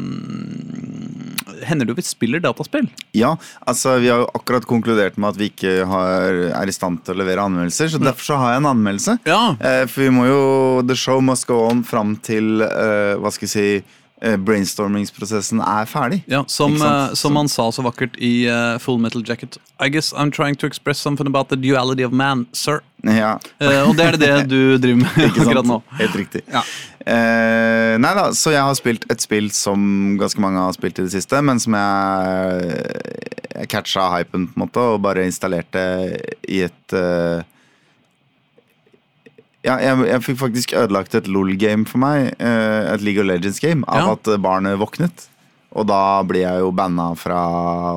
Hender 1.68 1.88
det 1.88 1.94
jo 1.94 1.98
vi 1.98 2.06
spiller 2.06 2.42
dataspill? 2.42 2.88
Ja, 3.16 3.34
altså 3.68 3.98
Vi 4.02 4.10
har 4.10 4.22
jo 4.24 4.30
akkurat 4.38 4.66
konkludert 4.68 5.18
med 5.20 5.34
at 5.34 5.40
vi 5.40 5.50
ikke 5.52 5.74
har, 5.88 6.40
er 6.62 6.70
i 6.70 6.74
stand 6.74 7.02
til 7.06 7.16
å 7.16 7.20
levere 7.22 7.44
anmeldelser. 7.44 7.92
Så 7.92 8.00
derfor 8.02 8.24
så 8.30 8.40
har 8.40 8.54
jeg 8.54 8.62
en 8.62 8.70
anmeldelse. 8.72 9.18
Ja. 9.28 9.42
Eh, 9.60 9.84
for 9.90 10.06
vi 10.06 10.10
må 10.14 10.26
jo 10.28 10.42
The 10.88 10.96
show 10.98 11.22
must 11.24 11.48
go 11.48 11.62
on 11.68 11.84
fram 11.86 12.16
til 12.24 12.62
eh, 12.64 13.14
Hva 13.20 13.32
skal 13.34 13.48
jeg 13.48 13.54
si 13.54 13.97
brainstormingsprosessen 14.20 15.60
er 15.62 15.86
ferdig. 15.86 16.22
Ja, 16.26 16.42
som, 16.50 16.74
uh, 16.82 16.86
eh, 16.88 17.14
som 17.14 17.36
han 17.38 17.48
sa 17.48 17.68
så 17.72 17.84
vakkert 17.86 18.16
i 18.18 18.48
uh, 18.50 18.78
Full 18.82 18.98
Metal 18.98 19.22
Jacket. 19.26 19.58
I 19.78 19.88
guess 19.88 20.12
I'm 20.12 20.32
trying 20.34 20.56
to 20.58 20.66
express 20.66 20.98
something 20.98 21.26
about 21.26 21.48
the 21.48 21.56
duality 21.56 22.02
of 22.02 22.12
man, 22.12 22.46
sir. 22.52 22.80
Ja, 23.06 23.36
uh, 23.62 23.88
og 23.88 23.96
det 23.96 24.06
er 24.06 24.18
det 24.18 24.32
du 24.50 24.60
driver 24.82 25.04
med 25.04 25.14
sant? 25.14 25.38
akkurat 25.38 25.68
nå. 25.70 25.82
Helt 26.00 26.16
riktig. 26.18 26.42
Ja. 26.50 26.64
Eh, 27.08 27.94
nei 27.96 28.10
da, 28.18 28.26
så 28.36 28.52
jeg 28.52 28.60
har 28.60 28.74
spilt 28.76 29.06
et 29.08 29.22
spill 29.22 29.46
som 29.54 29.80
ganske 30.20 30.42
mange 30.44 30.60
har 30.60 30.74
spilt 30.76 30.98
i 30.98 31.06
det 31.06 31.14
siste, 31.14 31.38
men 31.40 31.60
som 31.62 31.76
jeg, 31.78 32.82
jeg 33.54 33.70
catcha 33.72 34.10
hypen 34.12 34.48
på 34.50 34.58
en 34.58 34.64
måte 34.66 34.82
og 34.82 35.00
bare 35.06 35.24
installerte 35.24 35.84
i 36.44 36.60
et 36.66 36.96
eh, 36.96 37.46
ja, 39.68 39.76
jeg, 39.84 40.04
jeg 40.08 40.22
fikk 40.26 40.38
faktisk 40.40 40.72
ødelagt 40.80 41.14
et 41.18 41.28
LOL-game 41.30 41.84
for 41.88 42.00
meg. 42.02 42.32
eh, 42.40 42.92
et 42.94 43.02
League 43.04 43.20
of 43.20 43.28
Legends-game. 43.28 43.84
Av 43.88 44.00
Ja. 44.06 44.12
at 44.16 44.30
barnet 44.42 44.78
våknet. 44.80 45.26
Og 45.76 45.84
da 45.86 46.22
blir 46.24 46.46
jeg 46.46 46.62
jo 46.64 46.70
banna 46.72 47.10
fra 47.20 47.36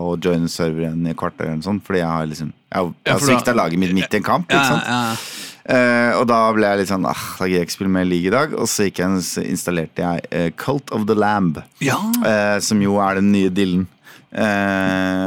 å 0.04 0.18
joine 0.20 0.50
serveren 0.52 1.06
i 1.08 1.14
kvarter 1.16 1.46
eller 1.48 1.62
noe 1.62 1.64
sånt. 1.70 1.86
Fordi 1.88 2.02
jeg 2.04 2.08
har 2.12 2.26
liksom 2.28 2.52
Jeg 2.72 2.84
jeg 2.84 2.94
Ja, 3.08 3.14
har 3.14 3.20
svikta 3.24 3.54
laget 3.56 3.80
mitt 3.80 3.94
midt 3.96 4.14
i 4.14 4.18
en 4.20 4.24
kamp. 4.28 4.52
Ja, 4.52 4.60
Ikke 4.60 4.74
sant? 4.74 4.84
ja. 4.92 5.16
Eh, 5.72 6.12
og 6.20 6.26
da 6.28 6.40
ble 6.52 6.66
jeg 6.68 6.80
litt 6.80 6.90
sånn 6.90 7.06
ah, 7.06 7.20
Da 7.38 7.46
gidder 7.46 7.60
jeg 7.62 7.68
ikke 7.68 7.76
spille 7.78 7.92
mer 7.94 8.06
League 8.10 8.28
i 8.28 8.34
dag. 8.34 8.54
Og 8.60 8.68
så 8.68 8.90
jeg, 8.90 8.98
installerte 9.48 10.04
jeg 10.04 10.28
uh, 10.34 10.50
Cult 10.58 10.92
of 10.92 11.06
the 11.08 11.16
Lamb. 11.16 11.62
ja. 11.80 11.96
uh, 12.26 12.60
som 12.60 12.82
jo 12.82 12.98
er 13.00 13.16
den 13.22 13.32
nye 13.32 13.50
dillen. 13.50 13.88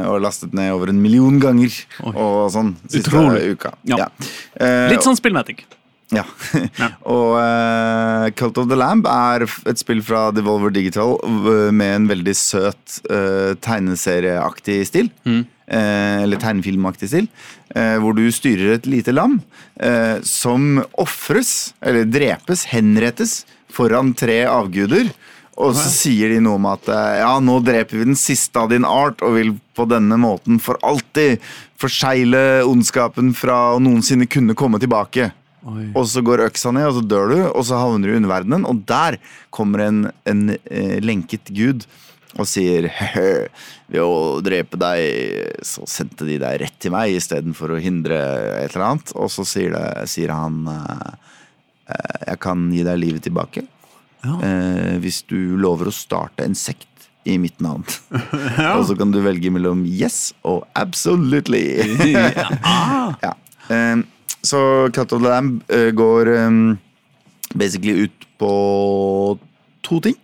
Og 0.09 0.21
lastet 0.21 0.53
ned 0.57 0.71
over 0.73 0.89
en 0.89 1.01
million 1.01 1.39
ganger. 1.39 1.73
Oi. 2.03 2.13
Og 2.13 2.51
sånn 2.53 2.75
siste 2.89 3.09
Utrolig. 3.11 3.53
uka. 3.55 3.73
Ja. 3.85 4.07
Eh, 4.59 4.89
Litt 4.91 5.05
sånn 5.05 5.17
Spillmatic. 5.17 5.65
ja. 6.19 6.23
og 7.09 7.31
uh, 7.39 8.29
Cult 8.37 8.59
of 8.61 8.69
the 8.69 8.77
Lamb 8.77 9.07
er 9.09 9.45
et 9.45 9.81
spill 9.81 10.03
fra 10.05 10.27
Devolver 10.35 10.73
Digital 10.73 11.17
med 11.73 11.91
en 11.95 12.07
veldig 12.11 12.35
søt 12.37 12.99
uh, 13.09 13.55
tegneserieaktig 13.65 14.79
stil. 14.91 15.11
Eh, 15.65 16.21
eller 16.21 16.37
tegnefilmaktig 16.37 17.07
stil. 17.09 17.27
hvor 17.73 18.13
du 18.13 18.27
styrer 18.29 18.75
et 18.75 18.85
lite 18.85 19.09
lam 19.09 19.39
som 20.21 20.83
ofres, 21.01 21.73
eller 21.81 22.05
drepes, 22.05 22.67
henrettes, 22.69 23.33
foran 23.73 24.11
tre 24.13 24.43
avguder. 24.45 25.09
Og 25.57 25.73
så 25.73 25.89
sier 25.89 26.35
de 26.35 26.37
noe 26.45 26.59
om 26.59 26.67
at 26.69 26.85
ja, 27.17 27.31
nå 27.41 27.57
dreper 27.65 27.97
vi 27.97 28.05
den 28.11 28.19
siste 28.19 28.61
av 28.61 28.69
din 28.75 28.85
art 28.85 29.25
og 29.25 29.39
vil 29.39 29.55
på 29.75 29.87
denne 29.89 30.19
måten 30.21 30.61
for 30.61 30.77
alltid 30.85 31.41
forsegle 31.81 32.61
ondskapen 32.69 33.33
fra 33.35 33.73
å 33.73 33.81
noensinne 33.81 34.29
kunne 34.29 34.53
komme 34.53 34.77
tilbake. 34.83 35.31
Og 35.97 36.05
så 36.11 36.21
går 36.25 36.43
øksa 36.45 36.71
ned, 36.75 36.85
og 36.91 36.99
så 36.99 37.03
dør 37.09 37.31
du, 37.31 37.37
og 37.49 37.63
så 37.65 37.79
havner 37.81 38.07
du 38.07 38.13
i 38.13 38.19
underverdenen. 38.19 38.65
Og 38.69 38.83
der 38.89 39.17
kommer 39.55 39.85
en, 39.87 40.01
en 40.29 40.43
eh, 40.69 40.97
lenket 41.01 41.49
gud 41.55 41.87
og 42.35 42.43
sier 42.51 42.89
«Høhø, 42.91 43.45
ved 43.87 44.01
å 44.03 44.41
drepe 44.43 44.75
deg, 44.81 45.59
så 45.63 45.85
sendte 45.87 46.25
de 46.27 46.35
deg 46.41 46.57
rett 46.65 46.75
til 46.83 46.91
meg 46.91 47.13
istedenfor 47.15 47.71
å 47.77 47.79
hindre 47.79 48.17
et 48.59 48.73
eller 48.75 48.89
annet. 48.89 49.13
Og 49.15 49.29
så 49.31 49.45
sier, 49.47 49.71
det, 49.71 50.07
sier 50.11 50.33
han 50.35 50.65
eh, 50.67 51.13
eh, 51.95 52.17
jeg 52.33 52.41
kan 52.43 52.65
gi 52.75 52.83
deg 52.87 52.99
livet 52.99 53.23
tilbake 53.29 53.63
Ja. 54.25 54.35
eh, 54.43 54.97
hvis 54.99 55.21
du 55.29 55.55
lover 55.61 55.87
å 55.87 55.95
starte 55.95 56.43
en 56.43 56.57
sekt 56.59 56.89
i 57.25 57.37
mitt 57.41 57.57
navn. 57.63 57.85
Og 58.75 58.83
så 58.89 58.93
kan 58.99 59.09
du 59.15 59.21
velge 59.25 59.49
mellom 59.49 59.81
yes 59.89 60.33
og 60.45 60.67
absolutely. 60.77 61.63
ja. 62.13 63.33
Eh, 63.65 63.95
så 64.45 64.61
Cut 64.95 65.11
of 65.15 65.21
the 65.23 65.29
Lamb 65.29 65.59
uh, 65.73 65.89
går 65.95 66.29
um, 66.45 66.59
basically 67.57 68.05
ut 68.05 68.27
på 68.39 68.51
to 69.85 69.99
ting. 70.01 70.15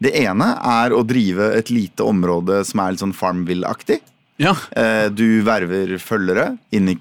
Det 0.00 0.14
ene 0.16 0.46
er 0.64 0.94
å 0.96 1.02
drive 1.04 1.50
et 1.58 1.68
lite 1.72 2.04
område 2.08 2.62
som 2.64 2.80
er 2.80 2.94
litt 2.94 3.02
sånn 3.02 3.12
Farmville-aktig. 3.16 3.98
Ja. 4.40 4.54
Uh, 4.72 5.10
Du 5.12 5.42
verver 5.44 5.92
følgere 6.00 6.54
inn 6.72 6.88
i, 6.94 6.96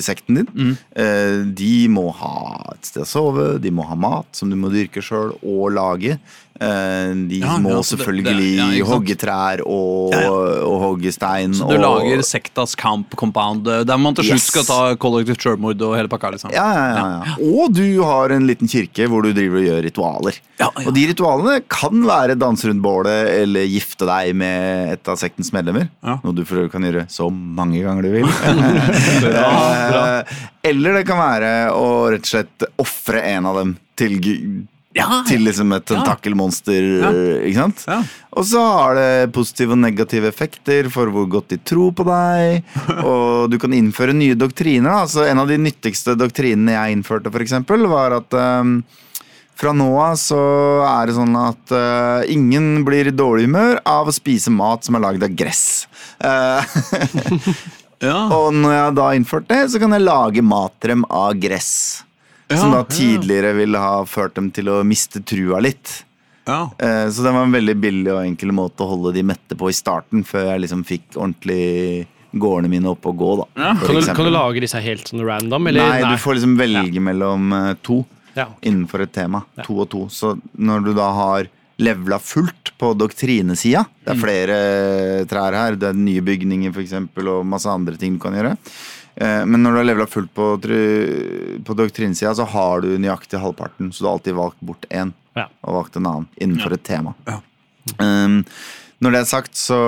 sekten 0.00 0.38
din. 0.38 0.76
Eh, 0.94 1.40
De 1.58 1.88
må 1.90 2.04
ha 2.14 2.36
et 2.76 2.86
sted 2.86 3.02
å 3.02 3.08
sove, 3.10 3.46
de 3.58 3.72
må 3.74 3.82
ha 3.88 3.96
mat 3.98 4.30
som 4.38 4.50
du 4.52 4.54
må 4.54 4.70
dyrke 4.70 5.02
sjøl 5.02 5.32
og 5.42 5.72
lage. 5.74 6.20
Eh, 6.60 7.10
De 7.26 7.40
Ja, 7.42 7.56
må 7.58 7.70
ja, 7.70 7.80
selvfølgelig 7.82 8.24
det- 8.24 8.36
det- 8.38 8.78
ja, 8.78 8.84
hogge 8.86 9.16
trær 9.18 9.60
og, 9.66 10.14
og 10.14 10.76
hogge 10.84 11.10
stein. 11.12 11.50
Så 11.52 11.66
du 11.68 11.74
og, 11.74 11.80
lager 11.82 12.22
sektas 12.22 12.76
camp 12.78 13.16
compound, 13.16 13.66
eh, 13.66 13.82
der 13.82 13.96
man 13.98 14.14
til 14.14 14.24
slutt 14.24 14.38
Yes. 14.38 14.46
skal 14.52 14.62
ta 14.68 14.94
kollektivt 14.94 15.42
selvmord 15.42 15.82
og 15.82 15.96
hele 15.96 16.08
pakka. 16.08 16.30
liksom. 16.30 16.52
ja, 16.52 16.62
ja, 16.72 16.86
ja, 16.94 17.22
ja. 17.24 17.34
Og 17.42 17.72
du 17.74 18.02
har 18.04 18.30
en 18.30 18.46
liten 18.46 18.68
kirke 18.68 19.08
hvor 19.10 19.22
du 19.26 19.32
driver 19.32 19.58
og 19.58 19.64
gjør 19.66 19.82
ritualer. 19.88 20.38
Og 20.86 20.94
de 20.94 21.06
ritualene 21.10 21.60
kan 21.68 21.90
være 22.06 22.38
danse 22.38 22.68
rundt 22.70 22.82
bålet 22.82 23.42
eller 23.42 23.66
gifte 23.66 24.06
deg 24.06 24.34
med 24.36 24.92
et 24.92 25.08
av 25.08 25.16
sektens 25.18 25.50
medlemmer. 25.52 25.88
Noe 26.04 26.32
du 26.32 26.44
for 26.44 26.56
øvrig 26.62 26.70
kan 26.72 26.82
gjøre 26.86 27.08
så 27.10 27.28
mange 27.32 27.82
ganger 27.82 28.02
du 28.02 28.10
vil. 28.10 28.28
Eh, 29.34 30.22
Eller 30.64 30.94
det 30.94 31.06
kan 31.06 31.18
være 31.20 31.50
å 31.76 31.88
rett 32.12 32.24
og 32.24 32.30
slett 32.30 32.64
ofre 32.80 33.20
en 33.34 33.46
av 33.50 33.58
dem 33.60 33.74
til, 33.98 34.14
gu- 34.22 34.66
Ja, 34.94 35.24
til 35.26 35.42
liksom 35.42 35.72
et 35.74 35.86
tentakelmonster. 35.90 36.84
Ikke 37.42 37.58
sant? 37.58 37.82
Ja. 37.90 37.98
Og 38.38 38.46
så 38.46 38.60
har 38.62 38.94
det 38.98 39.32
positive 39.34 39.74
og 39.74 39.80
negative 39.82 40.28
effekter 40.30 40.86
for 40.92 41.10
hvor 41.14 41.26
godt 41.30 41.50
de 41.50 41.58
tror 41.66 41.90
på 41.98 42.06
deg. 42.06 42.62
Og 43.10 43.50
du 43.50 43.58
kan 43.62 43.74
innføre 43.74 44.14
nye 44.14 44.38
doktriner. 44.38 45.02
Altså, 45.02 45.24
en 45.26 45.42
av 45.42 45.50
de 45.50 45.58
nyttigste 45.58 46.14
doktrinene 46.18 46.76
jeg 46.76 46.98
innførte, 46.98 47.32
for 47.34 47.42
eksempel, 47.42 47.88
var 47.90 48.14
at 48.20 48.38
um, 48.38 48.78
fra 49.58 49.74
nå 49.74 49.90
av 50.02 50.16
så 50.18 50.40
er 50.86 51.10
det 51.10 51.18
sånn 51.18 51.36
at 51.42 51.74
uh, 51.74 52.22
ingen 52.30 52.84
blir 52.86 53.10
i 53.10 53.14
dårlig 53.14 53.48
humør 53.50 53.82
av 53.86 54.10
å 54.10 54.14
spise 54.14 54.54
mat 54.54 54.86
som 54.86 54.98
er 54.98 55.08
lagd 55.08 55.26
av 55.26 55.34
gress. 55.34 55.64
Uh, 56.22 56.62
Ja. 58.04 58.26
og 58.36 58.50
når 58.52 58.72
jeg 58.74 58.94
da 58.98 59.04
har 59.06 59.16
innført 59.16 59.46
det, 59.48 59.62
så 59.72 59.80
kan 59.80 59.94
jeg 59.94 60.04
lage 60.04 60.42
mat 60.44 60.74
til 60.82 60.90
dem 60.92 61.04
av 61.08 61.38
gress. 61.40 62.02
Som 62.50 62.70
da 62.74 62.82
tidligere 62.84 63.54
ville 63.56 63.78
ha 63.80 64.02
ført 64.04 64.34
dem 64.36 64.50
til 64.54 64.68
å 64.68 64.82
miste 64.86 65.22
trua 65.24 65.60
litt. 65.64 66.04
ja. 66.46 66.70
Eh, 66.78 67.08
Så 67.10 67.22
det 67.24 67.32
var 67.32 67.44
en 67.46 67.52
veldig 67.54 67.76
billig 67.80 68.12
og 68.12 68.24
enkel 68.24 68.52
måte 68.52 68.84
å 68.84 68.88
holde 68.90 69.14
de 69.14 69.22
mette 69.22 69.56
på 69.56 69.68
i 69.70 69.72
starten, 69.76 70.24
før 70.24 70.50
jeg 70.52 70.60
liksom 70.66 70.84
fikk 70.84 71.16
ordentlig 71.16 72.06
gårdene 72.34 72.68
mine 72.68 72.90
opp 72.90 73.06
og 73.06 73.16
gå, 73.16 73.30
da. 73.38 73.44
Ja. 73.62 73.74
Kan 73.86 73.94
du, 73.94 74.02
kan 74.12 74.24
du 74.26 74.30
lage 74.34 74.60
disse 74.60 74.80
helt 74.82 75.06
sånn 75.08 75.22
random, 75.24 75.68
eller? 75.70 75.86
Nei, 75.88 76.10
du 76.10 76.18
får 76.18 76.34
liksom 76.40 76.56
velge 76.58 77.00
mellom 77.00 77.52
eh, 77.52 77.74
to 77.82 78.04
Ja. 78.34 78.48
innenfor 78.62 79.02
et 79.04 79.12
tema. 79.14 79.44
Ja. 79.56 79.62
To 79.62 79.80
og 79.84 79.88
to. 79.90 80.06
Så 80.10 80.34
når 80.58 80.84
du 80.84 80.94
da 80.94 81.12
har 81.14 81.46
levela 81.78 82.18
fullt 82.22 82.72
på 82.78 82.92
doktrinesida 82.98 83.84
Det 84.04 84.12
er 84.12 84.18
flere 84.20 84.56
trær 85.26 85.54
her, 85.54 85.74
det 85.78 85.88
er 85.88 85.96
nye 85.98 86.20
bygninger 86.22 86.72
for 86.74 86.82
eksempel, 86.82 87.28
og 87.28 87.46
masse 87.46 87.66
andre 87.70 87.96
ting 87.98 88.14
du 88.14 88.20
kan 88.22 88.32
gjøre. 88.34 88.56
Eh, 89.16 89.44
Men 89.46 89.62
når 89.62 89.70
du 89.72 89.76
har 89.78 89.84
levela 89.88 90.06
fullt 90.10 90.32
på, 90.34 90.46
på 91.64 91.76
doktrinesida, 91.78 92.34
så 92.34 92.46
har 92.50 92.80
du 92.82 92.96
nøyaktig 92.98 93.38
halvparten. 93.40 93.92
Så 93.92 94.02
du 94.02 94.08
har 94.08 94.16
alltid 94.18 94.34
valgt 94.34 94.60
bort 94.60 94.86
én 94.90 95.12
Ja. 95.36 95.48
og 95.64 95.74
valgt 95.74 95.96
en 95.96 96.06
annen 96.06 96.28
innenfor 96.40 96.72
et 96.76 96.84
tema. 96.86 97.14
Ja. 97.26 97.40
Um, 97.98 98.44
når 99.02 99.10
det 99.12 99.20
er 99.20 99.24
sagt, 99.28 99.54
så 99.58 99.78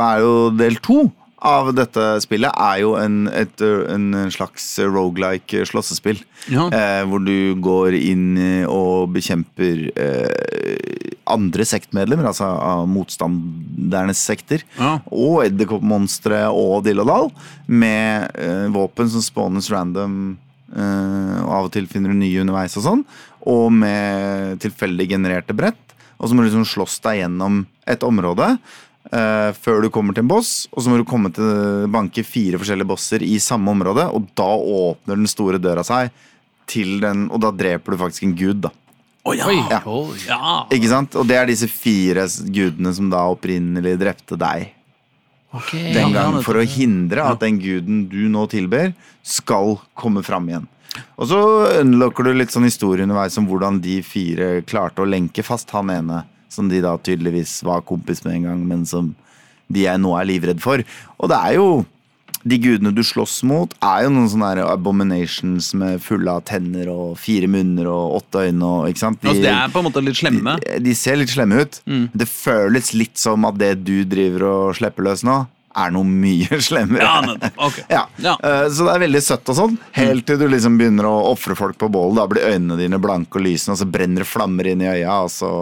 er 0.00 0.20
jo 0.20 0.50
del 0.56 0.76
to 0.84 1.10
av 1.42 1.72
dette 1.74 2.02
spillet 2.22 2.54
er 2.54 2.80
jo 2.82 2.92
en, 2.98 3.26
et, 3.28 3.62
en 3.62 4.30
slags 4.32 4.66
rogelike 4.86 5.64
slåssespill. 5.68 6.20
Ja. 6.52 6.68
Eh, 6.74 7.02
hvor 7.10 7.22
du 7.22 7.54
går 7.62 7.96
inn 7.98 8.36
og 8.70 9.12
bekjemper 9.16 9.88
eh, 9.92 11.10
andre 11.32 11.66
sektmedlemmer, 11.68 12.28
altså 12.30 12.48
av 12.50 12.86
motstandernes 12.90 14.22
sekter. 14.22 14.64
Ja. 14.78 14.96
Og 15.10 15.44
edderkoppmonstre 15.46 16.44
og 16.50 16.82
dill 16.86 17.02
og 17.02 17.10
dall, 17.10 17.30
med 17.66 18.32
eh, 18.38 18.66
våpen 18.74 19.10
som 19.12 19.24
spawnes 19.24 19.70
random. 19.72 20.36
eh, 20.74 21.38
og 21.42 21.52
av 21.58 21.70
og 21.70 21.72
til 21.74 21.88
finner 21.90 22.12
du 22.12 22.20
nye 22.20 22.42
underveis 22.42 22.76
og 22.80 22.86
sånn. 22.86 23.06
Og 23.50 23.72
med 23.74 24.60
tilfeldig 24.62 25.08
genererte 25.16 25.56
brett. 25.56 25.80
Og 26.22 26.28
så 26.30 26.36
må 26.36 26.44
du 26.44 26.50
liksom 26.52 26.68
slåss 26.68 27.00
deg 27.02 27.24
gjennom 27.24 27.64
et 27.90 28.04
område 28.06 28.52
eh, 29.12 29.52
før 29.54 29.82
du 29.84 29.90
kommer 29.92 30.16
til 30.16 30.24
en 30.24 30.30
boss. 30.32 30.66
Og 30.72 30.82
så 30.82 30.90
må 30.92 30.98
du 31.00 31.06
komme 31.08 31.30
til 31.34 31.86
banke 31.92 32.24
fire 32.26 32.60
forskjellige 32.60 32.88
bosser 32.90 33.24
i 33.26 33.38
samme 33.42 33.70
område, 33.72 34.08
og 34.10 34.28
da 34.38 34.48
åpner 34.56 35.18
den 35.20 35.30
store 35.30 35.60
døra 35.62 35.84
seg 35.86 36.12
til 36.72 37.00
den 37.02 37.24
Og 37.34 37.40
da 37.42 37.50
dreper 37.50 37.92
du 37.92 37.98
faktisk 37.98 38.22
en 38.22 38.36
gud, 38.38 38.60
da. 38.64 38.70
Oh, 39.24 39.34
ja. 39.36 39.46
Oi. 39.50 39.56
Ja. 39.70 39.80
Oh, 39.86 40.12
ja. 40.26 40.52
Ikke 40.74 40.88
sant? 40.90 41.14
Og 41.18 41.26
det 41.28 41.36
er 41.38 41.46
disse 41.50 41.68
fire 41.70 42.24
gudene 42.50 42.90
som 42.94 43.10
da 43.12 43.24
opprinnelig 43.30 43.96
drepte 44.00 44.38
deg 44.38 44.70
Ok. 45.52 45.72
den 45.74 45.92
Ja, 45.98 46.08
gang 46.14 46.38
for 46.42 46.56
å 46.58 46.64
hindre 46.64 47.26
at 47.28 47.42
den 47.42 47.58
guden 47.60 48.06
du 48.08 48.24
nå 48.32 48.46
tilber, 48.50 48.94
skal 49.22 49.76
komme 49.94 50.22
fram 50.24 50.48
igjen. 50.48 50.64
Og 51.20 51.28
så 51.28 51.38
unlocker 51.82 52.24
du 52.24 52.32
litt 52.34 52.52
sånn 52.54 52.66
historie 52.66 53.04
underveis 53.04 53.36
om 53.40 53.46
hvordan 53.50 53.78
de 53.84 53.98
fire 54.06 54.62
klarte 54.64 55.04
å 55.04 55.08
lenke 55.08 55.44
fast 55.44 55.70
han 55.76 55.92
ene, 55.92 56.22
som 56.52 56.68
de 56.70 56.82
da 56.84 56.94
tydeligvis 57.00 57.58
var 57.66 57.84
kompis 57.88 58.22
med 58.26 58.38
en 58.38 58.50
gang, 58.50 58.62
men 58.68 58.86
som 58.88 59.14
de 59.72 59.86
jeg 59.86 60.00
nå 60.02 60.12
er 60.18 60.28
livredd 60.28 60.62
for. 60.62 60.84
Og 61.18 61.32
det 61.32 61.38
er 61.38 61.56
jo 61.56 61.66
de 62.42 62.58
gudene 62.58 62.90
du 62.94 63.02
slåss 63.06 63.42
mot, 63.46 63.70
er 63.86 64.04
jo 64.06 64.12
noen 64.14 64.28
sånne 64.32 64.64
abominations 64.66 65.70
med 65.78 66.02
fulle 66.02 66.32
av 66.32 66.42
tenner 66.48 66.90
og 66.90 67.14
fire 67.22 67.46
munner 67.50 67.86
og 67.90 68.18
åtte 68.18 68.48
øyne. 68.48 68.66
Og, 68.66 68.88
ikke 68.90 69.02
sant? 69.04 69.22
Altså, 69.22 69.44
det 69.44 69.52
er 69.54 69.72
på 69.72 69.82
en 69.82 69.86
måte 69.86 70.02
litt 70.02 70.18
slemme. 70.18 70.56
de, 70.62 70.80
de 70.82 70.94
ser 70.98 71.20
litt 71.20 71.32
slemme 71.32 71.62
ut. 71.62 71.78
Det 71.86 72.28
føles 72.28 72.92
litt 72.98 73.20
som 73.20 73.46
at 73.48 73.60
det 73.62 73.76
du 73.86 74.02
driver 74.08 74.48
og 74.50 74.78
slipper 74.80 75.06
løs 75.06 75.22
nå, 75.26 75.44
er 75.76 75.90
noe 75.94 76.04
mye 76.04 76.58
slemmere. 76.68 77.02
Ja, 77.06 77.20
nettopp. 77.26 77.58
Ok. 77.68 77.78
Ja. 77.90 78.02
Ja. 78.22 78.34
Eh, 78.44 78.66
Så 78.72 78.86
det 78.86 78.94
er 78.96 79.02
veldig 79.06 79.22
søtt 79.24 79.48
og 79.52 79.56
sånn, 79.58 79.76
helt 79.96 80.26
til 80.28 80.38
du 80.40 80.46
liksom 80.52 80.76
begynner 80.80 81.08
å 81.08 81.14
ofre 81.32 81.56
folk 81.58 81.78
på 81.80 81.88
bålet. 81.92 82.18
Da 82.20 82.26
blir 82.30 82.48
øynene 82.52 82.76
dine 82.80 83.00
blanke 83.02 83.40
og 83.40 83.46
lysende, 83.46 83.76
og 83.76 83.82
så 83.82 83.88
brenner 83.90 84.24
det 84.24 84.28
flammer 84.30 84.68
inn 84.72 84.82
i 84.84 84.90
øya, 84.92 85.18
og 85.26 85.30
så 85.32 85.52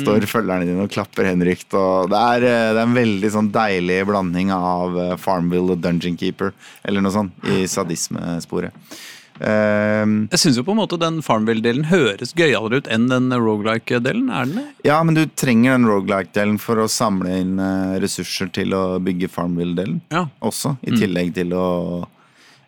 står 0.00 0.26
følgerne 0.30 0.66
dine 0.68 0.84
og 0.86 0.92
klapper 0.94 1.28
henrykt. 1.28 1.74
Og 1.76 2.10
det, 2.12 2.20
er, 2.36 2.46
eh, 2.50 2.68
det 2.74 2.82
er 2.82 2.86
en 2.88 2.96
veldig 2.98 3.32
sånn 3.36 3.50
deilig 3.54 4.00
blanding 4.08 4.52
av 4.56 4.98
eh, 5.08 5.16
Farmville 5.20 5.76
og 5.76 5.82
Dungeon 5.84 6.16
Keeper, 6.20 6.52
eller 6.84 7.04
noe 7.04 7.14
sånt, 7.14 7.36
i 7.50 7.64
sadismesporet. 7.70 8.72
Eh, 9.40 10.04
Jeg 10.30 10.38
syns 10.40 10.56
jo 10.60 10.64
på 10.66 10.74
en 10.74 10.78
måte 10.82 10.98
den 11.00 11.20
Farmville-delen 11.24 11.88
høres 11.90 12.34
gøyere 12.38 12.78
ut 12.80 12.86
enn 12.92 13.08
den 13.10 13.30
Rogalike-delen. 13.34 14.28
Er 14.30 14.46
den 14.46 14.60
det? 14.60 14.66
Ja, 14.86 15.00
men 15.02 15.14
du 15.18 15.24
trenger 15.26 15.74
den 15.78 15.88
roguelike-delen 15.90 16.58
for 16.62 16.76
å 16.84 16.88
samle 16.90 17.34
inn 17.42 17.56
eh, 17.58 17.98
ressurser 18.04 18.52
til 18.54 18.74
å 18.78 18.98
bygge 19.02 19.28
Farmville-delen 19.32 20.00
Ja. 20.14 20.26
også. 20.42 20.76
I 20.86 20.94
tillegg 20.94 21.34
til 21.34 21.50
å 21.58 21.66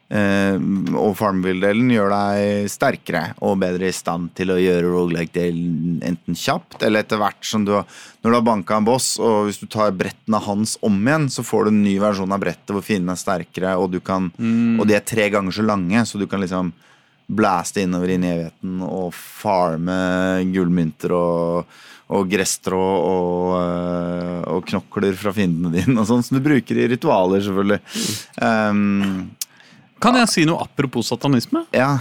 Og 0.07 1.17
Farmville-delen 1.19 1.89
gjør 1.91 2.13
deg 2.13 2.69
sterkere 2.71 3.23
og 3.43 3.57
bedre 3.59 3.89
i 3.89 3.95
stand 3.97 4.29
til 4.39 4.53
å 4.55 4.59
gjøre 4.61 4.87
roguelike-delen 4.87 5.97
enten 6.07 6.39
kjapt 6.39 6.85
eller 6.87 7.03
etter 7.03 7.19
hvert 7.19 7.43
som 7.43 7.65
du 7.67 7.73
har 7.75 7.89
Når 8.23 8.31
du 8.31 8.37
har 8.37 8.45
banka 8.47 8.77
en 8.79 8.87
boss, 8.87 9.09
og 9.19 9.49
hvis 9.49 9.59
du 9.59 9.67
tar 9.67 9.97
brettene 9.99 10.39
hans 10.43 10.77
om 10.87 10.95
igjen, 11.03 11.27
så 11.31 11.43
får 11.47 11.67
du 11.67 11.71
en 11.73 11.83
ny 11.83 11.97
versjon 12.03 12.33
av 12.35 12.43
brettet 12.43 12.71
hvor 12.71 12.87
fiendene 12.87 13.17
er 13.17 13.23
sterkere, 13.23 13.75
og 13.79 13.91
du 13.95 14.01
kan 14.01 14.31
Og 14.79 14.87
de 14.87 14.95
er 14.95 15.07
tre 15.07 15.29
ganger 15.31 15.55
så 15.55 15.67
lange, 15.67 16.05
så 16.07 16.19
du 16.19 16.27
kan 16.31 16.43
liksom 16.43 16.73
blaste 17.27 17.83
innover 17.83 18.13
inn 18.15 18.25
i 18.25 18.31
evigheten 18.31 18.83
og 18.87 19.15
farme 19.15 19.97
gullmynter 20.53 21.15
og, 21.17 21.73
og 22.15 22.29
gresstrå 22.31 22.83
og, 22.83 23.57
øh, 23.59 24.43
og 24.55 24.69
knokler 24.71 25.17
fra 25.19 25.33
fiendene 25.35 25.73
dine 25.75 25.99
og 25.99 26.07
sånn, 26.07 26.23
som 26.23 26.39
du 26.39 26.45
bruker 26.45 26.79
i 26.79 26.87
ritualer, 26.93 27.43
selvfølgelig. 27.43 27.81
Um, 28.39 29.35
Kan 29.97 30.13
jeg 30.21 30.29
si 30.29 30.43
noe 30.45 30.61
apropos 30.61 31.09
satanisme? 31.09 31.63
ja. 31.73 31.95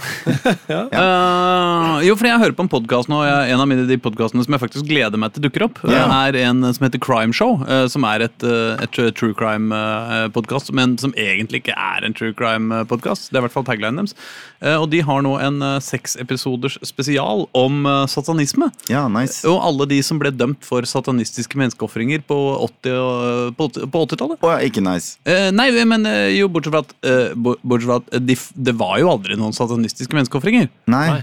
Eh, 0.76 2.02
jo, 2.04 2.16
fordi 2.20 2.28
jeg 2.32 2.42
hører 2.42 2.56
på 2.58 2.66
en 2.66 2.70
podkast 2.72 3.08
nå. 3.08 3.22
Jeg, 3.24 3.54
en 3.54 3.62
av 3.64 3.70
mine, 3.72 3.86
de 3.88 3.96
podkastene 4.04 4.44
som 4.44 4.56
jeg 4.56 4.62
faktisk 4.66 4.88
gleder 4.90 5.16
meg 5.22 5.32
til 5.36 5.46
dukker 5.46 5.64
opp, 5.70 5.80
Ja. 5.88 6.04
er 6.28 6.36
en 6.44 6.60
som 6.76 6.84
heter 6.86 7.00
Crime 7.02 7.32
Show. 7.36 7.62
Uh, 7.64 7.86
som 7.92 8.04
er 8.08 8.26
et, 8.28 8.44
eh, 8.44 8.84
et 8.84 9.00
true 9.16 9.32
crime-podkast, 9.38 10.74
men 10.76 10.98
som 11.02 11.14
egentlig 11.16 11.64
ikke 11.64 11.76
er 11.80 12.04
en 12.08 12.14
true 12.18 12.34
crime-podkast. 12.36 13.30
Det 13.32 13.40
er 13.40 13.44
i 13.44 13.46
hvert 13.48 13.56
fall 13.56 13.68
taglinen 13.70 14.02
deres. 14.04 14.16
Uh, 14.60 14.76
og 14.84 14.90
de 14.92 15.00
har 15.06 15.24
nå 15.24 15.36
en 15.46 15.62
eh, 15.64 15.80
seks 15.84 16.18
episoders 16.20 16.76
spesial 16.84 17.46
om 17.56 17.88
satanisme. 18.12 18.70
ja, 18.92 19.06
nice. 19.08 19.46
Og 19.48 19.62
alle 19.64 19.88
de 19.88 20.02
som 20.04 20.20
ble 20.20 20.32
dømt 20.36 20.64
for 20.68 20.84
satanistiske 20.90 21.56
menneskeofringer 21.60 22.24
på 22.28 22.38
80 22.68 23.00
og- 23.00 23.56
på 23.56 23.70
80 23.72 23.88
på 23.94 24.04
80-tallet. 24.08 24.40
Å 24.44 24.52
ja, 24.58 24.60
ikke 24.68 24.84
nice. 24.84 25.16
Eh, 25.26 25.48
nei, 25.56 25.70
men 25.88 26.04
jo, 26.36 26.50
bortsett 26.52 26.74
fra 26.76 26.84
at, 26.84 26.94
eh, 27.08 27.34
bo- 27.36 27.56
bortsett 27.86 28.10
fra 28.12 28.18
at 28.20 28.26
de, 28.26 28.36
det 28.68 28.74
var 28.78 28.98
jo 29.00 29.10
aldri 29.14 29.38
noen 29.40 29.54
satanistiske 29.56 30.14
menneskeofringer. 30.18 30.68
Nei. 30.92 31.06
Nei. 31.10 31.22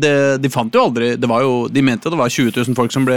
de, 0.00 0.12
de 0.42 0.48
fant 0.52 0.72
jo 0.74 0.82
aldri 0.86 1.14
det 1.16 1.28
var 1.30 1.42
jo, 1.44 1.68
De 1.72 1.82
mente 1.82 2.10
det 2.12 2.18
var 2.18 2.28
20 2.32 2.52
000 2.68 2.76
folk 2.76 2.92
som 2.92 3.04
ble, 3.08 3.16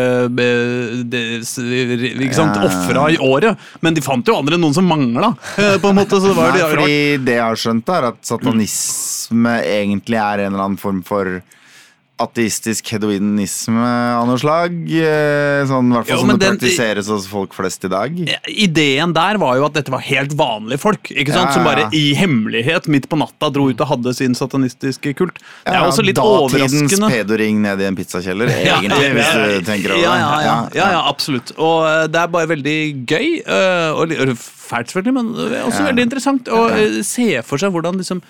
ikke 1.09 2.33
sant, 2.37 2.55
Ja. 2.57 2.65
ofra 2.67 3.05
i 3.13 3.17
året. 3.21 3.57
Men 3.81 3.93
de 3.97 4.01
fant 4.05 4.25
jo 4.27 4.35
aldri 4.39 4.57
noen 4.59 4.73
som 4.75 4.85
mangla. 4.87 5.33
eh, 5.57 5.77
på 5.79 5.89
en 5.89 5.95
måte, 5.95 6.19
så 6.19 6.27
det 6.31 6.35
var 6.37 6.51
Nei, 6.53 6.59
jo 6.61 6.67
fordi 6.73 7.25
det 7.25 7.35
jeg 7.37 7.45
har 7.45 7.55
skjønt, 7.59 7.89
er 7.89 8.09
at 8.11 8.19
satanisme 8.25 9.55
egentlig 9.63 10.17
er 10.19 10.45
en 10.45 10.53
eller 10.53 10.65
annen 10.69 10.77
form 10.81 11.01
for 11.05 11.41
ateistisk 12.19 12.83
hedoinisme 12.93 13.83
av 14.19 14.25
noe 14.27 14.37
slag. 14.41 14.73
eh, 14.91 15.63
Sånn, 15.69 15.89
I 15.91 15.95
hvert 15.95 16.07
fall 16.07 16.15
Jo, 16.15 16.19
som 16.19 16.27
det 16.33 16.39
den- 16.39 16.57
praktiseres 16.57 17.07
hos 17.07 17.27
folk 17.27 17.53
flest 17.53 17.83
i 17.85 17.87
dag. 17.89 18.11
Ideen 18.47 19.13
der 19.13 19.37
var 19.37 19.55
jo 19.57 19.65
at 19.65 19.73
dette 19.73 19.89
var 19.91 19.99
helt 20.01 20.31
vanlige 20.35 20.79
folk. 20.79 21.03
ikke 21.11 21.31
sant? 21.33 21.49
Ja, 21.49 21.53
Som 21.53 21.63
bare 21.63 21.89
i 21.93 22.13
hemmelighet 22.15 22.87
midt 22.87 23.07
på 23.09 23.17
natta 23.17 23.49
dro 23.51 23.69
ut 23.69 23.79
og 23.81 23.87
hadde 23.87 24.13
sin 24.15 24.33
satanistiske 24.35 25.15
kult. 25.15 25.35
Det 25.65 25.73
er 25.73 25.79
Ja, 25.79 25.87
også 25.87 26.03
litt 26.03 26.17
overraskende. 26.17 26.89
Datidens 26.89 27.09
pedoring 27.09 27.61
ned 27.61 27.79
i 27.81 27.85
en 27.85 27.95
pizzakjeller, 27.95 28.47
Ja, 28.65 28.79
egentlig, 28.81 29.13
hvis 29.15 29.33
du 29.33 29.71
tenker 29.71 29.91
over 29.95 30.03
ja, 30.03 30.13
det. 30.13 30.19
ja, 30.19 30.41
ja, 30.43 30.69
ja, 30.75 30.91
ja, 30.91 31.01
absolutt. 31.09 31.51
Og 31.57 31.85
eh, 31.87 32.07
det 32.07 32.15
er 32.15 32.27
bare 32.27 32.47
veldig 32.47 33.05
gøy. 33.05 33.41
eh, 33.47 33.91
og 33.95 34.09
fælt, 34.37 34.91
selvfølgelig, 34.91 35.13
men 35.13 35.33
også 35.65 35.79
Ja. 35.79 35.87
veldig 35.91 36.03
interessant 36.03 36.43
å 36.45 37.03
se 37.03 37.41
for 37.41 37.57
seg 37.57 37.71
hvordan 37.71 37.95
liksom 37.97 38.21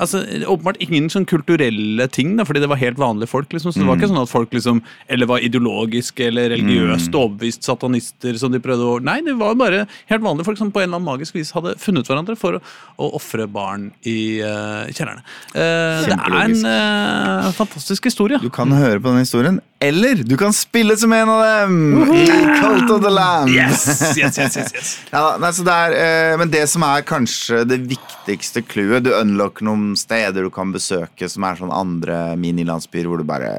Altså, 0.00 0.22
Åpenbart 0.50 0.80
ingen 0.82 1.06
sånn 1.12 1.26
kulturelle 1.28 2.06
ting, 2.12 2.34
da, 2.38 2.46
fordi 2.46 2.62
det 2.64 2.70
var 2.70 2.80
helt 2.80 2.98
vanlige 3.00 3.30
folk. 3.30 3.52
liksom, 3.52 3.72
så 3.72 3.80
Det 3.80 3.88
var 3.88 4.00
ikke 4.00 4.10
sånn 4.10 4.22
at 4.22 4.32
folk 4.32 4.54
liksom, 4.54 4.82
eller 5.08 5.30
var 5.30 5.44
ideologiske 5.44 6.28
eller 6.30 6.50
religiøst 6.54 7.14
overbevist 7.14 7.66
satanister 7.66 8.38
som 8.40 8.52
de 8.54 8.62
prøvde 8.62 8.88
å 8.88 9.00
Nei, 9.04 9.18
det 9.26 9.34
var 9.38 9.54
bare 9.58 9.84
helt 10.10 10.24
vanlige 10.24 10.48
folk 10.48 10.58
som 10.58 10.72
på 10.72 10.80
en 10.80 10.88
eller 10.88 11.00
annen 11.00 11.10
magisk 11.10 11.36
vis 11.36 11.52
hadde 11.54 11.74
funnet 11.82 12.08
hverandre 12.08 12.36
for 12.40 12.58
å, 12.58 12.62
å 12.98 13.10
ofre 13.18 13.46
barn 13.50 13.90
i 14.08 14.40
uh, 14.40 14.86
kjellerne. 14.90 15.24
Uh, 15.52 16.04
det 16.08 16.16
er 16.16 16.38
en 16.40 16.56
uh, 16.64 17.52
fantastisk 17.56 18.08
historie. 18.08 18.40
Du 18.42 18.50
kan 18.54 18.72
høre 18.74 19.02
på 19.02 19.12
den 19.12 19.24
historien, 19.24 19.60
eller 19.84 20.22
du 20.24 20.36
kan 20.40 20.52
spille 20.56 20.96
som 20.96 21.12
en 21.12 21.28
av 21.28 21.42
dem 21.44 22.02
i 22.16 22.26
Cult 22.60 22.90
of 22.90 23.02
the 23.04 23.12
Lamb. 23.12 23.50
Yes, 23.52 23.86
yes, 24.16 24.38
yes, 24.38 24.56
yes, 24.56 24.74
yes. 24.74 24.92
Ja, 25.14 25.36
nei, 25.40 25.50
så 25.52 25.64
det 25.66 25.74
er, 25.86 25.96
eh, 26.00 26.34
men 26.40 26.52
det 26.52 26.64
som 26.72 26.84
er 26.86 27.04
kanskje 27.06 27.62
det 27.68 27.80
viktigste 27.90 28.64
clouet 28.66 29.04
Du 29.04 29.12
unlocker 29.14 29.66
noen 29.68 29.92
steder 29.98 30.46
du 30.46 30.52
kan 30.54 30.72
besøke 30.74 31.28
som 31.30 31.46
er 31.46 31.60
sånn 31.60 31.74
andre 31.74 32.20
minilandsbyer 32.40 33.10
hvor 33.10 33.20
du 33.20 33.28
bare 33.28 33.52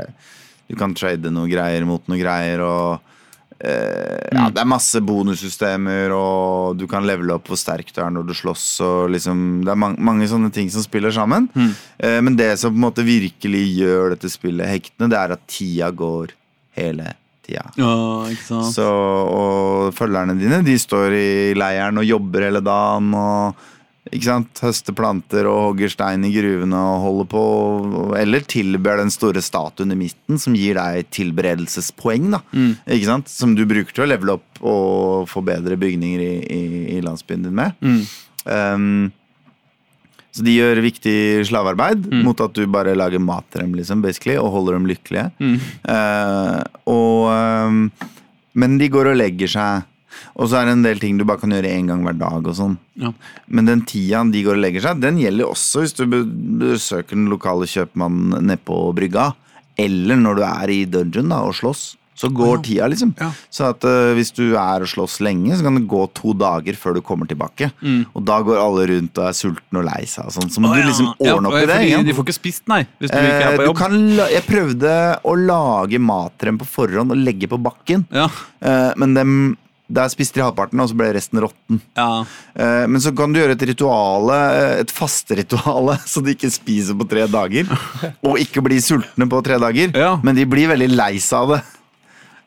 Du 0.69 0.77
kan 0.79 0.95
trade 0.97 1.29
noen 1.33 1.51
greier 1.51 1.85
mot 1.85 2.01
noen 2.09 2.21
greier 2.21 2.63
og 2.65 3.13
Ja, 3.63 4.49
det 4.51 4.61
er 4.61 4.67
masse 4.67 4.99
bonussystemer, 5.01 6.11
og 6.15 6.75
du 6.79 6.85
kan 6.91 7.05
levele 7.07 7.37
opp 7.37 7.47
hvor 7.49 7.59
sterk 7.59 7.91
du 7.95 8.01
er 8.03 8.11
når 8.13 8.27
du 8.27 8.33
slåss. 8.37 8.65
Og 8.85 9.13
liksom, 9.15 9.43
det 9.65 9.71
er 9.71 9.79
mange, 9.79 10.01
mange 10.03 10.27
sånne 10.29 10.51
ting 10.53 10.71
som 10.73 10.83
spiller 10.85 11.13
sammen. 11.15 11.47
Eh, 11.55 12.19
men 12.25 12.35
det 12.39 12.51
som 12.61 12.73
på 12.73 12.79
en 12.79 12.87
måte 12.87 13.05
virkelig 13.07 13.63
gjør 13.77 14.15
dette 14.15 14.31
spillet 14.33 14.69
hektende, 14.69 15.13
det 15.13 15.21
er 15.21 15.35
at 15.37 15.45
tida 15.47 15.91
går 15.95 16.35
hele 16.75 17.13
tida. 17.45 17.63
Oh. 17.79 18.27
Så, 18.73 18.85
og 18.85 19.95
følgerne 19.95 20.35
dine 20.39 20.63
de 20.65 20.75
står 20.81 21.15
i 21.15 21.29
leiren 21.57 22.01
og 22.01 22.07
jobber 22.07 22.49
hele 22.49 22.63
dagen. 22.65 23.13
og 23.15 23.71
ikke 24.11 24.27
sant? 24.27 24.59
høste 24.61 24.93
planter 24.95 25.47
og 25.49 25.71
hogger 25.71 25.89
stein 25.89 26.25
i 26.27 26.31
gruvene 26.35 26.77
og 26.77 27.01
holder 27.05 27.27
på. 27.31 27.43
Eller 28.19 28.45
tilber 28.45 29.01
den 29.01 29.09
store 29.13 29.41
statuen 29.41 29.91
i 29.95 29.97
midten, 29.97 30.37
som 30.41 30.53
gir 30.57 30.77
deg 30.77 31.09
tilberedelsespoeng. 31.15 32.31
da, 32.35 32.41
ikke 32.85 33.09
sant? 33.09 33.29
Som 33.33 33.55
du 33.57 33.65
bruker 33.65 33.91
til 33.95 34.05
å 34.05 34.09
levele 34.13 34.37
opp 34.37 34.61
og 34.65 35.29
få 35.31 35.41
bedre 35.45 35.77
bygninger 35.81 36.21
i, 36.21 36.33
i, 36.45 36.63
i 36.97 37.01
landsbyen 37.05 37.47
din 37.47 37.55
med. 37.57 37.73
Um, 38.45 39.11
så 40.35 40.43
de 40.43 40.51
gjør 40.51 40.81
viktig 40.83 41.17
slavearbeid 41.47 42.09
mot 42.25 42.41
at 42.43 42.53
du 42.57 42.65
bare 42.67 42.91
lager 42.93 43.21
mat 43.23 43.45
til 43.53 43.61
dem, 43.63 43.73
liksom, 43.79 44.01
basically, 44.03 44.35
og 44.37 44.51
holder 44.51 44.73
dem 44.75 44.87
lykkelige. 44.89 45.29
Uh, 45.87 46.59
og, 46.91 47.29
um, 47.31 47.77
men 48.53 48.77
de 48.77 48.89
går 48.91 49.13
og 49.13 49.17
legger 49.17 49.47
seg. 49.47 49.85
Og 50.35 50.49
så 50.49 50.59
er 50.61 50.65
det 50.69 50.75
en 50.77 50.83
del 50.85 50.99
ting 50.99 51.17
du 51.17 51.25
bare 51.25 51.39
kan 51.41 51.49
gjøre 51.55 51.71
én 51.71 51.87
gang 51.87 52.03
hver 52.03 52.17
dag. 52.19 52.47
og 52.47 52.55
sånn. 52.55 52.77
Ja. 52.99 53.11
Men 53.47 53.65
den 53.65 53.81
tida 53.85 54.23
de 54.31 54.43
går 54.43 54.55
og 54.57 54.63
legger 54.63 54.81
seg, 54.89 55.01
den 55.01 55.17
gjelder 55.21 55.51
også 55.51 55.83
hvis 55.85 55.95
du 55.95 56.05
be- 56.05 56.23
besøker 56.65 57.15
den 57.15 57.27
lokale 57.31 57.65
kjøpmannen 57.69 58.41
nede 58.45 58.59
på 58.65 58.79
brygga. 58.95 59.33
Eller 59.77 60.15
når 60.15 60.35
du 60.39 60.43
er 60.47 60.69
i 60.71 60.81
dungeon 60.85 61.29
da, 61.29 61.41
og 61.43 61.53
slåss. 61.57 61.95
Så 62.15 62.29
går 62.31 62.61
tida, 62.63 62.85
liksom. 62.87 63.09
Ja. 63.19 63.27
Så 63.51 63.65
at 63.73 63.83
uh, 63.83 64.13
hvis 64.15 64.29
du 64.31 64.53
er 64.55 64.85
og 64.85 64.87
slåss 64.87 65.17
lenge, 65.19 65.51
så 65.59 65.65
kan 65.65 65.75
det 65.75 65.81
gå 65.91 65.99
to 66.15 66.31
dager 66.31 66.77
før 66.79 66.95
du 66.95 67.01
kommer 67.03 67.27
tilbake. 67.27 67.67
Og 68.15 68.23
da 68.23 68.37
går 68.39 68.55
alle 68.55 68.85
rundt 68.87 69.19
og 69.19 69.25
er 69.27 69.35
sultne 69.35 69.81
og 69.81 69.83
lei 69.83 70.05
seg. 70.07 70.29
og 70.29 70.31
sånn. 70.37 70.47
Så 70.47 70.63
må 70.63 70.71
Å, 70.71 70.77
du 70.79 70.87
liksom 70.87 71.09
ordne 71.19 71.51
opp 71.51 71.57
i 71.59 71.65
det. 71.67 71.75
fordi? 71.75 72.05
De 72.07 72.15
får 72.15 72.23
ikke 72.29 72.37
spist, 72.37 72.63
nei, 72.71 72.85
hvis 73.03 73.11
du 73.11 73.17
ikke 73.19 73.35
er 73.35 73.51
Eh, 73.51 73.57
på 73.57 73.65
du 73.65 73.67
jobb. 73.67 73.81
kan 73.83 73.97
la 74.15 74.29
jeg 74.31 74.45
prøvde 74.47 74.93
å 75.27 75.35
lage 75.43 75.99
mat 75.99 76.37
til 76.39 76.53
dem 76.53 76.61
på 76.63 76.69
forhånd 76.71 77.11
og 77.11 77.19
legge 77.19 77.51
på 77.51 77.59
bakken. 77.67 78.07
Ja, 78.15 78.29
Eh, 78.63 78.93
men 78.95 79.13
dem, 79.13 79.57
der 79.87 80.09
spiste 80.09 80.39
de 80.39 80.45
halvparten, 80.45 80.81
og 80.81 80.89
så 80.89 80.97
ble 80.97 81.11
resten 81.15 81.41
råtten. 81.43 81.81
ja. 81.97 82.25
Eh, 82.55 82.85
men 82.89 83.01
så 83.03 83.11
kan 83.15 83.33
du 83.33 83.39
gjøre 83.39 83.55
et 83.57 83.65
rituale, 83.69 84.37
eh, 84.55 84.79
et 84.81 84.91
fasterituale, 84.91 85.97
så 86.11 86.23
de 86.25 86.33
ikke 86.35 86.51
spiser 86.53 86.97
på 86.97 87.07
tre 87.09 87.27
dager. 87.29 87.69
Og 88.27 88.39
ikke 88.41 88.63
blir 88.65 88.81
sultne 88.81 89.27
på 89.29 89.41
tre 89.45 89.59
dager. 89.61 89.91
Ja. 89.93 90.15
Men 90.23 90.37
de 90.37 90.45
blir 90.49 90.71
veldig 90.71 90.89
lei 90.95 91.15
seg 91.21 91.43
av 91.43 91.55
det. 91.55 91.61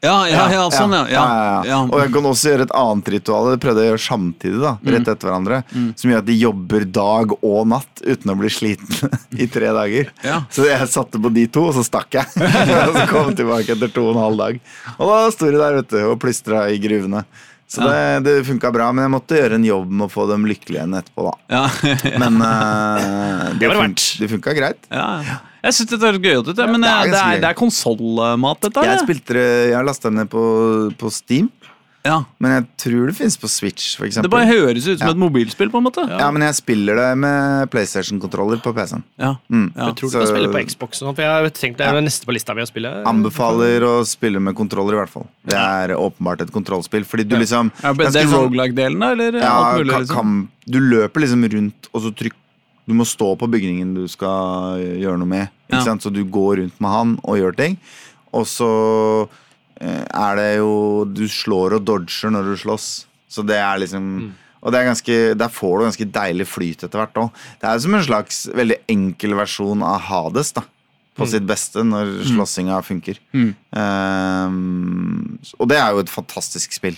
Ja, 0.01 0.29
ja, 0.31 0.45
ja, 0.53 0.65
sånn, 0.71 0.93
ja. 0.95 1.01
ja, 1.11 1.23
ja, 1.27 1.55
ja. 1.67 1.79
Og 1.91 1.99
jeg 1.99 2.13
kan 2.15 2.27
også 2.31 2.53
gjøre 2.53 2.67
et 2.69 2.75
annet 2.79 3.09
ritual. 3.17 3.49
Det 3.51 3.61
prøvde 3.65 3.83
jeg 3.83 3.91
å 3.91 3.95
gjøre 3.97 4.03
samtidig, 4.05 4.61
da, 4.63 4.73
Mm. 4.79 4.91
rett 4.95 5.09
etter 5.11 5.27
hverandre. 5.29 5.59
Som 5.99 6.13
gjør 6.13 6.23
at 6.23 6.29
de 6.29 6.37
jobber 6.39 6.85
dag 6.87 7.33
og 7.43 7.67
natt 7.73 8.03
uten 8.07 8.31
å 8.31 8.37
bli 8.39 8.51
slitne 8.53 9.11
i 9.43 9.49
tre 9.51 9.73
dager. 9.75 10.13
Ja. 10.23 10.39
Så 10.55 10.69
jeg 10.69 10.87
satte 10.93 11.19
på 11.19 11.33
de 11.35 11.49
to, 11.51 11.67
og 11.73 11.75
så 11.75 11.83
stakk 11.87 12.15
jeg. 12.21 12.31
og 12.89 12.95
så 12.95 13.05
kom 13.11 13.33
jeg 13.33 13.41
tilbake 13.43 13.75
etter 13.75 13.91
to 13.91 14.07
og 14.07 14.15
en 14.15 14.23
halv 14.29 14.39
dag. 14.45 14.61
Og 15.01 15.11
da 15.11 15.19
sto 15.35 15.51
de 15.51 15.59
der 15.59 15.81
vet 15.81 15.91
du, 15.91 16.01
og 16.13 16.19
plystra 16.23 16.69
i 16.71 16.79
gruvene. 16.83 17.25
Så 17.69 17.85
det, 17.85 18.23
det 18.25 18.37
funka 18.47 18.71
bra, 18.73 18.87
men 18.97 19.05
jeg 19.05 19.13
måtte 19.13 19.37
gjøre 19.37 19.59
en 19.59 19.67
jobb 19.67 19.91
med 19.93 20.07
å 20.07 20.09
få 20.09 20.25
dem 20.31 20.47
lykkelige 20.49 20.79
igjen 20.81 20.95
etterpå, 20.97 21.27
da. 21.27 21.35
ja. 21.53 21.65
Men 22.23 22.39
uh, 22.41 23.51
det, 23.59 23.67
det 23.67 23.75
fun 23.77 23.93
det 24.23 24.29
funka 24.33 24.55
greit. 24.57 24.89
ja. 24.95 25.37
Jeg 25.65 25.75
syns 25.75 25.91
det 25.91 25.99
høres 26.01 26.23
gøy 26.23 26.39
ut, 26.39 26.53
det, 26.55 26.69
men 26.71 26.81
det 26.81 26.89
er 26.91 27.07
eh, 27.09 27.11
det 27.11 27.23
er, 27.23 27.41
det 27.43 27.49
er 27.51 27.55
konsollmat, 27.59 28.61
dette? 28.63 28.85
Jeg 28.87 29.01
spilte 29.07 29.35
det, 29.35 29.49
jeg 29.73 29.77
har 29.77 29.85
lasta 29.89 30.11
ned 30.15 30.29
på, 30.31 30.43
på 31.01 31.11
Steam, 31.11 31.49
Ja. 32.07 32.21
men 32.39 32.53
jeg 32.55 32.65
tror 32.79 33.09
det 33.11 33.17
fins 33.19 33.35
på 33.37 33.49
Switch, 33.51 33.97
for 33.99 34.07
Det 34.09 34.31
bare 34.31 34.47
høres 34.47 34.87
ut 34.87 34.99
som 35.01 35.09
Ja. 35.09 35.11
et 35.13 35.19
mobilspill, 35.19 35.69
på 35.69 35.79
en 35.83 35.85
måte. 35.89 36.05
Ja, 36.09 36.31
men 36.31 36.43
jeg 36.47 36.55
spiller 36.55 36.95
det 36.97 37.09
med 37.19 37.69
PlayStation-kontroller 37.75 38.63
på 38.63 38.73
PC-en. 38.73 39.03
Ja. 39.19 39.35
Mm. 39.51 39.73
Ja. 39.77 39.89
Jeg 39.91 39.97
tror 39.99 40.09
du 40.09 40.15
Så- 40.15 40.23
kan 40.23 40.31
spille 40.31 40.53
på 40.55 40.63
Xbox. 40.71 41.03
og 41.03 41.17
for 41.17 41.23
Jeg 41.23 41.53
tenkte 41.53 41.61
tenkt 41.61 41.77
det 41.79 41.87
er 41.89 41.93
det 41.99 42.05
neste 42.07 42.25
på 42.25 42.33
lista 42.33 42.55
mi 42.55 42.63
å 42.63 42.71
spille. 42.71 43.05
Anbefaler 43.05 43.81
å 43.83 44.07
spille 44.07 44.41
med 44.41 44.55
kontroller, 44.55 44.95
i 44.95 45.03
hvert 45.03 45.11
fall. 45.11 45.27
Det 45.45 45.59
er 45.59 45.89
åpenbart 45.99 46.41
et 46.41 46.53
kontrollspill, 46.53 47.05
fordi 47.05 47.29
du 47.29 47.37
liksom 47.37 47.73
Ja, 47.83 47.93
det 47.93 48.15
er 48.15 48.25
sånn- 48.25 48.49
roguelike-delen, 48.49 49.01
da? 49.01 49.11
Eller 49.13 49.33
ja, 49.43 49.53
alt 49.75 49.83
mulig? 49.85 50.07
Liksom? 50.07 50.49
Du 50.71 50.79
løper 50.81 51.21
liksom 51.21 51.45
rundt, 51.51 51.89
og 51.93 52.03
så 52.03 52.15
trykk 52.15 52.33
Du 52.89 52.95
må 52.97 53.05
stå 53.05 53.35
på 53.37 53.47
bygningen 53.53 53.91
du 53.99 54.07
skal 54.09 54.81
gjøre 54.81 55.21
noe 55.21 55.29
med. 55.29 55.51
Ja. 55.69 55.83
sant? 55.85 56.01
Så 56.05 56.09
du 56.15 56.23
går 56.25 56.63
rundt 56.63 56.79
med 56.81 56.91
han 56.95 57.11
og 57.21 57.37
gjør 57.37 57.57
ting. 57.59 57.77
Og 58.33 58.47
så 58.49 58.69
eh, 59.81 60.05
er 60.09 60.37
det 60.41 60.49
jo 60.59 61.05
Du 61.09 61.23
slår 61.29 61.77
og 61.79 61.85
dodger 61.89 62.33
når 62.33 62.49
du 62.49 62.57
slåss. 62.65 62.89
Så 63.29 63.45
det 63.45 63.59
er 63.61 63.83
liksom 63.85 64.09
Og 64.65 64.73
det 64.73 64.81
er 64.81 64.89
ganske, 64.89 65.17
der 65.39 65.53
får 65.53 65.77
du 65.79 65.85
ganske 65.87 66.09
deilig 66.17 66.47
flyt 66.51 66.83
etter 66.89 66.99
hvert 66.99 67.21
òg. 67.21 67.45
Det 67.61 67.69
er 67.71 67.79
som 67.85 67.95
en 67.95 68.03
slags 68.09 68.41
veldig 68.57 68.81
enkel 68.91 69.37
versjon 69.39 69.85
av 69.87 70.01
Hades, 70.09 70.51
da. 70.57 70.65
På 71.19 71.27
sitt 71.31 71.47
beste 71.47 71.83
når 71.87 72.11
slåssinga 72.31 72.81
funker. 72.87 73.19
Ehm, 73.75 75.39
og 75.59 75.69
det 75.71 75.79
er 75.79 75.93
jo 75.95 76.03
et 76.03 76.11
fantastisk 76.13 76.75
spill. 76.77 76.97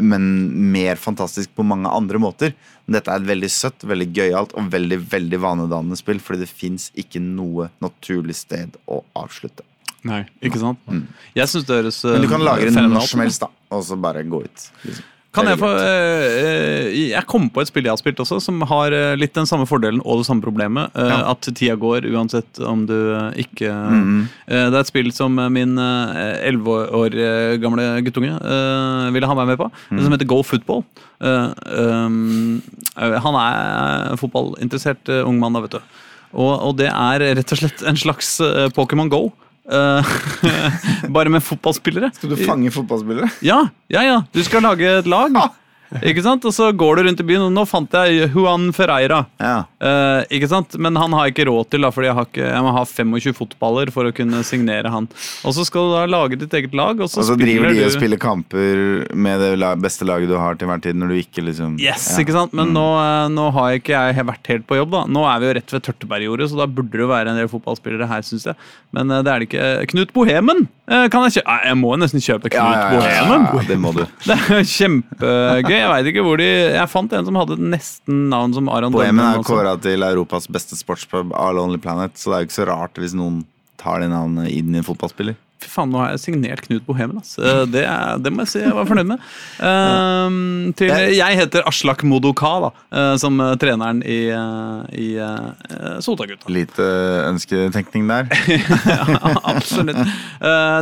Men 0.00 0.24
mer 0.72 0.96
fantastisk 1.00 1.52
på 1.56 1.64
mange 1.66 1.90
andre 1.90 2.20
måter. 2.22 2.54
Dette 2.86 3.10
er 3.12 3.20
et 3.20 3.28
veldig 3.28 3.50
søtt, 3.52 3.84
veldig 3.88 4.08
gøyalt 4.14 4.54
og 4.58 4.70
veldig 4.72 4.98
veldig 5.12 5.40
vanedannende 5.42 5.98
spill. 5.98 6.22
Fordi 6.22 6.44
det 6.44 6.50
fins 6.50 6.90
ikke 6.98 7.22
noe 7.22 7.68
naturlig 7.82 8.38
sted 8.38 8.78
å 8.86 9.02
avslutte. 9.18 9.66
Nei, 10.08 10.24
ikke 10.42 10.58
sant? 10.58 10.80
Jeg 11.36 11.46
syns 11.50 11.66
det 11.68 11.76
høres 11.78 12.00
Men 12.02 12.24
du 12.24 12.30
kan 12.30 12.42
lage 12.42 12.64
lagre 12.66 12.74
den 12.74 12.90
når 12.90 13.10
som 13.10 13.22
helst, 13.22 13.44
da. 13.44 13.52
Og 13.72 13.84
så 13.86 13.98
bare 14.00 14.24
gå 14.26 14.42
ut. 14.42 14.64
Liksom. 14.82 15.08
Kan 15.32 15.46
jeg 15.48 15.56
få 15.56 15.68
eh, 15.80 16.24
eh, 16.44 16.86
Jeg 17.08 17.24
kom 17.30 17.46
på 17.48 17.62
et 17.62 17.68
spill 17.70 17.86
jeg 17.86 17.92
har 17.94 18.00
spilt 18.00 18.18
også, 18.20 18.36
som 18.44 18.60
har 18.68 18.92
eh, 18.92 19.14
litt 19.16 19.32
den 19.32 19.46
samme 19.48 19.64
fordelen 19.68 20.02
og 20.04 20.20
det 20.20 20.26
samme 20.28 20.44
problemet. 20.44 20.92
Ja. 20.92 21.22
At 21.32 21.48
tida 21.56 21.76
går 21.80 22.04
uansett 22.12 22.60
om 22.68 22.84
du 22.88 22.96
ikke 23.40 23.70
Mhm. 23.72 24.28
eh, 24.46 24.66
Det 24.68 24.74
er 24.76 24.80
et 24.82 24.90
spill 24.92 25.08
som 25.12 25.34
min 25.54 25.78
elleve 25.78 26.76
år 26.92 27.16
gamle 27.62 27.86
guttunge 28.04 28.36
ville 29.12 29.26
ha 29.26 29.34
meg 29.34 29.46
med 29.54 29.58
på, 29.58 29.70
mm. 29.90 30.02
som 30.04 30.12
heter 30.12 30.28
Go 30.28 30.42
Football. 30.42 30.84
Eh, 31.22 31.52
um, 31.80 32.62
eh, 32.98 33.16
han 33.24 33.34
er 33.40 34.16
fotballinteressert 34.20 35.08
ung 35.24 35.38
mann, 35.40 35.54
da, 35.56 35.60
vet 35.64 35.78
du. 35.78 35.80
Og, 36.32 36.52
og 36.68 36.76
det 36.76 36.88
er 36.92 37.24
rett 37.36 37.52
og 37.52 37.58
slett 37.60 37.82
en 37.88 37.96
slags 37.96 38.36
Pokémon 38.76 39.08
Go. 39.12 39.30
Eh, 39.72 40.12
bare 41.16 41.32
med 41.32 41.44
fotballspillere. 41.44 42.12
Skal 42.16 42.34
du 42.34 42.38
fange 42.44 42.72
fotballspillere? 42.74 43.30
Ja, 43.44 43.64
ja, 43.92 44.04
ja. 44.06 44.20
Du 44.34 44.42
skal 44.46 44.64
lage 44.66 44.98
et 45.00 45.10
lag. 45.10 45.36
Ah. 45.40 45.50
Ikke 46.00 46.22
sant? 46.24 46.44
Og 46.48 46.54
så 46.56 46.70
går 46.72 46.96
du 46.96 47.02
rundt 47.08 47.20
i 47.20 47.26
byen, 47.28 47.44
og 47.48 47.52
nå 47.52 47.64
fant 47.68 47.92
jeg 47.98 48.30
Juan 48.32 48.70
Ferreira. 48.76 49.22
Ja. 49.42 49.56
Eh, 49.82 50.36
ikke 50.38 50.48
sant? 50.50 50.76
Men 50.80 50.96
han 50.96 51.12
har 51.16 51.26
jeg 51.28 51.34
ikke 51.36 51.48
råd 51.50 51.68
til, 51.74 51.84
da, 51.84 51.90
fordi 51.92 52.08
jeg, 52.08 52.16
har 52.16 52.28
ikke, 52.30 52.46
jeg 52.48 52.62
må 52.64 52.72
ha 52.76 52.84
25 52.88 53.36
fotballer 53.38 53.92
for 53.94 54.08
å 54.08 54.14
kunne 54.16 54.40
signere 54.46 54.92
han. 54.92 55.08
Og 55.44 55.56
så 55.56 55.66
skal 55.68 55.88
du 55.90 55.94
da 55.96 56.04
lage 56.08 56.38
ditt 56.40 56.54
eget 56.56 56.74
lag, 56.78 57.00
og 57.02 57.10
så, 57.12 57.20
Og 57.20 57.28
så 57.32 57.36
driver 57.40 57.68
de 57.72 57.82
du 57.82 57.86
og 57.88 57.94
spiller 57.96 58.20
kamper 58.22 59.04
med 59.12 59.42
det 59.42 59.72
beste 59.82 60.06
laget 60.08 60.30
du 60.32 60.36
har 60.40 60.56
til 60.60 60.70
hver 60.70 60.80
tid, 60.84 60.96
når 60.98 61.12
du 61.12 61.18
ikke 61.20 61.44
liksom 61.44 61.76
Yes, 61.82 62.08
ja. 62.14 62.22
ikke 62.24 62.36
sant? 62.36 62.52
Mm. 62.54 62.62
Men 62.62 62.74
nå, 62.78 62.86
eh, 63.02 63.26
nå 63.36 63.48
har 63.58 63.70
jeg 63.72 63.82
ikke 63.82 64.02
jeg 64.16 64.26
vært 64.32 64.52
helt 64.54 64.66
på 64.70 64.78
jobb. 64.80 64.94
da 64.96 65.04
Nå 65.12 65.26
er 65.28 65.42
vi 65.42 65.50
jo 65.50 65.56
rett 65.58 65.74
ved 65.76 65.86
tørteperiode, 65.88 66.48
så 66.52 66.60
da 66.62 66.66
burde 66.70 66.96
det 67.02 67.08
være 67.10 67.32
en 67.34 67.40
del 67.42 67.50
fotballspillere 67.52 68.08
her, 68.10 68.24
syns 68.26 68.48
jeg. 68.50 68.56
Men 68.96 69.10
eh, 69.10 69.22
det 69.26 69.32
er 69.34 69.42
det 69.44 69.48
ikke. 69.50 69.68
Knut 69.92 70.12
Bohemen 70.16 70.64
eh, 70.88 71.06
kan 71.12 71.26
jeg 71.28 71.38
kjøpe. 71.40 71.58
Jeg 71.68 71.78
må 71.82 71.92
nesten 72.00 72.22
kjøpe 72.22 72.52
Knut 72.52 72.78
Ja, 72.78 72.88
Bohemen. 72.94 73.46
ja, 73.50 73.66
det 73.68 73.78
må 73.82 73.92
du. 73.96 74.02
Det 74.28 74.38
er 74.38 74.62
kjempegøy. 74.68 75.81
Jeg 75.82 75.92
vet 76.04 76.10
ikke 76.12 76.24
hvor 76.26 76.40
de 76.40 76.48
Jeg 76.48 76.88
fant 76.92 77.12
en 77.18 77.28
som 77.28 77.38
hadde 77.42 77.58
nesten 77.60 78.26
navn 78.32 78.54
som 78.56 78.68
Aron 78.72 78.92
Bohemen 78.94 79.18
Dønnen 79.20 79.34
er 79.34 79.42
også. 79.42 79.52
kåra 79.52 79.76
til 79.82 80.02
Europas 80.08 80.46
beste 80.48 80.78
sportspub 80.78 81.32
av 81.36 81.54
Lonely 81.58 81.78
Planet, 81.82 82.14
så 82.16 82.30
det 82.32 82.36
er 82.38 82.44
jo 82.44 82.50
ikke 82.50 82.60
så 82.62 82.68
rart 82.72 83.00
hvis 83.02 83.14
noen 83.18 83.42
tar 83.82 84.00
det 84.04 84.10
navnet 84.12 84.50
inn 84.54 84.74
i 84.74 84.78
en 84.78 84.86
fotballspiller. 84.86 85.34
Fy 85.62 85.68
faen, 85.70 85.92
nå 85.94 86.00
har 86.02 86.08
jeg 86.10 86.20
signert 86.24 86.60
Knut 86.66 86.82
Bohemen. 86.88 87.18
ass. 87.20 87.36
Eh, 87.38 87.64
Det, 87.70 87.84
er- 87.86 88.18
det 88.18 88.32
må 88.34 88.42
jeg 88.42 88.48
si 88.50 88.58
jeg 88.64 88.72
var 88.74 88.84
fornøyd 88.88 89.06
med. 89.12 89.20
Ehm, 89.62 90.72
til, 90.74 90.90
jeg 91.14 91.38
heter 91.38 91.62
Aslak 91.70 92.02
Modoka, 92.02 92.50
da, 92.64 92.70
eh, 92.98 93.14
som 93.22 93.38
treneren 93.62 94.02
i, 94.02 94.18
eh, 94.34 94.82
i 94.98 95.08
uh, 95.22 96.00
Sotagutta. 96.02 96.50
Lite 96.50 96.82
ønsketenkning 97.30 98.08
der. 98.10 98.26
Ja, 98.92 99.36
absolutt. 99.54 100.02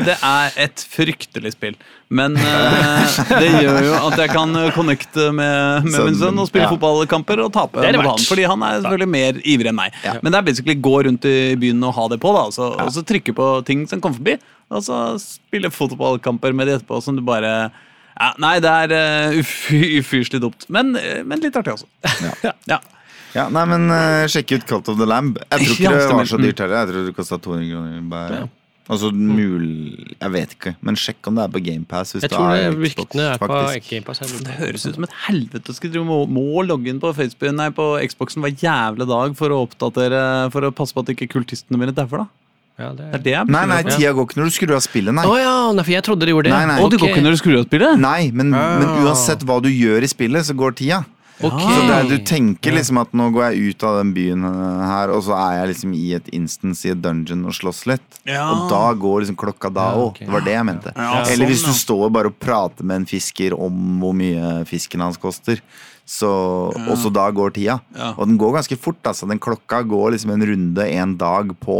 Det 0.06 0.16
er 0.16 0.56
et 0.64 0.82
fryktelig 0.96 1.52
spill. 1.56 1.76
Men 2.10 2.34
uh, 2.34 3.18
det 3.38 3.50
gjør 3.62 3.84
jo 3.86 3.92
at 4.08 4.16
jeg 4.18 4.32
kan 4.32 4.56
connecte 4.74 5.28
med, 5.30 5.86
med 5.86 6.06
min 6.08 6.16
sønn 6.18 6.40
og 6.42 6.48
spille 6.48 6.66
Ja. 6.66 6.70
fotballkamper 6.72 7.44
og 7.44 7.52
tape 7.54 7.84
Det 7.84 7.92
det 7.94 8.02
han. 8.02 8.24
Fordi 8.26 8.46
han 8.50 8.64
er 8.66 8.80
selvfølgelig 8.80 9.10
mer 9.12 9.38
ivrig 9.44 9.70
enn 9.70 9.78
meg. 9.78 9.94
Ja. 10.02 10.16
Men 10.18 10.34
det 10.34 10.40
er 10.40 10.48
basically 10.48 10.74
gå 10.74 10.96
rundt 11.06 11.28
i 11.30 11.54
byen 11.60 11.84
og 11.86 11.94
ha 11.94 12.08
det 12.10 12.18
på, 12.22 12.32
da, 12.34 12.48
og 12.50 12.56
så, 12.56 12.72
og 12.74 12.90
så 12.96 13.04
trykke 13.06 13.36
på 13.36 13.50
ting 13.68 13.86
som 13.90 14.02
kommer 14.02 14.18
forbi. 14.18 14.36
Og 14.70 14.82
så 14.86 14.98
spille 15.22 15.70
fotballkamper 15.70 16.54
med 16.54 16.66
de 16.66 16.76
etterpå 16.78 16.98
som 17.02 17.18
du 17.18 17.22
bare 17.26 17.70
ja, 18.20 18.32
Nei, 18.42 18.56
det 18.60 18.70
er 18.70 18.94
uh, 19.32 19.52
ufyselig 20.02 20.42
dumt. 20.42 20.66
Men, 20.68 20.92
eh, 20.98 21.22
men 21.24 21.40
litt 21.40 21.56
artig 21.56 21.78
også. 21.78 21.88
Ja. 22.44 22.52
ja. 22.74 22.80
Ja, 23.30 23.44
nei, 23.54 23.62
men 23.70 23.86
uh, 23.94 24.26
Sjekk 24.30 24.56
ut 24.58 24.64
Cult 24.66 24.88
of 24.90 24.98
the 24.98 25.06
Lamb. 25.06 25.38
Jeg 25.46 25.62
tror 25.62 25.74
ikke 25.76 25.84
Ja, 25.86 25.92
det 25.94 26.16
var 26.18 26.28
så 26.28 26.40
dyrt 26.42 26.62
heller. 26.64 26.80
Jeg 26.82 26.90
tror 26.90 27.06
det 27.06 27.14
kosta 27.16 27.38
200 27.38 27.70
kroner. 27.70 28.00
Bare. 28.10 28.40
Altså 28.90 29.12
mul... 29.14 29.66
Jeg 30.18 30.32
vet 30.34 30.54
ikke, 30.56 30.72
men 30.82 30.96
sjekk 30.98 31.28
om 31.30 31.36
det 31.38 31.44
er 31.44 31.52
på 31.54 31.62
GamePass. 31.62 32.16
Jeg 32.18 32.32
tror 32.32 32.56
det 32.58 32.72
ryktene 32.74 33.28
er 33.36 33.38
på 33.38 33.60
Gamepass. 33.86 34.22
Det 34.42 34.56
høres 34.58 34.86
ut 34.88 34.98
som 34.98 35.06
et 35.06 35.14
helvete 35.28 35.70
å 35.70 35.76
skulle 35.76 36.02
må, 36.06 36.24
må 36.26 36.64
logge 36.66 36.90
inn 36.90 36.98
på 37.02 37.12
Facebook 37.14 37.54
Nei, 37.54 37.68
på 37.76 37.86
Xboxen 38.10 38.42
hver 38.42 38.56
jævla 38.58 39.06
dag 39.08 39.36
for 39.38 39.54
å 39.54 39.62
oppdatere 39.68 40.22
For 40.50 40.66
å 40.66 40.72
passe 40.74 40.96
på 40.96 41.04
at 41.04 41.14
ikke 41.14 41.30
kultistene 41.36 41.78
mine 41.80 41.94
dauer, 41.94 42.24
da. 42.24 42.28
Ja, 42.80 42.90
det 42.96 43.06
Det 43.12 43.20
er 43.20 43.44
det 43.46 43.52
Nei, 43.52 43.62
nei, 43.68 43.80
tida 43.86 44.12
går 44.16 44.26
ikke 44.26 44.40
når 44.40 44.50
du 44.50 44.56
skrur 44.56 44.74
av 44.78 44.82
spillet, 44.84 45.14
nei. 45.14 45.26
Oh, 45.28 45.36
ja, 45.38 45.54
nei, 45.76 45.84
for 45.84 45.94
jeg 45.94 46.06
trodde 46.06 46.26
det 46.26 46.34
gjorde 46.34 46.48
det. 46.48 46.56
Nei, 46.56 46.66
nei. 46.70 46.90
Det 46.90 47.00
går 47.02 47.12
ikke 47.14 47.24
når 47.26 47.36
du 47.36 47.40
skrur 47.42 47.58
av 47.60 47.66
spillet? 47.68 48.00
Nei, 48.00 48.20
men, 48.32 48.52
men 48.54 48.86
Ah. 48.90 49.00
uansett 49.04 49.44
hva 49.46 49.60
du 49.62 49.68
gjør 49.68 50.06
i 50.06 50.10
spillet, 50.10 50.48
så 50.48 50.56
går 50.56 50.76
tida. 50.80 51.02
Ok. 51.40 51.60
Så 51.62 51.80
det 51.88 51.94
er, 51.96 52.08
du 52.10 52.18
tenker 52.28 52.74
liksom 52.76 52.98
at 53.00 53.12
nå 53.16 53.30
går 53.32 53.46
jeg 53.54 53.70
ut 53.72 53.84
av 53.88 53.94
den 54.00 54.10
byen 54.16 54.42
eh, 54.44 54.82
her, 54.90 55.12
og 55.14 55.22
så 55.24 55.32
er 55.38 55.54
jeg 55.60 55.70
liksom 55.72 55.94
i 55.96 56.06
et 56.18 56.28
instance 56.36 56.84
i 56.84 56.90
et 56.92 57.00
dungeon 57.00 57.46
og 57.48 57.54
slåss 57.56 57.84
litt. 57.88 58.18
Ja. 58.28 58.42
Og 58.52 58.66
da 58.72 58.82
går 59.00 59.22
liksom 59.24 59.38
klokka 59.40 59.70
da 59.72 59.86
Ja, 59.94 60.00
òg. 60.02 60.10
ok. 60.12 60.18
Det 60.26 60.34
var 60.34 60.44
det 60.44 60.56
jeg 60.58 60.66
mente. 60.68 60.92
Ja, 60.96 61.22
Eller 61.32 61.48
hvis 61.48 61.62
sånn, 61.64 61.72
du 61.72 61.80
står 61.80 62.10
bare 62.12 62.32
og 62.32 62.36
prater 62.42 62.84
med 62.84 63.02
en 63.02 63.06
fisker 63.08 63.56
om 63.56 63.80
hvor 64.02 64.12
mye 64.20 64.52
fisken 64.68 65.00
hans 65.00 65.16
koster. 65.20 65.62
Så, 66.10 66.28
Og 66.74 66.96
så 66.98 67.08
da 67.14 67.28
går 67.30 67.52
tida. 67.54 67.78
Ja. 67.96 68.12
Og 68.18 68.26
den 68.26 68.36
går 68.36 68.56
ganske 68.58 68.76
fort. 68.76 68.98
Altså. 69.06 69.28
Den 69.30 69.38
klokka 69.38 69.80
går 69.86 70.16
liksom 70.16 70.32
en 70.34 70.42
runde 70.48 70.86
en 70.90 71.16
dag 71.16 71.52
på 71.62 71.76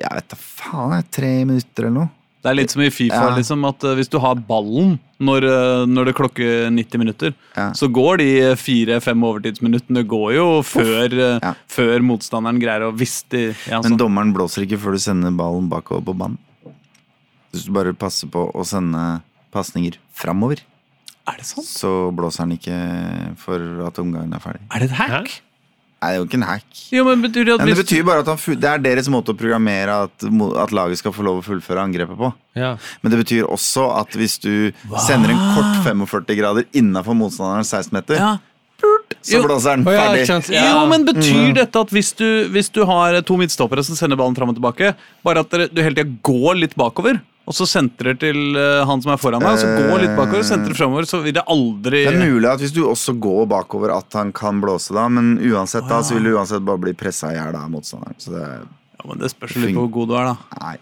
Jeg 0.00 0.10
vet 0.16 0.28
da 0.32 0.36
faen, 0.40 1.04
tre 1.12 1.30
minutter 1.44 1.86
eller 1.86 1.94
noe. 2.00 2.10
Det 2.42 2.50
er 2.50 2.56
litt 2.58 2.72
som 2.74 2.82
i 2.82 2.88
Fifa, 2.90 3.14
Ja. 3.14 3.36
liksom, 3.36 3.62
at 3.68 3.84
eh, 3.84 3.94
hvis 3.94 4.08
du 4.10 4.18
har 4.18 4.34
ballen 4.34 4.96
når, 5.22 5.44
eh, 5.46 5.86
når 5.86 6.06
det 6.06 6.14
klokker 6.18 6.70
90 6.74 6.98
minutter, 6.98 7.34
Ja. 7.56 7.70
så 7.72 7.86
går 7.88 8.18
de 8.18 8.56
fire-fem 8.58 9.22
overtidsminuttene 9.22 10.02
går 10.04 10.34
jo 10.34 10.46
før, 10.62 11.06
eh, 11.12 11.38
Ja. 11.40 11.54
før 11.68 12.00
motstanderen 12.02 12.58
greier 12.60 12.82
å 12.90 12.92
Hvis 12.96 13.22
de 13.30 13.54
ja, 13.70 13.80
Men 13.80 13.92
sånn. 13.92 13.98
dommeren 13.98 14.34
blåser 14.34 14.66
ikke 14.66 14.78
før 14.78 14.92
du 14.92 14.98
sender 14.98 15.30
ballen 15.30 15.68
bakover 15.68 16.02
på 16.04 16.16
banen. 16.18 16.38
Hvis 17.52 17.66
du 17.66 17.70
bare 17.72 17.92
passer 17.94 18.26
på 18.28 18.52
å 18.52 18.64
sende 18.66 19.22
pasninger 19.52 19.94
framover, 20.12 20.58
Er 21.28 21.38
så 21.38 22.10
blåser 22.12 22.38
han 22.38 22.58
ikke 22.58 23.36
for 23.38 23.86
at 23.86 23.94
omgangen 23.94 24.34
er 24.34 24.40
ferdig. 24.40 24.60
Er 24.74 24.78
det 24.80 24.90
et 24.90 24.96
hack? 24.96 25.40
Nei, 26.02 26.08
det 26.10 26.16
er 26.16 26.18
jo 26.18 26.24
ikke 26.26 26.38
en 26.40 26.46
hack. 26.48 26.78
Jo, 26.90 27.02
men 27.06 27.20
betyr 27.22 27.44
det 27.46 27.52
at 27.54 27.60
Men 27.62 27.68
det 27.70 27.76
betyr 27.78 28.02
bare 28.08 28.24
at 28.24 28.30
han, 28.32 28.38
det 28.58 28.70
er 28.72 28.80
deres 28.82 29.08
måte 29.12 29.30
å 29.30 29.38
programmere 29.38 29.98
at, 30.08 30.24
at 30.64 30.72
laget 30.74 30.98
skal 30.98 31.14
få 31.14 31.22
lov 31.22 31.38
å 31.38 31.44
fullføre 31.46 31.78
angrepet 31.84 32.18
på. 32.18 32.32
Ja. 32.58 32.72
Men 33.04 33.14
det 33.14 33.20
betyr 33.22 33.46
også 33.46 33.84
at 34.00 34.16
hvis 34.18 34.34
du 34.42 34.72
sender 35.06 35.30
en 35.30 35.44
kort 35.54 35.78
45 35.86 36.34
grader 36.40 36.66
innafor 36.74 37.14
motstanderens 37.14 37.70
16 37.70 37.94
meter, 37.94 38.18
ja. 38.18 38.32
så 39.22 39.44
blåser 39.46 39.78
den 39.78 39.86
ja, 39.86 39.94
ferdig. 40.02 40.24
ikke 40.24 40.32
sant? 40.32 40.50
Jo, 40.58 40.86
men 40.90 41.06
betyr 41.06 41.38
Mm. 41.52 41.54
dette 41.62 41.84
at 41.86 41.90
hvis 41.94 42.10
du, 42.18 42.26
hvis 42.50 42.68
du 42.74 42.82
har 42.88 43.20
to 43.22 43.36
midtstoppere 43.38 43.84
som 43.86 43.94
sender 43.94 44.18
ballen 44.18 44.34
fram 44.34 44.50
og 44.50 44.58
tilbake, 44.58 44.96
bare 45.22 45.46
at 45.46 45.54
dere, 45.54 45.68
du 45.70 45.82
hele 45.86 45.94
tida 45.94 46.18
går 46.26 46.58
litt 46.64 46.74
bakover, 46.74 47.22
og 47.42 47.56
så 47.56 47.66
sentrer 47.66 48.14
til 48.20 48.54
eh, 48.58 48.82
han 48.86 49.02
som 49.02 49.14
er 49.14 49.18
foran 49.20 49.42
deg, 49.42 49.56
og 49.56 49.62
så 49.62 49.88
går 49.90 50.04
litt 50.04 50.14
bakover 50.14 50.44
og 50.44 50.46
sentrer 50.46 50.78
framover, 50.78 51.08
så 51.10 51.18
vil 51.24 51.34
det 51.34 51.42
aldri 51.50 52.04
Det 52.06 52.12
er 52.14 52.20
mulig 52.22 52.50
at 52.52 52.62
hvis 52.62 52.74
du 52.76 52.84
også 52.86 53.16
går 53.18 53.48
bakover, 53.50 53.96
at 53.96 54.18
han 54.18 54.30
kan 54.36 54.62
blåse 54.62 54.94
da, 54.94 55.08
men 55.10 55.34
uansett 55.50 55.88
da, 55.90 56.02
så 56.06 56.18
vil 56.18 56.30
du 56.30 56.36
uansett 56.36 56.62
bare 56.66 56.84
bli 56.86 56.94
pressa 56.98 57.32
i 57.32 57.38
hjel 57.40 57.58
av 57.58 57.68
motstanderen. 57.72 58.18
Så 58.22 58.36
det 58.36 58.46
Ja, 58.46 59.08
men 59.08 59.18
Det 59.18 59.32
spørs 59.32 59.58
litt 59.58 59.74
på 59.74 59.82
hvor 59.88 59.94
god 59.98 60.12
du 60.12 60.18
er, 60.20 60.30
da. 60.30 60.62
Nei. 60.62 60.78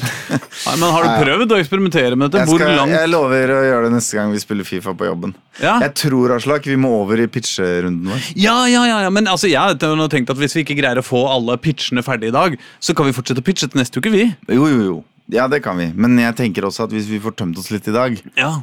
Nei, 0.30 0.76
men 0.80 0.86
Har 0.94 1.04
du 1.04 1.10
prøvd 1.20 1.52
å 1.52 1.58
eksperimentere 1.60 2.16
med 2.16 2.30
dette? 2.32 2.46
Jeg, 2.48 2.60
skal, 2.60 2.72
langt 2.78 2.94
jeg 2.94 3.10
lover 3.10 3.52
å 3.52 3.58
gjøre 3.66 3.88
det 3.88 3.92
neste 3.98 4.16
gang 4.16 4.32
vi 4.32 4.40
spiller 4.40 4.64
Fifa 4.64 4.94
på 4.96 5.08
jobben. 5.08 5.34
Ja. 5.60 5.76
Jeg 5.84 5.92
tror 6.00 6.34
Aslak, 6.36 6.64
vi 6.68 6.78
må 6.80 6.92
over 7.02 7.20
i 7.20 7.26
pitcherunden 7.30 8.08
vår. 8.08 8.30
Ja, 8.40 8.56
ja, 8.70 8.86
ja, 8.88 9.02
ja, 9.04 9.12
men 9.12 9.28
altså, 9.30 9.50
jeg 9.50 9.60
har 9.60 10.08
tenkt 10.12 10.32
at 10.32 10.40
hvis 10.40 10.56
vi 10.56 10.64
ikke 10.64 10.78
greier 10.80 11.02
å 11.02 11.04
få 11.04 11.26
alle 11.28 11.58
pitchene 11.60 12.04
ferdig 12.06 12.30
i 12.32 12.36
dag, 12.36 12.56
så 12.80 12.96
kan 12.96 13.08
vi 13.08 13.16
fortsette 13.16 13.44
å 13.44 13.46
pitche 13.46 13.68
til 13.68 13.82
neste 13.82 14.00
uke, 14.00 14.12
vi. 14.14 14.28
Jo, 14.48 14.64
jo, 14.70 14.80
jo. 14.86 14.98
Ja, 15.30 15.46
det 15.48 15.60
kan 15.62 15.78
vi. 15.78 15.90
Men 15.94 16.18
jeg 16.18 16.34
tenker 16.38 16.66
også 16.66 16.84
at 16.88 16.94
hvis 16.94 17.06
vi 17.10 17.20
får 17.22 17.36
tømt 17.38 17.58
oss 17.60 17.70
litt 17.70 17.86
i 17.88 17.94
dag, 17.94 18.16
Ja. 18.38 18.56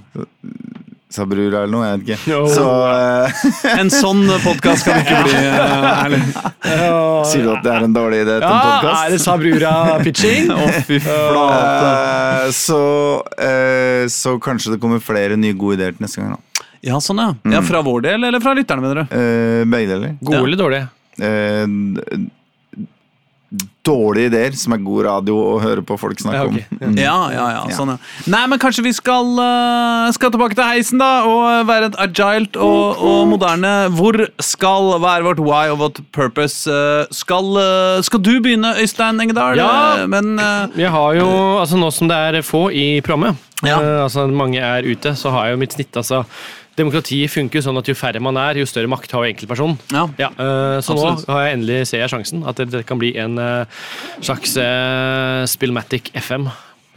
sa 1.09 1.23
bror 1.23 1.45
eller 1.47 1.69
noe, 1.71 1.85
jeg 1.87 1.99
vet 2.01 2.09
ikke, 2.27 2.39
så 2.51 2.63
uh, 2.67 3.77
En 3.79 3.87
sånn 3.93 4.25
podkast 4.43 4.83
kan 4.83 4.97
ikke 4.99 5.21
bli 5.23 5.37
uh, 5.39 7.23
sier 7.29 7.45
du 7.45 7.53
at 7.53 7.63
det 7.63 7.71
er 7.71 7.85
en 7.87 7.93
dårlig 7.95 8.19
idé 8.25 8.35
til 8.41 8.43
en 8.43 8.51
Ja, 8.51 8.57
er 8.67 9.13
det 9.13 9.21
podkast? 9.21 9.23
sa 9.23 9.37
brura 9.39 9.71
pitching? 10.03 10.51
Å, 10.57 10.67
fy 10.89 10.99
flate. 11.05 12.51
så, 12.59 12.81
eh, 13.39 14.03
så 14.11 14.35
kanskje 14.43 14.75
det 14.75 14.81
kommer 14.83 14.99
flere 15.03 15.39
nye 15.39 15.55
gode 15.55 15.79
ideer 15.79 15.95
til 15.95 16.03
neste 16.03 16.19
gang. 16.21 16.35
da. 16.35 16.67
Ja, 16.91 16.99
sånn, 17.03 17.23
ja. 17.23 17.31
ja. 17.55 17.63
Fra 17.65 17.79
vår 17.87 18.03
del, 18.09 18.27
eller 18.27 18.43
fra 18.43 18.53
lytterne, 18.59 18.83
mener 18.83 19.05
du? 19.07 19.15
Eh, 19.15 19.63
begge 19.71 19.93
deler. 19.95 20.17
Gode 20.21 20.43
eller 20.43 20.59
dårlige? 20.59 20.91
Dårlige 23.87 24.27
ideer 24.31 24.55
som 24.59 24.73
er 24.75 24.81
god 24.83 25.05
radio 25.07 25.35
å 25.53 25.55
høre 25.63 25.83
på 25.87 25.95
folk 25.99 26.19
snakke 26.19 26.41
Ja, 26.41 26.45
ok. 26.49 26.57
om. 26.71 26.79
Mm. 26.91 26.97
Ja, 26.99 27.15
ja, 27.31 27.45
ja, 27.55 27.61
sånn, 27.77 27.93
ja. 27.93 27.97
Nei, 28.33 28.41
men 28.51 28.59
kanskje 28.59 28.83
vi 28.83 28.91
skal, 28.97 29.29
eh, 29.39 30.11
skal 30.17 30.33
tilbake 30.33 30.57
til 30.59 30.67
heisen, 30.67 30.99
da, 30.99 31.23
og 31.29 31.67
være 31.69 31.89
et 31.93 31.97
agilt 32.03 32.59
og, 32.59 32.99
og 32.99 33.21
moderne. 33.31 33.71
Hvor 33.95 34.19
skal 34.43 34.91
være 35.03 35.23
vårt 35.29 35.39
why 35.39 35.63
og 35.71 35.79
vårt 35.85 36.01
purpose? 36.11 36.67
Eh, 36.67 37.05
skal, 37.15 37.47
eh, 37.63 38.01
skal 38.07 38.19
du 38.27 38.33
begynne, 38.43 38.75
Øystein 38.83 39.23
Engedal? 39.23 39.55
Ja. 39.61 40.05
Men 40.07 40.35
Jeg 40.75 40.91
har 40.91 41.15
jo, 41.15 41.27
altså 41.61 41.77
Nå 41.79 41.91
som 41.93 42.07
det 42.11 42.17
er 42.17 42.41
få 42.45 42.67
i 42.73 42.99
programmet, 43.01 43.37
Ja. 43.63 43.79
altså 44.03 44.27
mange 44.29 44.59
er 44.61 44.83
ute, 44.85 45.15
så 45.17 45.31
har 45.31 45.45
jeg 45.47 45.55
jo 45.55 45.59
mitt 45.63 45.73
snitt. 45.73 45.91
altså 45.97 46.25
Demokrati 46.77 47.23
funker 47.31 47.63
sånn 47.65 47.77
at 47.81 47.87
jo 47.89 47.95
færre 47.97 48.21
man 48.21 48.37
er, 48.37 48.59
jo 48.61 48.67
større 48.69 48.89
makt 48.91 49.11
har 49.17 49.25
jo 49.25 49.31
enkeltpersonen. 49.33 49.79
ja. 49.91 50.05
Ja, 50.21 50.29
eh, 50.37 50.77
så 50.85 50.93
Absolutt. 50.93 51.25
nå 51.27 51.33
har 51.33 51.47
jeg 51.47 51.57
endelig 51.57 51.79
ser 51.89 52.03
jeg 52.05 52.13
sjansen. 52.13 52.45
At 52.47 52.61
det, 52.61 52.85
kan 52.85 52.99
bli 53.01 53.15
en 53.17 53.37
eh, 53.41 53.65
slags 54.21 54.53
uh, 54.61 55.41
Spillmatic 55.49 56.11
FM, 56.13 56.47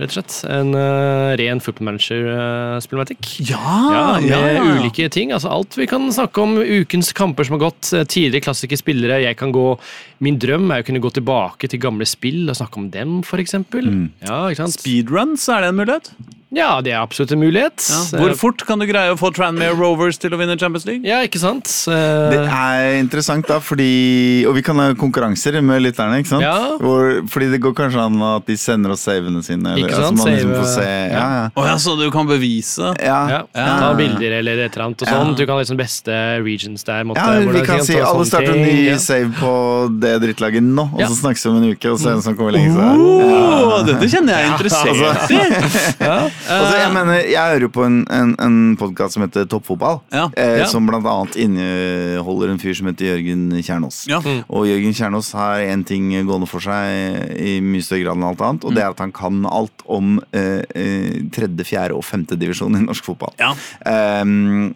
rett 0.01 0.11
og 0.13 0.17
slett. 0.19 0.37
En 0.49 0.75
eh, 0.77 1.33
ren 1.41 1.61
football 1.61 1.91
manager-spillmatic. 1.91 3.35
Ja, 3.51 4.19
Ja, 4.25 4.41
med 4.41 4.61
ulike 4.81 5.09
ting. 5.13 5.33
altså 5.33 5.51
Alt 5.53 5.77
vi 5.77 5.87
kan 5.91 6.09
snakke 6.13 6.41
om. 6.45 6.57
Ukens 6.61 7.13
kamper 7.17 7.45
som 7.45 7.57
har 7.59 7.71
gått. 7.71 7.93
eh, 7.93 8.05
Tidligere 8.05 8.45
klassiske 8.45 8.79
spillere. 8.81 9.23
Jeg 9.25 9.37
kan 9.37 9.53
gå 9.53 9.79
Min 10.21 10.39
drøm 10.39 10.71
er 10.73 10.83
å 10.83 10.87
kunne 10.87 11.01
gå 11.01 11.11
tilbake 11.17 11.69
til 11.69 11.81
gamle 11.81 12.05
spill 12.09 12.49
og 12.51 12.57
snakke 12.57 12.77
om 12.77 12.91
dem, 12.93 13.21
f.eks. 13.25 13.55
Mm. 13.73 14.11
Ja. 14.29 14.43
Speedruns, 14.69 15.49
er 15.49 15.63
det 15.65 15.69
en 15.73 15.81
mulighet? 15.81 16.11
Ja, 16.51 16.81
det 16.83 16.91
er 16.91 16.99
absolutt 16.99 17.31
en 17.31 17.39
mulighet. 17.39 17.79
Ja. 17.87 18.19
Hvor 18.19 18.31
Eh, 18.33 18.35
fort 18.35 18.65
kan 18.67 18.81
du 18.81 18.87
greie 18.89 19.13
å 19.13 19.17
få 19.19 19.29
Tranmere 19.33 19.71
Rovers 19.79 20.17
til 20.19 20.33
å 20.35 20.39
vinne 20.41 20.57
Champions 20.59 20.85
League? 20.85 21.05
Ja, 21.07 21.21
ikke 21.23 21.39
sant? 21.39 21.69
Det 21.87 22.41
er 22.43 22.97
interessant, 22.99 23.47
da, 23.47 23.61
fordi 23.63 24.45
Og 24.49 24.57
vi 24.57 24.63
kan 24.67 24.75
ha 24.83 24.89
konkurranser 24.99 25.61
med 25.63 25.83
lytterne, 25.85 26.19
ikke 26.19 26.27
sant? 26.33 26.43
Ja. 26.43 26.77
Hvor, 26.83 27.23
fordi 27.31 27.51
det 27.53 27.61
går 27.63 27.73
kanskje 27.79 28.03
an 28.03 28.19
at 28.23 28.47
de 28.51 28.57
sender 28.59 28.91
oss 28.97 29.05
savene 29.07 29.45
sine. 29.47 29.77
Eller, 29.77 29.87
Ikke 29.87 29.95
altså, 30.01 30.09
sant? 30.11 30.19
man 30.19 30.27
liksom 30.35 30.55
får 30.57 30.67
se, 30.75 30.89
ja, 31.13 31.23
ja. 31.37 31.45
Oh, 31.55 31.65
ja, 31.71 31.77
så 31.79 31.95
du 32.01 32.11
kan 32.11 32.27
bevise? 32.27 32.91
Ja, 32.99 33.21
ja, 33.31 33.41
Ja. 33.55 33.69
Ta 33.79 33.95
bilder 33.95 34.39
eller 34.41 34.59
et 34.67 34.75
eller 34.75 34.87
annet 34.89 35.03
og 35.03 35.09
Ja. 35.09 35.15
sånn. 35.21 35.37
Du 35.37 35.47
kan 35.47 35.55
ha 35.55 35.61
liksom 35.63 35.77
beste 35.79 36.43
regions 36.43 36.83
der. 36.83 37.05
Måtte, 37.05 37.23
Ja, 37.23 37.47
vi 37.53 37.61
kan 37.65 37.85
si 37.85 37.95
alle 38.01 38.25
starter 38.27 38.57
en 38.57 38.63
ny 38.67 38.89
ja. 38.91 38.97
save 38.99 39.31
på 39.39 40.01
det 40.01 40.17
drittlaget 40.23 40.63
nå, 40.67 40.83
og 40.95 40.99
Ja. 41.01 41.07
så 41.07 41.15
snakkes 41.23 41.45
vi 41.47 41.51
om 41.51 41.63
en 41.63 41.71
uke 41.77 41.93
og 41.93 41.99
så 41.99 42.07
er 42.07 42.11
det 42.11 42.17
en 42.17 42.23
som 42.23 42.37
kommer 42.37 42.53
lenge. 42.59 42.75
Så. 42.75 42.83
Oh, 42.83 43.83
Dette 43.87 44.11
kjenner 44.11 44.35
jeg 44.35 44.43
er 44.43 44.51
interessert 44.51 45.31
i. 45.31 45.39
Altså, 45.39 46.31
jeg 46.49 46.93
mener, 46.95 47.21
jeg 47.29 47.53
hører 47.53 47.65
jo 47.67 47.71
på 47.75 47.85
en, 47.87 47.99
en, 48.11 48.35
en 48.43 48.59
podkast 48.81 49.15
som 49.17 49.25
heter 49.25 49.47
Toppfotball, 49.51 50.01
Ja. 50.13 50.29
eh, 50.37 50.59
Ja. 50.61 50.67
som 50.67 50.87
blant 50.87 51.07
annet 51.07 51.37
inneholder 51.37 52.51
en 52.53 52.59
fyr 52.63 52.75
som 52.77 52.87
heter 52.91 53.11
Jørgen 53.13 53.51
Kjernås. 53.63 54.03
Ja. 54.11 54.21
Og 54.49 54.67
Jørgen 54.69 54.95
Kjernås 54.97 55.33
har 55.37 55.61
én 55.67 55.85
ting 55.87 56.11
gående 56.27 56.49
for 56.49 56.61
seg 56.61 57.37
i 57.39 57.59
mye 57.61 57.83
større 57.85 58.05
grad 58.05 58.17
enn 58.21 58.29
alt 58.31 58.41
annet, 58.47 58.65
og 58.65 58.75
det 58.75 58.83
er 58.85 58.91
at 58.95 58.99
han 59.05 59.13
kan 59.13 59.45
alt 59.47 59.85
om 59.87 60.19
eh, 60.33 60.63
eh, 60.75 61.21
tredje, 61.33 61.65
fjerde 61.69 61.97
og 61.99 62.05
femte 62.05 62.39
divisjon 62.41 62.77
i 62.79 62.85
norsk 62.87 63.05
fotball. 63.13 63.35
Ja. 63.41 63.53
Ehm, 63.87 64.75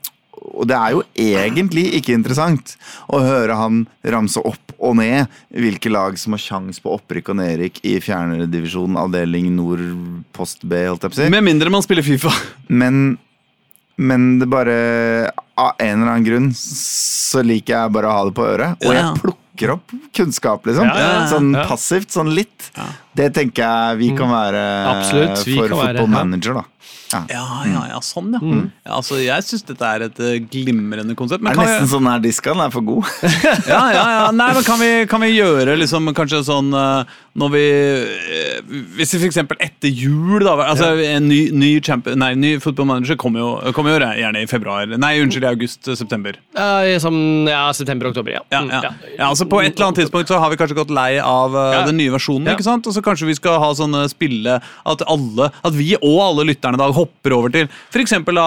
og 0.52 0.68
det 0.68 0.76
er 0.76 0.94
jo 0.94 1.02
egentlig 1.16 1.86
ikke 1.98 2.14
interessant 2.16 2.74
å 3.12 3.20
høre 3.24 3.56
han 3.58 3.84
ramse 4.12 4.40
opp 4.44 4.74
og 4.78 4.98
ned 4.98 5.30
hvilke 5.54 5.92
lag 5.92 6.18
som 6.20 6.36
har 6.36 6.42
sjans 6.42 6.80
på 6.82 6.92
opprykk 6.92 7.30
og 7.32 7.38
nedrykk 7.40 7.80
i 7.88 7.94
fjernedivisjon 8.04 8.98
avdeling 9.00 9.52
nord 9.56 9.84
post 10.36 10.66
B, 10.66 10.82
holdt 10.88 11.06
jeg 11.06 11.14
på 11.14 11.16
å 11.16 11.22
si. 11.22 11.30
Med 11.32 11.46
mindre 11.46 11.72
man 11.72 11.84
spiller 11.84 12.04
Fifa. 12.06 12.32
Men, 12.68 13.16
men 13.96 14.34
det 14.42 14.50
bare 14.50 14.76
Av 15.54 15.78
en 15.78 16.02
eller 16.02 16.10
annen 16.10 16.26
grunn 16.26 16.50
så 16.58 17.44
liker 17.46 17.76
jeg 17.76 17.94
bare 17.94 18.10
å 18.10 18.18
ha 18.18 18.28
det 18.28 18.34
på 18.36 18.46
øret. 18.50 18.84
Og 18.84 18.96
jeg 18.96 19.20
plukker 19.22 19.76
opp 19.76 19.92
kunnskap, 20.18 20.64
liksom. 20.66 20.90
Sånn 21.30 21.52
passivt, 21.70 22.10
sånn 22.10 22.32
litt. 22.34 22.72
Det 23.14 23.30
tenker 23.36 23.62
jeg 23.62 23.98
vi 24.02 24.12
kan 24.18 24.30
være 24.32 24.62
Absolutt, 24.90 25.44
vi 25.46 25.58
for 25.58 25.68
fotballmanager 25.68 26.00
football 26.00 26.14
manager, 26.18 26.60
da. 26.60 26.64
Ja. 27.14 27.20
Ja, 27.30 27.44
ja, 27.68 27.82
ja, 27.92 27.98
sånn, 28.02 28.32
ja. 28.34 28.40
ja 28.82 28.96
altså, 28.98 29.18
jeg 29.22 29.46
syns 29.46 29.62
dette 29.68 29.86
er 29.86 30.04
et 30.08 30.18
eh, 30.24 30.38
glimrende 30.50 31.14
konsept. 31.18 31.44
Det 31.44 31.52
er 31.52 31.58
kan 31.58 31.68
nesten 31.68 31.86
vi, 31.86 31.92
sånn 31.92 32.08
her 32.10 32.22
diska, 32.24 32.54
den 32.56 32.62
er 32.64 32.72
for 32.74 32.86
god. 32.86 33.10
ja, 33.70 33.82
ja, 33.94 34.04
ja. 34.16 34.24
Nei, 34.34 34.48
men 34.56 34.66
kan 34.66 34.80
vi, 34.82 34.90
kan 35.10 35.22
vi 35.22 35.30
gjøre 35.36 35.76
liksom 35.78 36.10
kanskje 36.16 36.42
sånn 36.48 36.72
eh, 36.74 37.14
når 37.38 37.50
vi 37.50 37.62
eh, 37.66 38.58
Hvis 38.98 39.14
vi 39.16 39.20
f.eks. 39.26 39.40
etter 39.58 39.90
jul, 39.90 40.42
da 40.44 40.54
altså 40.68 40.92
En 41.02 41.26
ny, 41.26 41.40
ny, 41.54 41.70
champion, 41.84 42.18
nei, 42.22 42.32
ny 42.38 42.52
football 42.62 42.86
manager 42.92 43.18
kommer 43.20 43.42
jo, 43.42 43.48
kommer 43.76 43.94
jo 43.94 44.10
gjerne 44.18 44.42
i 44.42 44.50
februar. 44.50 44.90
Nei, 44.90 45.14
unnskyld, 45.22 45.46
i 45.46 45.50
august-september. 45.52 46.38
Ja, 46.56 46.82
ja, 46.86 47.64
september-oktober, 47.74 48.38
ja. 48.40 48.44
Ja, 48.50 48.62
Mm, 48.64 48.70
ja. 48.70 48.90
ja, 49.18 49.26
altså 49.28 49.44
På 49.50 49.58
et 49.60 49.74
eller 49.74 49.90
annet 49.90 49.98
tidspunkt 50.04 50.30
så 50.30 50.38
har 50.40 50.48
vi 50.48 50.56
kanskje 50.56 50.76
gått 50.78 50.92
lei 50.94 51.18
av 51.20 51.52
Ja. 51.52 51.82
den 51.86 51.98
nye 52.00 52.12
versjonen. 52.14 52.46
Ja. 52.48 52.54
ikke 52.56 52.64
sant? 52.66 52.86
Og 52.88 52.94
så 52.96 53.02
kanskje 53.04 53.28
vi 53.28 53.36
skal 53.38 53.60
ha 53.62 53.70
sånne 53.76 54.04
spille 54.10 54.58
At 54.86 55.02
alle, 55.10 55.50
at 55.64 55.76
vi 55.76 55.94
og 56.00 56.18
alle 56.24 56.46
lytterne 56.50 56.78
da 56.80 56.90
hopper 56.92 57.32
over 57.36 57.52
til 57.54 57.68
f.eks. 57.92 58.14
da 58.26 58.46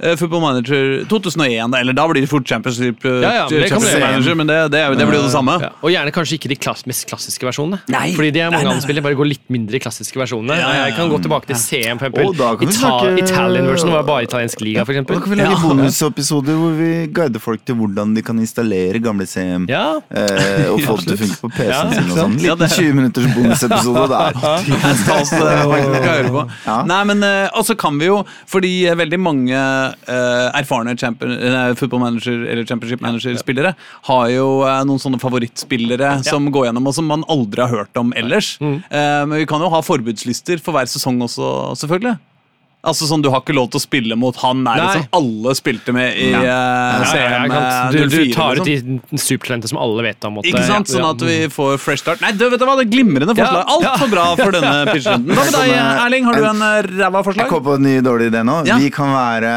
eh, 0.00 0.14
Football 0.16 0.42
Manager 0.44 1.04
2001, 1.10 1.74
eller 1.80 1.92
da 1.96 2.06
blir 2.08 2.22
det 2.24 2.30
fort 2.30 2.46
Champions 2.48 2.78
League 2.82 2.96
Ja, 3.04 3.32
ja, 3.42 3.46
men 3.50 3.66
bli- 3.66 4.00
Manager, 4.00 4.34
men 4.38 4.46
det, 4.50 4.58
det, 4.72 4.80
er 4.80 4.94
det 4.96 5.06
blir 5.08 5.18
jo 5.20 5.26
det 5.26 5.32
samme. 5.34 5.56
Ja. 5.62 5.70
Og 5.82 5.90
gjerne 5.92 6.12
kanskje 6.14 6.38
ikke 6.38 6.50
de 6.52 6.56
klass 6.60 6.84
mest 6.86 7.06
klassiske 7.10 7.46
versjonene. 7.48 7.80
Nei. 7.92 8.12
Fordi 8.16 8.30
de 8.34 8.40
er 8.44 8.50
mange 8.54 8.68
andre 8.70 8.84
spillere, 8.84 9.04
bare 9.06 9.18
går 9.18 9.28
litt 9.30 9.44
mindre 9.52 9.78
i 9.78 9.82
klassiske 9.82 10.18
versjonene. 10.20 10.56
Ja, 10.58 10.68
ja, 10.68 10.76
ja. 10.80 10.84
Jeg 10.90 10.96
kan 10.98 11.10
gå 11.12 11.20
tilbake 11.24 11.48
til 11.50 11.56
CM, 11.60 11.98
for 12.00 12.08
eksempel. 12.10 12.30
Oh, 12.30 12.62
Ita 12.66 12.76
snakke- 12.78 13.14
Italian 13.22 13.66
version 13.70 13.92
var 13.94 14.04
bare 14.08 14.26
italiensk 14.28 14.60
liga, 14.64 14.84
for 14.84 14.92
Og 14.96 15.06
da 15.06 15.20
kan 15.20 15.30
vi 15.32 15.36
lage 15.40 15.50
Ja. 15.56 15.60
bonusepisoder 15.62 16.54
hvor 16.60 16.72
vi 16.78 16.90
guider 17.12 17.40
folk 17.40 17.64
til 17.66 17.74
hvordan 17.80 18.14
de 18.14 18.22
kan 18.22 18.38
installere 18.38 19.00
gamle 19.02 19.26
CM. 19.26 19.66
Ja. 19.68 20.00
Eh, 20.10 20.68
og 20.72 20.80
få 20.84 20.96
det 21.00 21.06
til 21.06 21.16
å 21.16 21.20
funke 21.24 21.40
på 21.40 21.50
PC-en 21.56 21.70
Ja, 21.72 21.82
sin. 21.92 22.10
og 22.10 22.18
sånn 22.20 22.36
Liten 22.42 22.68
20 22.76 22.94
minutters 23.00 23.26
bonusepisode. 23.36 23.95
Det 24.04 26.00
der. 26.02 26.28
på. 26.34 26.42
Ja. 26.66 26.76
Nei, 26.88 27.00
men 27.10 27.22
eh, 27.26 27.48
Og 27.56 27.64
så 27.68 27.76
kan 27.78 27.98
vi 28.00 28.08
jo, 28.10 28.18
fordi 28.50 28.72
eh, 28.90 28.96
veldig 28.98 29.18
mange 29.22 29.56
eh, 29.56 30.58
erfarne 30.60 30.96
champion, 30.98 31.32
eh, 31.36 31.72
football 31.78 32.02
manager 32.04 32.44
eller 32.46 32.66
championship 32.68 33.00
manager-spillere 33.04 33.74
har 34.10 34.28
jo 34.34 34.46
eh, 34.66 34.82
noen 34.88 35.00
sånne 35.02 35.20
favorittspillere 35.22 36.16
som 36.26 36.48
går 36.54 36.68
gjennom, 36.70 36.86
og 36.90 36.96
som 36.96 37.08
man 37.10 37.24
aldri 37.32 37.64
har 37.64 37.72
hørt 37.82 38.00
om 38.00 38.12
ellers. 38.16 38.54
Eh, 38.60 39.22
men 39.26 39.36
vi 39.40 39.46
kan 39.48 39.62
jo 39.64 39.72
ha 39.72 39.82
forbudslister 39.84 40.60
for 40.62 40.76
hver 40.76 40.88
sesong 40.90 41.20
også, 41.26 41.52
selvfølgelig. 41.82 42.16
Altså 42.86 43.08
sånn, 43.10 43.22
Du 43.24 43.28
har 43.32 43.40
ikke 43.42 43.54
lov 43.56 43.68
til 43.72 43.80
å 43.80 43.82
spille 43.82 44.16
mot 44.18 44.36
han 44.42 44.62
er 44.70 44.80
liksom 44.84 45.06
alle 45.18 45.54
spilte 45.58 45.92
med 45.96 46.16
i 46.16 46.30
Ja. 46.30 46.38
uh, 46.38 46.44
Ja, 46.46 46.98
ja, 47.02 47.08
CM 47.10 47.50
kan, 47.50 47.62
eh, 47.62 47.90
du, 47.90 47.98
du 48.08 48.32
tar 48.34 48.60
ut 48.60 48.66
liksom. 48.66 49.00
de 49.10 49.18
supertalentene 49.18 49.68
som 49.72 49.78
alle 49.82 50.02
vet 50.06 50.24
om. 50.28 50.38
Ikke 50.44 50.62
sant? 50.68 50.86
Sånn 50.92 51.04
at 51.08 51.20
vi 51.26 51.36
får 51.52 51.78
fresh 51.82 52.04
start. 52.04 52.20
Nei, 52.22 52.32
du 52.32 52.44
vet 52.48 52.58
du 52.60 52.64
hva, 52.68 52.76
det 52.78 52.86
er 52.86 52.92
glimrende 52.94 53.34
forslag. 53.34 53.64
Ja, 53.66 53.78
ja. 53.82 53.90
Altfor 53.92 54.10
bra 54.12 54.26
for 54.38 54.54
denne 54.56 54.72
pitchrunden. 54.92 55.34
Hva 55.34 55.44
med 55.48 55.56
deg, 55.58 55.74
Erling? 56.06 56.24
Har 56.30 56.40
du 56.40 56.46
en 56.50 56.64
ræva 57.02 57.22
forslag? 57.26 57.44
Jeg 57.44 57.52
kom 57.52 57.64
på 57.66 57.74
en 57.78 57.86
ny 57.88 57.96
dårlig 58.06 58.30
idé 58.32 58.44
nå. 58.46 58.56
Ja. 58.70 58.78
Vi 58.80 58.90
kan 58.94 59.10
være 59.14 59.54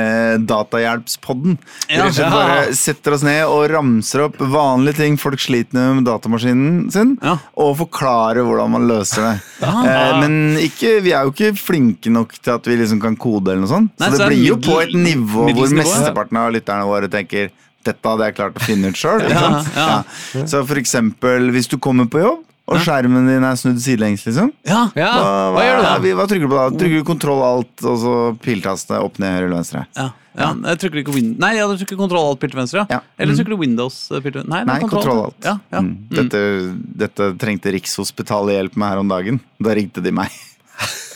eh, 0.00 0.34
Datahjelpspodden. 0.80 1.58
Vi 1.88 1.94
Ja. 2.00 2.08
Vi 2.10 2.22
bare 2.30 2.72
setter 2.76 3.14
oss 3.16 3.22
ned 3.26 3.42
og 3.46 3.68
ramser 3.70 4.24
opp 4.26 4.38
vanlige 4.40 4.96
ting 5.02 5.16
folk 5.20 5.40
sliter 5.40 5.74
med 5.76 6.00
med 6.00 6.04
datamaskinen 6.08 6.90
sin, 6.92 7.16
Ja. 7.22 7.36
og 7.56 7.76
forklarer 7.78 8.44
hvordan 8.46 8.70
man 8.70 8.88
løser 8.88 9.26
det. 9.28 9.36
Eh, 9.90 10.20
men 10.20 10.56
ikke, 10.60 11.00
vi 11.04 11.12
er 11.12 11.24
jo 11.26 11.32
ikke 11.32 11.50
flinke 11.58 12.10
nok 12.12 12.32
til 12.42 12.52
at 12.54 12.66
vi 12.68 12.69
liksom 12.76 13.00
kan 13.00 13.16
kode 13.16 13.52
eller 13.52 13.64
noe 13.66 13.68
sånt. 13.72 13.90
Nei, 13.98 14.08
så 14.08 14.12
det 14.12 14.20
så 14.20 14.28
blir 14.28 14.44
jo 14.46 14.56
middel- 14.56 14.70
på 14.70 14.82
et 14.82 14.94
nivå 14.94 15.48
hvor 15.54 15.74
mesteparten 15.80 16.36
av 16.36 16.52
lytterne 16.52 16.86
våre 16.86 17.08
tenker 17.08 17.50
dette 17.82 18.04
hadde 18.04 18.26
jeg 18.28 18.34
klart 18.36 18.54
å 18.54 18.60
finne 18.60 18.88
ut 18.92 18.94
sjøl. 19.00 19.22
Ja, 19.30 19.64
ja. 19.74 20.44
Så 20.46 20.66
for 20.68 20.76
eksempel 20.76 21.50
hvis 21.54 21.66
du 21.68 21.78
kommer 21.78 22.04
på 22.12 22.20
jobb, 22.20 22.44
og 22.70 22.76
skjermen 22.84 23.26
din 23.26 23.42
er 23.42 23.56
snudd 23.58 23.80
sidelengs, 23.82 24.22
liksom. 24.28 24.52
Ja. 24.68 24.84
Ja, 24.94 25.10
Hva, 25.18 25.30
hva 25.56 25.62
gjør 25.64 25.76
du 25.76 25.82
da? 25.82 25.94
er- 25.96 26.14
Hva 26.20 26.26
trykker 26.30 26.46
du 26.46 26.48
på 26.52 26.58
da? 26.60 26.66
Trykker 26.78 27.00
du 27.00 27.04
kontroll 27.08 27.40
alt, 27.42 27.72
og 27.82 27.96
så 27.98 28.12
piltaste 28.38 28.94
opp, 29.00 29.18
ned, 29.18 29.32
høyre 29.34 29.46
eller 29.48 29.56
venstre? 29.56 29.86
Ja, 29.96 30.10
ja. 30.38 30.52
Jeg 30.54 30.78
trykker 30.78 31.00
ikke 31.02 31.14
win 31.16 31.32
Nei, 31.40 31.56
ja, 31.56 31.66
du 31.66 31.74
trykker 31.80 31.98
kontroll 31.98 32.28
alt 32.30 32.38
pilt 32.38 32.54
venstre. 32.54 32.86
Ja. 32.88 33.00
Eller 33.18 33.34
trykker 33.34 33.56
du 33.56 33.56
Windows 33.64 33.96
eh, 34.12 34.20
pilt 34.20 34.36
venstre? 34.38 34.50
Nei, 34.54 34.62
Nei, 34.68 34.78
kontroll 34.86 35.24
alt. 35.24 35.40
Ja, 35.42 35.56
ja. 35.72 35.80
Mm. 35.82 35.96
Dette, 36.14 36.44
dette 37.02 37.30
trengte 37.42 37.72
Rikshospitalet 37.74 38.54
hjelp 38.54 38.76
med 38.76 38.88
her 38.92 38.98
om 39.02 39.08
dagen. 39.08 39.40
Da 39.58 39.74
ringte 39.74 40.00
de 40.04 40.12
meg. 40.14 40.30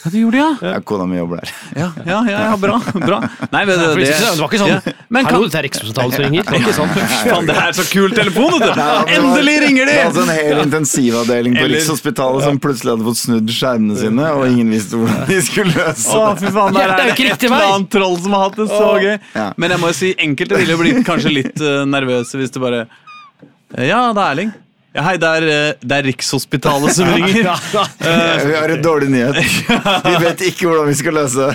Ja, 0.05 0.11
du 0.13 0.19
gjorde 0.19 0.37
det, 0.37 0.41
ja. 0.45 0.73
Ja, 0.75 0.81
kona 0.85 1.07
mi 1.09 1.17
jobber 1.17 1.41
der. 1.41 1.51
Ja, 1.81 1.87
ja, 2.05 2.19
ja, 2.29 2.41
ja 2.51 2.57
bra. 2.61 2.75
bra. 2.93 3.19
Nei, 3.51 3.63
men 3.65 3.79
det, 3.81 3.87
det, 3.97 4.09
det 4.13 4.33
var 4.37 4.51
ikke 4.51 4.59
sånn 4.61 4.73
ja. 4.75 4.81
Men 5.15 5.29
Hallo, 5.29 5.39
kan, 5.39 5.45
dette 5.47 5.59
er 5.61 5.65
Rikshospitalet 5.69 6.17
som 6.17 6.25
ringer. 6.27 6.45
Det 6.49 6.59
ikke 6.61 6.75
sånn. 6.77 6.91
Fan, 7.31 7.47
det 7.49 7.55
er 7.63 7.77
så 7.79 7.85
kul 7.89 8.13
telefon, 8.17 8.57
vet 8.61 8.75
du! 8.77 8.83
Endelig 9.15 9.55
ringer 9.65 9.89
Det 9.89 9.95
de! 9.95 10.01
var 10.03 10.11
altså 10.11 10.25
en 10.27 10.33
hel 10.35 10.61
intensivavdeling 10.67 11.57
på 11.57 11.69
Rikshospitalet 11.73 12.47
som 12.49 12.59
plutselig 12.67 12.93
hadde 12.97 13.07
fått 13.09 13.21
snudd 13.23 13.55
skjermene 13.57 13.97
sine, 14.03 14.27
og 14.35 14.45
ingen 14.51 14.75
visste 14.75 15.01
hvordan 15.01 15.25
de 15.31 15.39
skulle 15.47 15.73
løse 15.73 16.19
Å, 16.19 16.27
det. 16.27 16.43
fy 16.43 16.53
faen, 16.59 16.77
der 16.77 16.93
er 16.97 17.01
det 17.15 17.31
et 17.31 17.47
eller 17.49 17.69
annet 17.71 17.93
troll 17.95 18.19
som 18.27 18.37
har 18.37 18.45
hatt 18.49 18.59
det 18.61 18.69
så 18.75 18.91
gøy. 19.01 19.17
Men 19.63 19.77
jeg 19.77 19.83
må 19.85 19.93
jo 19.95 19.99
si, 20.03 20.13
enkelte 20.29 20.61
ville 20.61 20.77
blitt 20.83 21.01
kanskje 21.09 21.33
litt 21.33 21.65
eh, 21.65 21.81
nervøse 21.89 22.43
hvis 22.43 22.53
det 22.55 22.63
bare 22.67 22.85
Ja, 23.79 24.03
det 24.13 24.21
er 24.21 24.27
Erling. 24.35 24.53
Ja, 24.95 25.03
hei, 25.09 25.17
det 25.19 25.27
er, 25.27 25.45
eh, 25.51 25.73
det 25.83 25.97
er 25.97 26.05
Rikshospitalet 26.07 26.93
som 26.95 27.09
ringer. 27.17 27.49
Vi 28.47 28.55
har 28.55 28.71
en 28.77 28.83
dårlig 28.85 29.09
nyhet. 29.11 29.41
Vi 30.07 30.13
vet 30.23 30.45
ikke 30.53 30.69
hvordan 30.69 30.87
vi 30.87 30.95
skal 30.95 31.17
løse 31.19 31.49
det. 31.49 31.55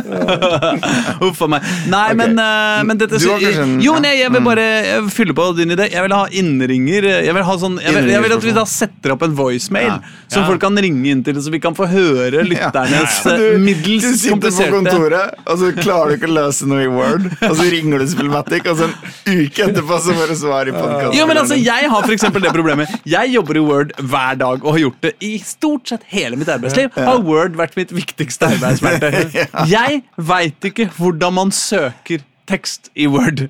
Huff 1.22 1.40
a 1.40 1.48
meg. 1.54 1.64
Nei, 1.88 2.02
okay. 2.10 2.18
men, 2.20 2.34
eh, 2.42 2.82
men 2.84 3.00
dette 3.00 3.16
en- 3.16 3.78
Jo, 3.80 3.94
nei, 4.02 4.12
jeg 4.20 4.32
vil 4.34 4.44
bare 4.44 4.66
eh, 4.98 5.08
fylle 5.12 5.32
på 5.36 5.46
din 5.56 5.72
idé. 5.72 5.86
Jeg 5.92 6.04
vil 6.04 6.12
ha 6.18 6.26
innringer. 6.36 7.08
Jeg 7.24 7.32
vil, 7.38 7.46
ha 7.48 7.56
sånn, 7.62 7.78
jeg 7.80 7.96
vil, 7.96 8.10
jeg 8.12 8.24
vil 8.26 8.36
at 8.36 8.44
vi 8.44 8.52
da 8.56 8.66
setter 8.68 9.14
opp 9.16 9.24
en 9.24 9.34
voicemail 9.40 9.88
Ja. 9.90 9.98
som 10.28 10.42
Ja. 10.42 10.48
folk 10.52 10.60
kan 10.60 10.76
ringe 10.76 11.08
inn 11.10 11.24
til, 11.24 11.34
så 11.40 11.50
vi 11.50 11.58
kan 11.64 11.74
få 11.74 11.88
høre 11.88 12.44
lytternes 12.44 13.24
Ja. 13.24 13.32
eh, 13.32 13.38
Du, 13.40 13.58
middels 13.64 14.04
du 14.04 14.16
sitter 14.20 14.52
på 14.52 14.70
kontoret, 14.76 15.34
og 15.46 15.58
så 15.64 15.72
klarer 15.80 16.12
du 16.12 16.16
ikke 16.20 16.28
å 16.30 16.36
løse 16.36 16.68
noe 16.68 16.84
i 16.84 16.92
Word, 16.92 17.24
og 17.40 17.56
så 17.56 17.70
ringer 17.72 17.98
du 18.04 18.06
Spillmatic, 18.12 18.68
og 18.68 18.76
så 18.76 18.84
en 18.90 18.94
uke 19.46 19.64
etterpå 19.70 19.98
så 20.04 20.12
får 20.20 20.28
du 20.28 20.36
svar 20.44 20.68
i 20.68 20.76
podkasten. 20.76 21.16
Jo, 21.18 21.26
men 21.26 21.36
altså, 21.40 21.56
Jeg 21.56 21.88
har 21.90 22.02
for 22.04 22.12
eksempel 22.12 22.42
det 22.42 22.49
problemet. 22.54 22.92
Jeg 23.08 23.32
jobber 23.34 23.60
i 23.60 23.64
Word 23.64 23.94
hver 23.98 24.40
dag 24.40 24.64
og 24.64 24.72
har 24.74 24.82
gjort 24.86 25.00
det 25.06 25.14
i 25.26 25.32
stort 25.44 25.92
sett 25.92 26.06
hele 26.12 26.38
mitt 26.40 26.50
arbeidsliv. 26.52 26.90
Har 26.96 27.22
Word 27.26 27.56
vært 27.60 27.76
mitt 27.80 27.94
viktigste 27.94 28.50
arbeidsverktøy. 28.56 29.46
Jeg 29.76 30.02
veit 30.16 30.70
ikke 30.70 30.88
hvordan 30.98 31.36
man 31.40 31.54
søker 31.54 32.22
tekst 32.50 32.90
i 32.98 33.06
Word. 33.10 33.48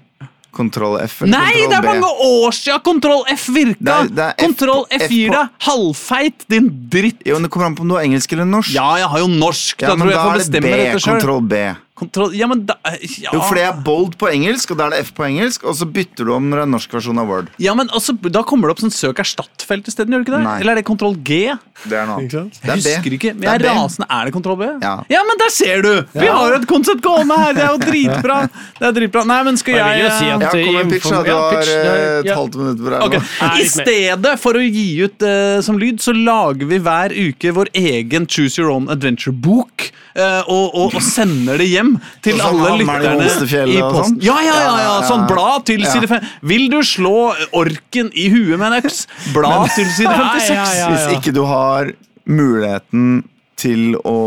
Kontroll 0.50 0.96
F 1.04 1.20
eller 1.22 1.38
Nei, 1.38 1.66
det 1.70 1.76
er 1.78 1.84
mange 1.86 2.08
år 2.26 2.54
siden 2.56 2.80
Kontroll 2.82 3.20
F 3.30 3.44
virka! 3.54 4.00
Det 4.08 4.16
det 4.18 4.24
Kontroll 4.40 4.82
F 4.90 5.04
F 5.06 5.12
gir 5.14 5.30
deg 5.30 5.52
halvfeit, 5.68 6.42
din 6.50 6.66
dritt. 6.90 7.20
Jo, 7.26 7.36
men 7.38 7.46
Det 7.46 7.52
kommer 7.54 7.68
an 7.70 7.76
på 7.78 7.84
om 7.86 7.92
du 7.92 7.94
har 7.94 8.02
engelsk 8.08 8.34
eller 8.34 8.48
norsk. 8.50 8.72
Ja, 8.74 8.88
jeg 8.98 9.12
har 9.12 9.22
jo 9.22 9.28
norsk. 9.30 9.84
Ja, 9.84 9.92
da 9.92 9.94
tror 9.94 10.10
jeg 10.10 10.16
jeg 10.16 10.24
får 10.24 10.32
er 10.32 10.34
det 10.34 10.42
bestemme 10.42 10.72
dette 10.74 11.04
sjøl. 11.04 11.14
kontroll 11.14 11.46
B. 11.52 11.62
Kontroll 12.00 12.34
Ja, 12.36 12.48
men 12.50 12.64
da 12.68 12.76
ja. 13.20 13.30
Jo, 13.34 13.40
for 13.44 13.58
det 13.58 13.64
er 13.68 13.80
bold 13.84 14.16
på 14.20 14.30
engelsk, 14.32 14.72
og 14.72 14.80
da 14.80 14.88
er 14.88 14.96
det 14.96 15.02
F 15.06 15.12
på 15.16 15.26
engelsk, 15.28 15.64
og 15.68 15.76
så 15.76 15.86
bytter 15.88 16.28
du 16.28 16.32
om 16.34 16.48
når 16.50 16.62
det 16.62 16.66
er 16.66 16.72
norsk 16.74 16.94
versjon 16.96 17.20
av 17.20 17.28
Word. 17.30 17.50
ja, 17.60 17.74
men 17.76 17.90
også, 17.96 18.16
Da 18.30 18.42
kommer 18.46 18.68
det 18.70 18.76
opp 18.76 18.84
sånn 18.84 18.94
søk 18.94 19.20
erstatt-felt 19.22 19.88
isteden, 19.90 20.14
gjør 20.14 20.24
det 20.24 20.28
ikke 20.28 20.36
det? 20.38 20.44
Nei. 20.46 20.56
Eller 20.64 20.72
er 20.72 20.80
det 20.80 20.86
kontroll 20.88 21.16
G? 21.20 21.40
Det 21.84 21.96
er 21.96 22.08
noe 22.08 22.26
sant? 22.28 22.58
Det 22.60 22.70
er 22.70 22.76
Jeg 22.80 22.84
B. 22.84 22.94
husker 22.96 23.16
ikke, 23.18 23.34
men 23.36 23.46
jeg 23.48 23.60
er 23.60 23.66
er 23.66 23.78
rasende. 23.80 24.06
Er 24.10 24.24
det 24.28 24.34
kontroll 24.36 24.58
B? 24.60 24.68
Ja. 24.82 25.22
men 25.28 25.40
der 25.40 25.52
ser 25.54 25.82
du! 25.84 25.92
Vi 26.14 26.26
har 26.26 26.54
jo 26.54 26.58
et 26.60 26.66
konsept 26.68 27.02
gående 27.04 27.36
her! 27.40 27.52
Det 27.56 27.64
er 27.64 27.70
jo 27.74 27.80
dritbra. 27.84 28.38
Det 28.80 28.88
er 28.90 28.96
dritbra. 28.96 29.24
Nei, 29.30 29.42
men 29.48 29.56
skal 29.60 29.74
jeg 29.78 30.00
jeg, 30.00 30.12
si 30.18 30.30
at- 30.30 30.40
Ja, 30.40 30.50
kom 30.50 30.74
med 30.74 30.90
pitch, 30.92 31.10
da. 31.10 31.22
Du 31.22 31.30
har 31.30 31.62
eh, 31.62 32.20
et 32.20 32.30
halvt 32.36 32.56
minutt 32.60 32.78
på 32.80 32.90
deg 32.90 33.06
okay. 33.06 33.20
I 33.60 33.66
stedet 33.68 34.34
for 34.40 34.58
å 34.58 34.62
gi 34.64 34.86
ut 35.04 35.22
uh, 35.26 35.60
som 35.64 35.78
lyd, 35.80 36.00
så 36.00 36.14
lager 36.16 36.66
vi 36.70 36.78
hver 36.78 37.14
uke 37.14 37.52
vår 37.56 37.72
egen 37.74 38.26
Choose 38.26 38.58
Your 38.60 38.70
Own 38.74 38.88
Adventure-bok. 38.92 39.90
Eh, 40.14 40.40
og, 40.46 40.74
og, 40.74 40.94
og 40.98 41.04
sender 41.04 41.60
det 41.60 41.68
hjem 41.70 41.94
til 42.24 42.38
Sånn 42.40 42.60
alle 42.60 42.76
lytterne 42.80 43.70
i 43.70 43.80
posten. 43.80 44.20
Ja, 44.24 44.38
ja, 44.44 44.54
ja, 44.64 44.76
ja, 44.84 44.94
sånn 45.08 45.26
blad 45.30 45.66
til 45.70 45.84
side 45.86 46.10
5. 46.10 46.30
Vil 46.52 46.68
du 46.72 46.78
slå 46.86 47.16
orken 47.56 48.12
i 48.14 48.28
huet 48.32 48.56
med 48.56 48.70
en 48.70 48.78
øks? 48.80 49.04
Blad 49.34 49.68
til 49.74 49.90
side 49.96 50.14
56. 50.14 50.48
Ja, 50.50 50.54
ja, 50.54 50.70
ja. 50.80 50.88
Hvis 50.94 51.18
ikke 51.18 51.34
du 51.36 51.44
har 51.48 51.92
muligheten 52.30 53.22
til 53.60 53.94
å 54.06 54.18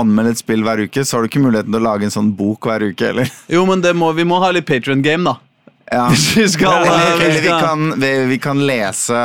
anmelde 0.00 0.34
et 0.34 0.42
spill 0.42 0.64
hver 0.66 0.82
uke, 0.86 1.04
så 1.06 1.16
har 1.16 1.24
du 1.24 1.30
ikke 1.30 1.42
muligheten 1.42 1.74
til 1.74 1.80
å 1.82 1.86
lage 1.86 2.06
en 2.08 2.14
sånn 2.14 2.32
bok 2.38 2.66
hver 2.68 2.82
uke, 2.90 3.10
eller? 3.12 3.30
Jo, 3.50 3.62
men 3.68 3.82
det 3.84 3.94
må, 3.98 4.10
vi 4.16 4.26
må 4.26 4.40
ha 4.42 4.50
litt 4.54 4.66
Patrion 4.66 5.04
game, 5.04 5.26
da. 5.26 5.38
Ja. 5.92 6.08
Hvis 6.12 6.30
vi 6.36 6.46
skal, 6.48 6.82
Eller, 6.82 7.18
vi 7.20 7.28
eller 7.28 7.44
vi, 7.44 7.52
kan, 7.52 8.00
vi, 8.00 8.12
vi 8.32 8.38
kan 8.42 8.62
lese 8.66 9.20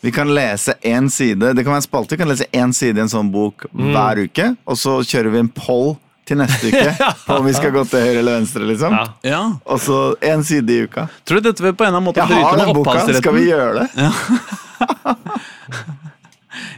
Vi 0.00 0.12
kan 0.14 0.28
lese 0.34 0.74
én 0.86 1.08
side 1.10 1.54
Det 1.54 1.64
kan 1.64 1.72
være 1.72 1.82
en 1.82 1.86
spalte. 1.88 2.14
Vi 2.14 2.20
kan 2.20 2.28
lese 2.30 2.46
én 2.54 2.72
side 2.74 2.98
i 3.00 3.02
en 3.02 3.10
sånn 3.10 3.30
bok 3.34 3.66
hver 3.72 4.20
uke, 4.28 4.52
og 4.66 4.78
så 4.78 5.00
kjører 5.02 5.32
vi 5.34 5.38
en 5.42 5.48
poll 5.50 5.96
til 6.28 6.36
neste 6.38 6.68
uke 6.70 6.92
på 7.26 7.38
om 7.40 7.46
vi 7.48 7.54
skal 7.56 7.72
gå 7.72 7.82
til 7.88 8.04
høyre 8.04 8.18
eller 8.22 8.38
venstre. 8.38 8.66
liksom 8.68 8.92
Ja. 8.94 9.04
Ja. 9.26 9.40
Og 9.64 9.80
så 9.80 9.98
én 10.20 10.44
side 10.44 10.70
i 10.70 10.84
uka. 10.86 11.08
Tror 11.24 11.40
du 11.42 11.48
dette 11.48 11.64
vil 11.64 11.72
på 11.74 11.84
en 11.86 11.88
eller 11.88 12.02
annen 12.02 12.10
måte 12.12 12.20
Jeg 12.20 12.44
har 12.44 12.60
den 12.60 12.74
boka, 12.76 13.00
skal 13.18 13.34
vi 13.38 13.46
gjøre 13.48 13.86
det? 13.86 13.88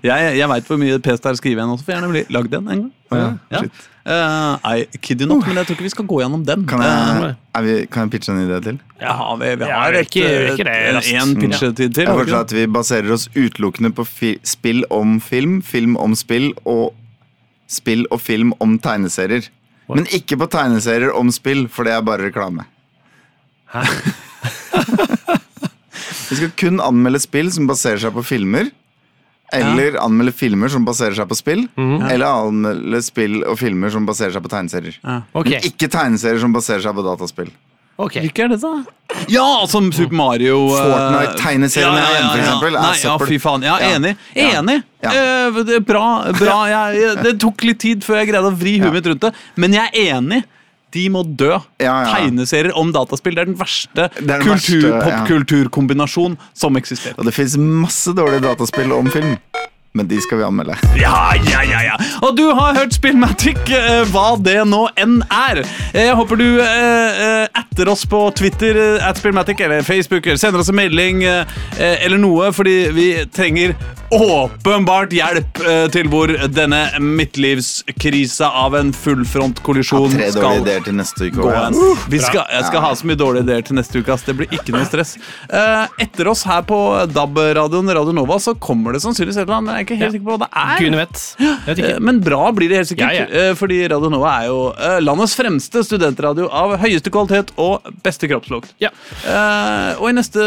Jeg, 0.02 0.36
jeg 0.38 0.48
veit 0.48 0.64
hvor 0.70 0.78
mye 0.80 0.98
pes 1.02 1.20
det 1.20 1.26
er 1.28 1.32
å 1.36 1.40
skrive 1.40 1.60
en 1.64 1.70
også, 1.74 1.84
jeg 1.86 1.94
gjerne 1.98 2.10
bli 2.14 2.22
lagd 2.32 2.54
en 2.56 2.68
en 2.68 2.80
gang. 2.84 2.92
Ja, 3.12 3.32
Ja. 3.50 3.60
Uh, 4.10 4.56
I 4.64 4.86
kid 5.04 5.20
you 5.20 5.26
not, 5.28 5.44
men 5.46 5.56
jeg 5.60 5.66
tror 5.68 5.76
ikke 5.76 5.84
vi 5.84 5.90
skal 5.92 6.06
gå 6.08 6.20
gjennom 6.22 6.40
den. 6.48 6.62
Kan 6.66 6.80
Eh, 6.80 6.86
jeg, 6.88 7.34
er 7.54 7.62
vi, 7.66 7.74
kan 7.92 8.02
jeg 8.06 8.10
pitche 8.14 8.30
en 8.32 8.40
idé 8.48 8.56
til? 8.64 8.78
ja, 8.98 9.12
vi, 9.36 9.50
vi 9.60 9.64
Ja, 9.68 9.76
har 9.82 9.92
et, 9.92 10.08
ikke- 10.08 10.24
et, 10.24 10.60
en 11.20 11.34
pitchetid 11.36 11.92
til. 11.94 12.04
Jeg 12.08 12.16
foreslår 12.16 12.40
at 12.46 12.52
vi 12.56 12.64
baserer 12.66 13.12
oss 13.12 13.28
utelukkende 13.36 13.92
på 13.94 14.06
fi 14.08 14.38
spill 14.42 14.84
om 14.90 15.20
film, 15.20 15.60
film 15.62 15.96
om 16.00 16.14
spill 16.16 16.54
og 16.64 16.94
spill 17.68 18.06
og 18.10 18.20
film 18.24 18.54
om 18.58 18.78
tegneserier. 18.78 19.44
Men 19.90 20.06
ikke 20.06 20.36
på 20.40 20.46
tegneserier 20.48 21.12
om 21.14 21.30
spill, 21.30 21.68
for 21.68 21.84
det 21.84 21.92
er 21.92 22.00
bare 22.02 22.24
reklame. 22.30 22.64
vi 26.30 26.36
skal 26.40 26.50
kun 26.56 26.80
anmelde 26.82 27.20
spill 27.22 27.50
som 27.52 27.68
baserer 27.70 28.00
seg 28.02 28.14
på 28.16 28.24
filmer. 28.26 28.70
Eller 29.56 29.96
anmelde 30.02 30.32
filmer 30.36 30.70
som 30.72 30.84
baserer 30.86 31.16
seg 31.18 31.26
på 31.30 31.38
spill. 31.38 31.64
Eller 31.76 32.26
anmelde 32.28 33.00
spill 33.04 33.40
og 33.44 33.58
filmer 33.60 33.90
som 33.94 34.06
baserer 34.08 34.36
seg 34.36 34.44
på 34.44 34.52
tegneserier. 34.52 35.00
Ja. 35.02 35.22
Okay. 35.32 35.58
Men 35.58 35.72
ikke 35.72 35.90
tegneserier 35.90 36.40
som 36.42 36.54
baserer 36.54 36.84
seg 36.84 36.96
på 36.96 37.06
dataspill. 37.06 37.50
Okay. 38.00 38.22
Hvilke 38.24 38.46
er 38.46 38.52
det, 38.54 38.60
da? 38.62 38.70
Ja, 39.28 39.66
som 39.68 39.90
Super 39.92 40.16
Mario 40.16 40.60
eh, 40.72 40.86
Fortnite-tegneserien 40.88 41.98
ja, 41.98 42.04
ja, 42.06 42.20
ja, 42.20 42.44
ja. 42.46 42.54
er 42.64 42.76
Nei, 42.78 42.94
ja, 43.02 43.16
fy 43.20 43.36
faen. 43.42 43.66
Ja, 43.66 43.74
Ja. 43.82 43.90
enig. 43.98 44.14
Ja. 44.32 44.46
Enig. 44.60 44.78
Ja. 45.04 45.10
Eh, 45.10 45.58
det 45.68 45.74
er 45.80 45.84
bra. 45.84 46.06
bra. 46.38 46.56
Jeg, 46.70 47.02
jeg, 47.02 47.18
det 47.26 47.34
tok 47.42 47.66
litt 47.66 47.82
tid 47.82 48.06
før 48.06 48.22
jeg 48.22 48.30
greide 48.32 48.48
å 48.48 48.56
vri 48.56 48.78
huet 48.80 48.94
mitt 48.96 49.10
rundt 49.10 49.26
det, 49.26 49.34
men 49.60 49.76
jeg 49.76 49.92
er 49.92 50.16
enig. 50.16 50.40
De 50.94 51.04
må 51.12 51.22
dø. 51.24 51.52
Ja, 51.80 51.94
ja. 52.04 52.14
Tegneserier 52.16 52.74
om 52.78 52.90
dataspill 52.94 53.36
det 53.36 53.44
er 53.44 53.50
den 53.52 53.58
verste, 53.60 54.08
verste 54.18 54.80
den 54.80 55.04
ja. 55.12 55.26
som 56.56 56.78
eksisterer. 56.80 57.18
Og 57.18 57.28
det 57.28 57.34
fins 57.36 57.56
masse 57.60 58.14
dårlige 58.16 58.42
dataspill 58.48 58.94
om 58.96 59.10
film, 59.12 59.36
men 59.92 60.06
de 60.08 60.20
skal 60.22 60.38
vi 60.38 60.44
anmelde. 60.46 60.76
Ja, 61.00 61.32
ja, 61.50 61.62
ja, 61.66 61.80
ja. 61.82 61.96
Og 62.22 62.36
du 62.38 62.44
har 62.54 62.76
hørt 62.76 62.92
Spillmatic, 62.94 63.58
eh, 63.74 64.04
hva 64.12 64.36
det 64.38 64.60
nå 64.70 64.84
enn 65.00 65.20
er. 65.34 65.64
Eh, 65.92 66.04
Jeg 66.10 66.14
håper 66.18 66.38
du 66.38 66.46
eh, 66.62 67.22
eh, 67.26 67.62
etter 67.64 67.90
oss 67.90 68.04
på 68.06 68.20
Twitter 68.38 68.78
eh, 68.78 69.08
at 69.08 69.18
Spillmatic 69.18 69.60
eller 69.66 69.82
Facebook 69.86 70.26
eller 70.26 70.38
sender 70.38 70.62
oss 70.62 70.70
en 70.70 70.78
melding 70.78 71.24
eh, 71.26 71.42
eh, 71.78 72.04
eller 72.06 72.18
noe, 72.22 72.52
fordi 72.54 72.76
vi 72.94 73.08
trenger 73.34 73.74
åpenbart 74.10 75.12
hjelp 75.14 75.60
eh, 75.62 75.84
til 75.94 76.08
hvor 76.10 76.32
denne 76.50 76.80
midtlivskrisa 76.98 78.48
av 78.62 78.74
en 78.78 78.92
fullfrontkollisjon 78.96 80.14
skal 80.34 80.60
ideer 80.62 80.82
til 80.86 80.96
neste 80.98 81.28
uke. 81.28 81.36
gå 81.42 81.50
hen. 81.54 81.76
Vi 82.10 82.18
skal, 82.22 82.44
jeg 82.50 82.66
skal 82.68 82.82
ha 82.84 82.90
så 82.98 83.06
mye 83.10 83.18
dårlige 83.20 83.46
ideer 83.46 83.66
til 83.66 83.78
neste 83.78 84.00
uke. 84.02 84.12
ass. 84.14 84.24
Det 84.26 84.34
blir 84.38 84.50
ikke 84.54 84.74
noe 84.74 84.86
stress. 84.88 85.16
Eh, 85.50 85.84
etter 86.06 86.30
oss 86.30 86.42
her 86.48 86.62
på 86.66 86.78
DAB-radioen 87.14 87.90
Radio 87.96 88.14
Nova 88.16 88.38
så 88.42 88.54
kommer 88.58 88.94
det 88.96 89.02
sannsynligvis 89.04 89.38
et 89.40 89.46
eller 89.46 89.60
annet. 89.60 89.79
Jeg 89.80 89.86
er 89.86 89.88
ikke 89.88 89.96
helt 89.96 90.06
Ja. 90.06 90.12
sikker 90.12 90.26
på 90.28 90.34
hva 90.36 90.40
det 90.44 90.50
er. 90.52 90.78
Gud 90.84 90.96
vet. 91.00 91.22
Vet 91.40 91.78
Eh, 91.78 91.80
ikke. 91.80 92.00
Men 92.04 92.20
bra 92.20 92.40
blir 92.52 92.68
det 92.68 92.76
helt 92.82 92.90
sikkert. 92.92 93.14
Ja, 93.16 93.24
ja. 93.24 93.48
eh, 93.50 93.54
Fordi 93.56 93.78
Radio 93.88 94.10
Nova 94.12 94.34
er 94.42 94.46
jo 94.50 94.58
eh, 94.76 94.98
landets 95.00 95.34
fremste 95.38 95.82
studentradio 95.86 96.48
av 96.52 96.76
høyeste 96.82 97.10
kvalitet 97.10 97.50
og 97.56 97.88
beste 98.04 98.28
kroppslukt. 98.28 98.74
Ja. 98.82 98.90
Eh, 99.24 99.96
og 100.00 100.10
i 100.10 100.12
neste 100.20 100.44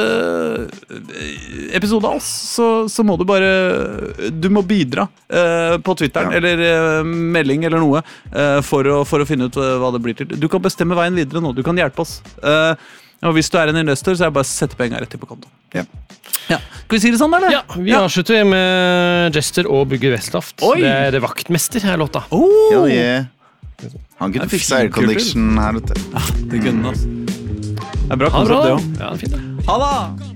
episode 1.73 2.05
av 2.07 2.17
oss 2.19 2.29
så, 2.55 2.67
så 2.91 3.03
må 3.05 3.17
du 3.19 3.25
bare 3.27 3.49
Du 4.33 4.49
må 4.53 4.63
bidra 4.65 5.07
eh, 5.29 5.77
på 5.83 5.95
Twitteren 5.99 6.31
Ja. 6.33 6.37
eller 6.37 7.03
melding 7.03 7.65
eller 7.67 7.81
noe 7.83 8.01
eh, 8.31 8.59
for, 8.65 8.85
å, 8.85 9.01
for 9.07 9.23
å 9.23 9.27
finne 9.27 9.49
ut 9.49 9.57
hva 9.57 9.89
det 9.95 10.01
blir 10.03 10.17
til. 10.17 10.27
Du 10.39 10.47
kan 10.51 10.61
bestemme 10.63 10.95
veien 10.97 11.15
videre 11.17 11.41
nå. 11.43 11.53
Du 11.57 11.63
kan 11.65 11.77
hjelpe 11.79 12.03
oss. 12.05 12.19
Og 13.23 13.33
hvis 13.37 13.49
du 13.49 13.57
er 13.59 13.71
en 13.71 13.79
investor, 13.83 14.15
så 14.17 14.25
er 14.25 14.31
det 14.31 14.35
bare 14.37 14.47
å 14.47 14.51
sette 14.51 14.77
penga 14.79 14.99
rett 15.01 15.13
inn 15.15 15.21
på 15.21 15.29
kontoen. 15.29 15.51
Ja. 15.75 15.85
Ja. 16.51 16.57
Skal 16.83 16.97
vi 16.97 16.99
si 16.99 17.11
det 17.13 17.19
sånn, 17.21 17.33
eller? 17.37 17.53
Ja, 17.53 17.61
Vi 17.77 17.93
avslutter 17.95 18.43
med 18.47 19.37
Jester 19.37 19.69
og 19.71 19.87
Bugge 19.93 20.11
Westloft. 20.11 20.57
Det 20.59 20.89
er 20.89 21.19
Vaktmester 21.23 21.85
er 21.93 21.97
låta. 22.01 22.25
Oh, 22.35 22.73
Ja, 22.73 22.83
yeah. 22.89 23.25
Han 24.19 24.31
kunne 24.31 24.45
Det 24.45 24.53
fiksa 24.53 24.77
air 24.83 24.91
condition 24.93 25.57
her, 25.59 25.73
vet 25.79 25.91
du. 25.91 25.95
Det 26.51 26.61
kunne, 26.63 26.93
altså. 26.93 27.07
Det 28.03 28.11
er 28.11 28.19
bra 28.19 28.29
det 28.29 28.35
konsept, 28.35 28.63
det 28.63 28.75
òg. 28.75 28.85
Ja, 28.99 29.09
det 29.09 29.09
er 29.09 29.19
fint. 29.23 29.33
det. 29.33 29.65
Ha 29.67 29.79
det! 29.83 30.32